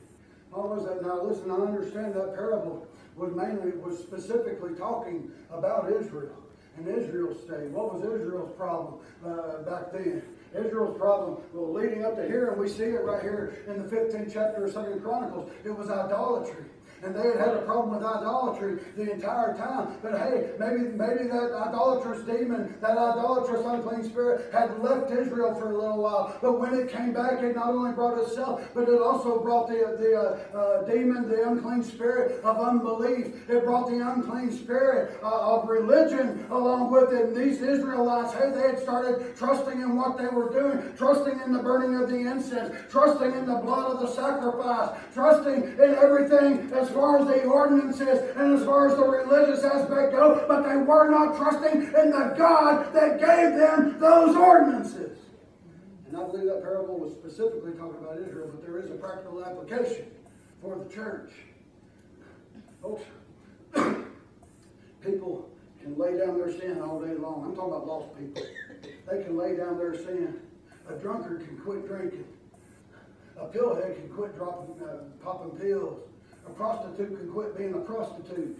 Was 0.52 0.84
that? 0.84 1.02
Now 1.02 1.22
listen, 1.22 1.50
I 1.50 1.56
understand 1.56 2.14
that 2.14 2.34
parable 2.34 2.86
was 3.16 3.32
mainly, 3.34 3.72
was 3.72 3.98
specifically 3.98 4.74
talking 4.74 5.30
about 5.50 5.90
Israel 5.92 6.36
and 6.76 6.88
Israel's 6.88 7.38
state. 7.42 7.68
What 7.70 7.94
was 7.94 8.02
Israel's 8.02 8.54
problem 8.56 9.00
uh, 9.24 9.62
back 9.62 9.92
then? 9.92 10.22
Israel's 10.54 10.98
problem, 10.98 11.38
well, 11.54 11.72
leading 11.72 12.04
up 12.04 12.16
to 12.16 12.26
here, 12.26 12.50
and 12.50 12.60
we 12.60 12.68
see 12.68 12.84
it 12.84 13.04
right 13.04 13.22
here 13.22 13.64
in 13.66 13.82
the 13.82 13.88
15th 13.88 14.32
chapter 14.32 14.66
of 14.66 14.72
Second 14.72 15.02
Chronicles, 15.02 15.50
it 15.64 15.70
was 15.70 15.88
idolatry. 15.88 16.64
And 17.02 17.14
they 17.16 17.22
had 17.22 17.38
had 17.38 17.54
a 17.54 17.62
problem 17.62 17.96
with 17.96 18.04
idolatry 18.04 18.78
the 18.96 19.10
entire 19.10 19.56
time. 19.56 19.96
But 20.02 20.18
hey, 20.18 20.50
maybe 20.58 20.94
maybe 20.94 21.24
that 21.28 21.50
idolatrous 21.52 22.24
demon, 22.24 22.74
that 22.80 22.96
idolatrous 22.96 23.66
unclean 23.66 24.04
spirit, 24.04 24.52
had 24.52 24.78
left 24.78 25.10
Israel 25.10 25.54
for 25.54 25.72
a 25.72 25.78
little 25.78 26.02
while. 26.02 26.38
But 26.40 26.60
when 26.60 26.74
it 26.74 26.90
came 26.90 27.12
back, 27.12 27.42
it 27.42 27.56
not 27.56 27.70
only 27.70 27.92
brought 27.92 28.18
itself, 28.18 28.62
but 28.74 28.88
it 28.88 29.00
also 29.00 29.40
brought 29.40 29.68
the 29.68 29.96
the 29.98 30.12
uh, 30.14 30.58
uh, 30.58 30.82
demon, 30.82 31.28
the 31.28 31.48
unclean 31.48 31.82
spirit 31.82 32.42
of 32.44 32.60
unbelief. 32.60 33.48
It 33.50 33.64
brought 33.64 33.88
the 33.88 33.98
unclean 33.98 34.52
spirit 34.52 35.18
uh, 35.22 35.56
of 35.56 35.68
religion 35.68 36.46
along 36.50 36.92
with 36.92 37.12
it. 37.12 37.26
And 37.26 37.36
these 37.36 37.60
Israelites, 37.60 38.32
hey, 38.32 38.50
they 38.50 38.62
had 38.62 38.78
started 38.78 39.36
trusting 39.36 39.80
in 39.80 39.96
what 39.96 40.18
they 40.18 40.26
were 40.26 40.50
doing, 40.50 40.94
trusting 40.96 41.40
in 41.40 41.52
the 41.52 41.62
burning 41.62 41.96
of 41.96 42.08
the 42.08 42.16
incense, 42.16 42.74
trusting 42.90 43.32
in 43.32 43.46
the 43.46 43.56
blood 43.56 43.90
of 43.92 44.00
the 44.00 44.12
sacrifice, 44.12 44.90
trusting 45.12 45.62
in 45.62 45.94
everything 45.94 46.70
as 46.72 46.91
far 46.92 47.18
as 47.18 47.26
the 47.26 47.44
ordinances 47.44 48.20
and 48.36 48.58
as 48.58 48.64
far 48.64 48.88
as 48.88 48.96
the 48.96 49.04
religious 49.04 49.64
aspect 49.64 50.12
go, 50.12 50.44
but 50.48 50.62
they 50.62 50.76
were 50.76 51.08
not 51.10 51.36
trusting 51.36 51.82
in 51.82 52.10
the 52.10 52.34
God 52.36 52.92
that 52.92 53.18
gave 53.18 53.58
them 53.58 53.98
those 53.98 54.36
ordinances. 54.36 55.18
And 56.06 56.16
I 56.16 56.24
believe 56.24 56.46
that 56.46 56.62
parable 56.62 56.98
was 56.98 57.12
specifically 57.12 57.72
talking 57.72 58.04
about 58.04 58.18
Israel, 58.18 58.50
but 58.50 58.62
there 58.62 58.78
is 58.78 58.90
a 58.90 58.94
practical 58.94 59.44
application 59.44 60.06
for 60.60 60.78
the 60.78 60.94
church. 60.94 61.32
Folks, 62.82 63.02
people 65.04 65.48
can 65.80 65.96
lay 65.96 66.18
down 66.18 66.38
their 66.38 66.52
sin 66.52 66.80
all 66.80 67.00
day 67.00 67.14
long. 67.14 67.44
I'm 67.46 67.56
talking 67.56 67.72
about 67.72 67.86
lost 67.86 68.18
people. 68.18 68.42
They 69.10 69.22
can 69.22 69.36
lay 69.36 69.56
down 69.56 69.78
their 69.78 69.94
sin. 69.96 70.40
A 70.88 70.94
drunkard 70.94 71.46
can 71.46 71.58
quit 71.58 71.86
drinking. 71.86 72.24
A 73.36 73.46
pillhead 73.46 73.96
can 73.96 74.08
quit 74.10 74.36
dropping, 74.36 74.82
uh, 74.84 75.04
popping 75.24 75.58
pills. 75.58 76.00
A 76.46 76.50
prostitute 76.50 77.18
can 77.18 77.30
quit 77.30 77.56
being 77.56 77.74
a 77.74 77.78
prostitute. 77.78 78.58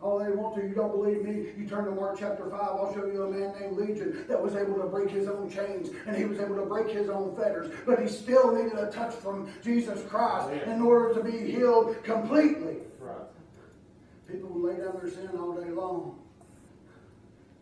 All 0.00 0.18
they 0.18 0.30
want 0.30 0.54
to, 0.56 0.62
you 0.62 0.74
don't 0.74 0.92
believe 0.92 1.22
me? 1.22 1.52
You 1.56 1.66
turn 1.66 1.86
to 1.86 1.90
Mark 1.90 2.18
chapter 2.18 2.50
5, 2.50 2.52
I'll 2.60 2.94
show 2.94 3.06
you 3.06 3.22
a 3.22 3.30
man 3.30 3.54
named 3.58 3.76
Legion 3.76 4.24
that 4.28 4.40
was 4.40 4.54
able 4.54 4.74
to 4.74 4.86
break 4.86 5.10
his 5.10 5.26
own 5.26 5.50
chains 5.50 5.88
and 6.06 6.16
he 6.16 6.26
was 6.26 6.38
able 6.38 6.56
to 6.56 6.66
break 6.66 6.90
his 6.90 7.08
own 7.08 7.34
fetters, 7.34 7.74
but 7.86 8.00
he 8.00 8.06
still 8.06 8.54
needed 8.54 8.78
a 8.78 8.90
touch 8.90 9.14
from 9.14 9.48
Jesus 9.64 10.02
Christ 10.08 10.52
in 10.66 10.82
order 10.82 11.14
to 11.14 11.24
be 11.24 11.50
healed 11.50 12.02
completely. 12.04 12.76
Right. 13.00 13.16
People 14.30 14.50
will 14.50 14.70
lay 14.70 14.76
down 14.76 14.98
their 15.00 15.10
sin 15.10 15.30
all 15.38 15.54
day 15.54 15.70
long. 15.70 16.18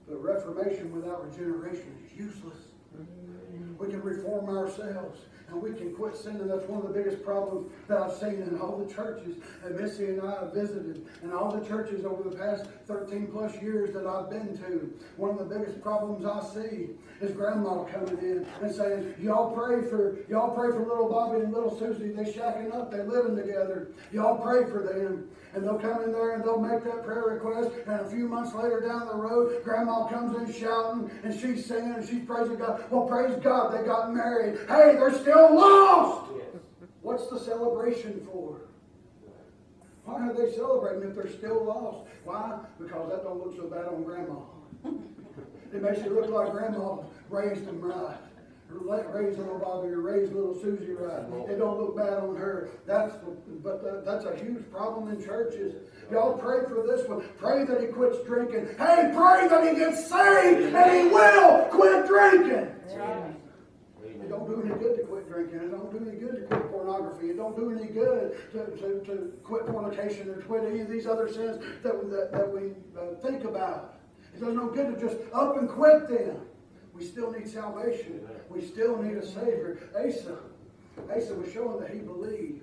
But 0.08 0.22
reformation 0.22 0.92
without 0.92 1.24
regeneration 1.30 1.96
is 2.04 2.18
useless. 2.18 2.58
Mm-hmm. 2.96 3.78
We 3.78 3.88
can 3.88 4.02
reform 4.02 4.48
ourselves 4.48 5.20
and 5.54 5.62
we 5.62 5.72
can 5.72 5.94
quit 5.94 6.16
sinning. 6.16 6.48
That's 6.48 6.66
one 6.68 6.82
of 6.84 6.92
the 6.92 6.94
biggest 6.94 7.24
problems 7.24 7.70
that 7.88 7.98
I've 7.98 8.12
seen 8.12 8.42
in 8.42 8.58
all 8.60 8.76
the 8.76 8.92
churches 8.92 9.36
that 9.62 9.80
Missy 9.80 10.06
and 10.06 10.20
I 10.20 10.40
have 10.40 10.52
visited 10.52 11.06
and 11.22 11.32
all 11.32 11.50
the 11.50 11.66
churches 11.66 12.04
over 12.04 12.28
the 12.28 12.36
past 12.36 12.66
13 12.86 13.28
plus 13.28 13.54
years 13.62 13.94
that 13.94 14.06
I've 14.06 14.28
been 14.30 14.56
to. 14.58 14.92
One 15.16 15.30
of 15.30 15.48
the 15.48 15.54
biggest 15.54 15.80
problems 15.80 16.26
I 16.26 16.42
see 16.52 16.90
is 17.20 17.32
grandma 17.32 17.84
coming 17.84 18.18
in 18.18 18.46
and 18.60 18.74
saying, 18.74 19.14
Y'all 19.20 19.54
pray 19.54 19.88
for 19.88 20.18
y'all 20.28 20.54
pray 20.54 20.70
for 20.72 20.80
little 20.80 21.08
Bobby 21.08 21.40
and 21.40 21.52
little 21.52 21.78
Susie. 21.78 22.12
They 22.12 22.24
shacking 22.24 22.74
up, 22.74 22.90
they 22.90 23.02
living 23.02 23.36
together. 23.36 23.92
Y'all 24.12 24.38
pray 24.38 24.64
for 24.64 24.82
them. 24.82 25.30
And 25.54 25.64
they'll 25.64 25.78
come 25.78 26.02
in 26.02 26.12
there 26.12 26.34
and 26.34 26.42
they'll 26.42 26.60
make 26.60 26.82
that 26.84 27.04
prayer 27.04 27.22
request. 27.22 27.70
And 27.86 28.00
a 28.00 28.10
few 28.10 28.28
months 28.28 28.54
later 28.54 28.80
down 28.80 29.06
the 29.06 29.14
road, 29.14 29.62
grandma 29.62 30.08
comes 30.08 30.36
in 30.36 30.52
shouting 30.52 31.10
and 31.22 31.32
she's 31.32 31.64
singing 31.64 31.94
and 31.94 32.08
she's 32.08 32.24
praising 32.24 32.56
God. 32.56 32.84
Well, 32.90 33.06
praise 33.06 33.36
God, 33.42 33.72
they 33.72 33.86
got 33.86 34.12
married. 34.12 34.58
Hey, 34.66 34.96
they're 34.98 35.14
still 35.14 35.54
lost. 35.54 36.32
What's 37.02 37.28
the 37.28 37.38
celebration 37.38 38.26
for? 38.32 38.62
Why 40.04 40.28
are 40.28 40.34
they 40.34 40.52
celebrating 40.52 41.08
if 41.08 41.14
they're 41.14 41.30
still 41.30 41.64
lost? 41.64 42.08
Why? 42.24 42.58
Because 42.78 43.10
that 43.10 43.22
don't 43.22 43.38
look 43.38 43.56
so 43.56 43.68
bad 43.68 43.86
on 43.86 44.02
grandma. 44.02 44.40
It 45.72 45.82
makes 45.82 45.98
it 45.98 46.12
look 46.12 46.30
like 46.30 46.52
grandma 46.52 46.98
raised 47.28 47.66
them 47.66 47.80
right. 47.80 48.16
Or 48.72 48.80
la- 48.80 48.96
little 49.20 49.58
Bobby 49.58 49.88
or 49.88 50.00
raised 50.00 50.32
little 50.32 50.54
Susie 50.54 50.92
right. 50.92 51.22
It 51.50 51.58
don't 51.58 51.78
look 51.78 51.96
bad 51.96 52.14
on 52.14 52.34
her. 52.36 52.70
That's, 52.86 53.14
but 53.62 53.82
that- 53.84 54.04
that's 54.04 54.24
a 54.24 54.34
huge 54.36 54.68
problem 54.70 55.08
in 55.08 55.22
churches. 55.22 55.74
Y'all 56.10 56.36
pray 56.38 56.60
for 56.68 56.82
this 56.86 57.06
one. 57.08 57.22
Pray 57.38 57.64
that 57.64 57.80
he 57.80 57.86
quits 57.88 58.18
drinking. 58.26 58.68
Hey, 58.78 59.12
pray 59.14 59.48
that 59.48 59.64
he 59.68 59.78
gets 59.78 60.08
saved 60.08 60.74
and 60.74 60.90
he 61.08 61.12
will 61.14 61.64
quit 61.70 62.06
drinking. 62.06 62.74
Amen. 62.92 63.36
It 64.02 64.28
don't 64.30 64.46
do 64.48 64.62
any 64.64 64.74
good 64.80 64.96
to 64.96 65.02
quit 65.04 65.28
drinking. 65.28 65.58
It 65.60 65.70
don't 65.70 65.90
do 65.92 66.08
any 66.10 66.18
good 66.18 66.36
to 66.36 66.46
quit 66.56 66.70
pornography. 66.70 67.30
It 67.30 67.36
don't 67.36 67.54
do 67.56 67.70
any 67.70 67.88
good 67.88 68.36
to, 68.52 68.64
to, 68.78 69.04
to 69.04 69.32
quit 69.44 69.66
fornication 69.66 70.30
or 70.30 70.40
quit 70.42 70.64
any 70.64 70.80
of 70.80 70.88
these 70.88 71.06
other 71.06 71.28
sins 71.28 71.62
that, 71.82 72.02
we- 72.02 72.10
that, 72.10 72.32
that 72.32 72.50
we 72.52 72.72
uh, 72.98 73.14
think 73.22 73.44
about. 73.44 73.96
It 74.34 74.40
does 74.40 74.54
no 74.54 74.68
good 74.68 74.94
to 74.94 75.00
just 75.00 75.18
up 75.34 75.58
and 75.58 75.68
quit 75.68 76.08
them. 76.08 76.38
We 76.94 77.04
still 77.04 77.32
need 77.32 77.48
salvation. 77.48 78.20
We 78.48 78.62
still 78.62 79.02
need 79.02 79.16
a 79.16 79.26
Savior. 79.26 79.78
Asa, 79.96 80.38
Asa 81.10 81.34
was 81.34 81.52
showing 81.52 81.80
that 81.80 81.90
he 81.90 81.98
believed. 81.98 82.62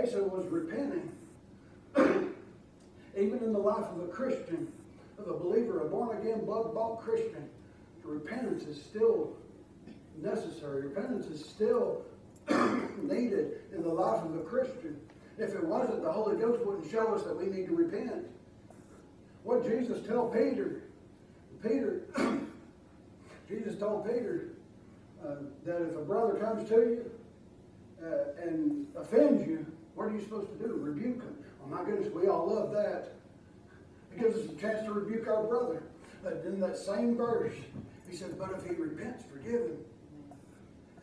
Asa 0.00 0.22
was 0.22 0.46
repenting. 0.48 1.10
Even 3.16 3.38
in 3.38 3.52
the 3.52 3.58
life 3.58 3.84
of 3.84 4.00
a 4.00 4.08
Christian, 4.08 4.72
of 5.18 5.28
a 5.28 5.38
believer, 5.38 5.80
a 5.80 5.84
born 5.88 6.16
again, 6.18 6.44
blood 6.44 6.74
bought 6.74 7.00
Christian, 7.00 7.48
repentance 8.04 8.64
is 8.64 8.80
still 8.80 9.36
necessary. 10.22 10.82
Repentance 10.82 11.26
is 11.26 11.44
still 11.44 12.02
needed 13.02 13.60
in 13.72 13.82
the 13.82 13.88
life 13.88 14.22
of 14.22 14.34
a 14.36 14.42
Christian. 14.42 15.00
If 15.38 15.54
it 15.54 15.64
wasn't, 15.64 16.02
the 16.02 16.12
Holy 16.12 16.36
Ghost 16.36 16.64
wouldn't 16.64 16.90
show 16.90 17.14
us 17.14 17.24
that 17.24 17.36
we 17.36 17.46
need 17.46 17.66
to 17.66 17.74
repent. 17.74 18.26
What 19.42 19.64
Jesus 19.64 20.06
tell 20.06 20.28
Peter? 20.28 20.82
Peter, 21.62 22.02
Jesus 23.48 23.78
told 23.78 24.06
Peter 24.06 24.50
uh, 25.24 25.36
that 25.64 25.82
if 25.82 25.96
a 25.96 26.02
brother 26.02 26.34
comes 26.34 26.68
to 26.68 26.74
you 26.74 27.10
uh, 28.02 28.42
and 28.42 28.86
offends 28.96 29.46
you, 29.46 29.66
what 29.94 30.08
are 30.08 30.12
you 30.12 30.20
supposed 30.20 30.50
to 30.58 30.66
do? 30.66 30.74
Rebuke 30.74 31.22
him. 31.22 31.36
Oh 31.64 31.68
my 31.68 31.84
goodness, 31.84 32.12
we 32.12 32.26
all 32.26 32.52
love 32.52 32.72
that. 32.72 33.14
It 34.12 34.20
gives 34.20 34.36
us 34.36 34.50
a 34.50 34.60
chance 34.60 34.84
to 34.84 34.92
rebuke 34.92 35.28
our 35.28 35.44
brother. 35.44 35.82
But 36.22 36.42
in 36.46 36.60
that 36.60 36.76
same 36.76 37.16
verse, 37.16 37.54
he 38.08 38.16
says, 38.16 38.32
but 38.32 38.50
if 38.52 38.64
he 38.64 38.74
repents, 38.74 39.24
forgive 39.30 39.60
him. 39.60 39.78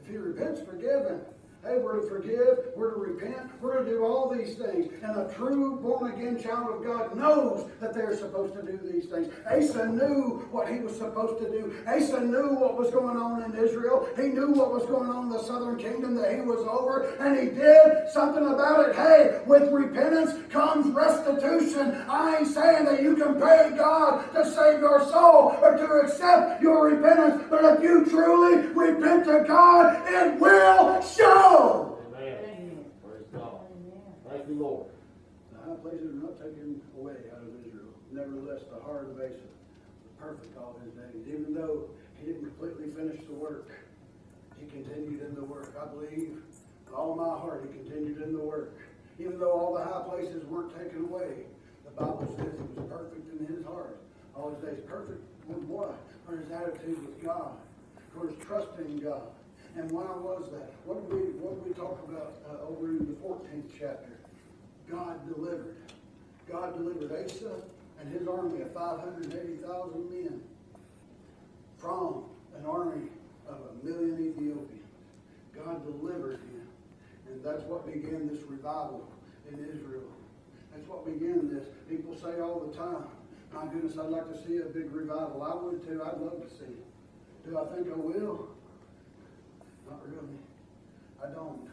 If 0.04 0.10
he 0.10 0.18
repents, 0.18 0.62
forgive 0.62 1.06
him. 1.06 1.22
Hey, 1.64 1.78
we're 1.78 2.02
to 2.02 2.08
forgive, 2.08 2.74
we're 2.76 2.96
to 2.96 3.00
repent, 3.00 3.52
we're 3.62 3.84
to 3.84 3.86
do 3.88 4.04
all 4.04 4.34
these 4.36 4.56
things. 4.56 4.92
And 5.04 5.16
a 5.16 5.32
true 5.36 5.80
born 5.80 6.12
again 6.12 6.42
child 6.42 6.76
of 6.76 6.84
God 6.84 7.16
knows 7.16 7.70
that 7.80 7.94
they're 7.94 8.18
supposed 8.18 8.56
to 8.56 8.64
do 8.64 8.80
these 8.92 9.06
things. 9.06 9.32
Asa 9.46 9.88
knew 9.90 10.48
what 10.50 10.68
he 10.68 10.80
was 10.80 10.98
supposed 10.98 11.38
to 11.44 11.52
do. 11.52 11.72
Asa 11.86 12.22
knew 12.22 12.56
what 12.56 12.80
was 12.80 12.90
going 12.90 13.16
on 13.16 13.44
in 13.44 13.64
Israel. 13.64 14.10
He 14.16 14.30
knew 14.30 14.54
what 14.54 14.72
was 14.72 14.88
going 14.88 15.12
on 15.12 15.26
in 15.26 15.30
the 15.30 15.44
southern 15.44 15.78
kingdom 15.78 16.16
that 16.16 16.34
he 16.34 16.42
was 16.42 16.66
over, 16.68 17.14
and 17.20 17.38
he 17.38 17.56
did 17.56 18.10
something 18.12 18.48
about 18.48 18.90
it. 18.90 18.96
Hey, 18.96 19.42
with 19.46 19.72
repentance 19.72 20.34
comes 20.52 20.88
restitution. 20.88 22.04
I 22.10 22.38
ain't 22.40 22.48
saying 22.48 22.86
that 22.86 23.04
you 23.04 23.16
can 23.16 23.36
pay 23.36 23.72
God 23.78 24.34
to 24.34 24.52
save 24.52 24.80
your 24.80 25.06
soul 25.12 25.60
or 25.62 25.78
to 25.78 25.86
accept 26.08 26.64
your 26.64 26.88
repentance, 26.88 27.44
but 27.52 27.64
if 27.66 27.84
you 27.84 28.06
truly 28.06 28.66
repent 28.70 29.26
to 29.26 29.44
God, 29.48 30.02
it 30.08 30.40
will 30.40 31.04
show. 31.04 31.51
Amen. 31.52 32.86
Praise 33.04 33.28
God. 33.34 33.60
Thank 34.30 34.48
you, 34.48 34.56
Lord. 34.56 34.88
The 35.52 35.60
high 35.60 35.76
places 35.78 36.16
are 36.16 36.24
not 36.24 36.38
taken 36.38 36.82
away 36.98 37.16
out 37.34 37.44
of 37.44 37.52
Israel. 37.66 37.92
Nevertheless, 38.12 38.62
the 38.72 38.82
heart 38.84 39.10
of 39.10 39.18
Asa 39.18 39.36
was 39.36 40.14
perfect 40.20 40.58
all 40.58 40.80
his 40.84 40.94
days. 40.94 41.28
Even 41.28 41.54
though 41.54 41.90
he 42.20 42.28
didn't 42.28 42.46
completely 42.46 42.92
finish 42.96 43.20
the 43.28 43.34
work, 43.34 43.70
he 44.60 44.66
continued 44.68 45.22
in 45.22 45.36
the 45.36 45.44
work. 45.44 45.76
I 45.82 45.88
believe 45.88 46.38
with 46.86 46.96
all 46.96 47.16
my 47.16 47.38
heart 47.40 47.68
he 47.68 47.78
continued 47.78 48.22
in 48.22 48.34
the 48.34 48.40
work. 48.40 48.78
Even 49.20 49.40
though 49.40 49.52
all 49.52 49.74
the 49.74 49.84
high 49.84 50.04
places 50.08 50.46
weren't 50.46 50.72
taken 50.78 51.06
away, 51.06 51.46
the 51.84 51.92
Bible 51.92 52.34
says 52.38 52.54
he 52.56 52.80
was 52.80 52.90
perfect 52.90 53.28
in 53.32 53.54
his 53.54 53.66
heart. 53.66 54.00
All 54.36 54.56
his 54.56 54.64
days 54.64 54.84
perfect 54.88 55.22
what? 55.48 55.96
For 56.26 56.38
his 56.38 56.52
attitude 56.52 57.06
with 57.06 57.24
God, 57.24 57.52
for 58.14 58.28
his 58.28 58.38
trust 58.46 58.68
God. 59.04 59.22
And 59.76 59.90
why 59.92 60.04
was 60.04 60.50
that? 60.52 60.74
What 60.86 61.10
did 61.10 61.14
we 61.14 61.32
what 61.40 61.56
did 61.56 61.68
we 61.68 61.74
talk 61.74 62.00
about 62.08 62.36
uh, 62.50 62.68
over 62.68 62.90
in 62.90 63.00
the 63.00 63.16
14th 63.24 63.72
chapter? 63.80 64.20
God 64.90 65.20
delivered. 65.34 65.78
God 66.52 66.76
delivered 66.78 67.12
Asa 67.26 67.62
and 68.00 68.12
his 68.12 68.28
army 68.28 68.62
of 68.62 68.74
580,000 68.74 70.12
men 70.12 70.42
from 71.78 72.26
an 72.58 72.66
army 72.66 73.08
of 73.48 73.56
a 73.56 73.86
million 73.86 74.20
Ethiopians. 74.20 74.82
God 75.56 75.84
delivered 75.86 76.40
him. 76.40 76.68
And 77.28 77.44
that's 77.44 77.64
what 77.64 77.86
began 77.86 78.28
this 78.28 78.44
revival 78.44 79.08
in 79.50 79.60
Israel. 79.60 80.04
That's 80.74 80.88
what 80.88 81.06
began 81.06 81.50
this. 81.54 81.66
People 81.90 82.16
say 82.16 82.40
all 82.42 82.60
the 82.60 82.76
time, 82.76 83.06
my 83.54 83.66
goodness, 83.66 83.98
I'd 83.98 84.10
like 84.10 84.32
to 84.32 84.48
see 84.48 84.58
a 84.58 84.66
big 84.66 84.92
revival. 84.92 85.44
I 85.44 85.56
would 85.56 85.86
too. 85.86 86.02
I'd 86.04 86.20
love 86.20 86.42
to 86.42 86.50
see 86.50 86.72
it. 86.72 86.86
Do 87.46 87.58
I 87.58 87.66
think 87.76 87.88
I 87.90 87.96
will? 87.96 88.48
Not 89.92 90.08
really. 90.08 90.40
I 91.22 91.28
don't. 91.36 91.68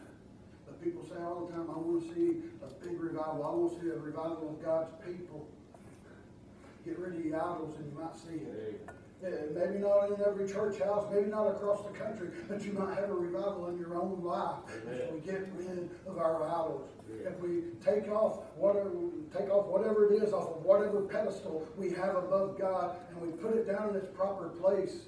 But 0.65 0.83
people 0.83 1.05
say, 1.07 1.15
all 1.23 1.45
the 1.45 1.53
time, 1.53 1.69
I 1.71 1.77
wanna 1.79 2.01
see 2.13 2.43
a 2.61 2.67
big 2.83 2.99
revival, 2.99 3.45
I 3.45 3.51
wanna 3.55 3.79
see 3.79 3.89
a 3.89 3.97
revival 3.97 4.49
of 4.49 4.63
God's 4.63 4.91
people. 5.05 5.47
Get 6.85 6.99
rid 6.99 7.15
of 7.15 7.23
the 7.23 7.35
idols 7.35 7.75
and 7.77 7.91
you 7.91 7.97
might 7.97 8.15
see 8.15 8.43
it. 8.43 8.89
Maybe 9.53 9.79
not 9.79 10.11
in 10.11 10.21
every 10.25 10.47
church 10.47 10.79
house, 10.79 11.05
maybe 11.11 11.29
not 11.29 11.47
across 11.47 11.83
the 11.83 11.91
country, 11.91 12.29
but 12.47 12.63
you 12.63 12.71
might 12.71 12.95
have 12.95 13.09
a 13.09 13.13
revival 13.13 13.67
in 13.67 13.77
your 13.77 13.95
own 13.95 14.23
life. 14.23 14.59
If 14.89 15.11
we 15.11 15.19
get 15.19 15.47
rid 15.57 15.89
of 16.07 16.17
our 16.17 16.43
idols. 16.43 16.89
If 17.25 17.37
we 17.39 17.63
take 17.83 18.09
off 18.11 18.39
whatever, 18.55 18.91
take 19.35 19.49
off 19.49 19.65
whatever 19.65 20.13
it 20.13 20.23
is 20.23 20.31
off 20.31 20.57
of 20.57 20.63
whatever 20.63 21.01
pedestal 21.01 21.67
we 21.75 21.89
have 21.91 22.15
above 22.15 22.57
God 22.57 22.97
and 23.09 23.21
we 23.21 23.31
put 23.31 23.55
it 23.55 23.67
down 23.67 23.89
in 23.89 23.95
its 23.95 24.07
proper 24.15 24.49
place 24.49 25.07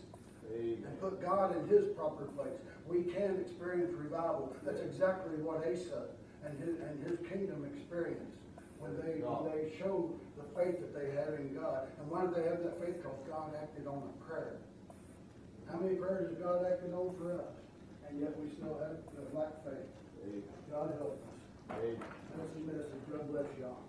and 0.54 1.00
put 1.00 1.22
God 1.22 1.56
in 1.56 1.68
his 1.68 1.86
proper 1.96 2.26
place. 2.26 2.60
We 2.92 3.04
can 3.08 3.40
experience 3.40 3.96
revival. 3.96 4.54
That's 4.68 4.82
exactly 4.82 5.40
what 5.40 5.64
Asa 5.64 6.12
and 6.44 6.60
his, 6.60 6.76
and 6.84 7.00
his 7.08 7.16
kingdom 7.24 7.64
experienced 7.64 8.36
when 8.84 9.00
they, 9.00 9.24
when 9.24 9.48
they 9.48 9.72
showed 9.80 10.12
the 10.36 10.44
faith 10.52 10.76
that 10.84 10.92
they 10.92 11.16
had 11.16 11.40
in 11.40 11.56
God. 11.56 11.88
And 11.96 12.12
why 12.12 12.28
did 12.28 12.36
they 12.36 12.44
have 12.52 12.60
that 12.68 12.84
faith? 12.84 13.00
Because 13.00 13.16
God 13.32 13.56
acted 13.56 13.88
on 13.88 14.04
a 14.04 14.14
prayer. 14.28 14.60
How 15.72 15.80
many 15.80 15.96
prayers 15.96 16.36
has 16.36 16.38
God 16.44 16.68
acted 16.68 16.92
on 16.92 17.16
for 17.16 17.32
us? 17.40 17.56
And 18.10 18.20
yet 18.20 18.36
we 18.36 18.52
still 18.60 18.76
have 18.84 19.00
the 19.16 19.24
lack 19.32 19.56
faith. 19.64 19.88
God 20.68 20.92
help 21.00 21.16
us. 21.16 21.40
That's 21.72 22.52
the 22.52 22.64
message. 22.68 23.04
God 23.08 23.24
bless 23.32 23.48
y'all. 23.56 23.80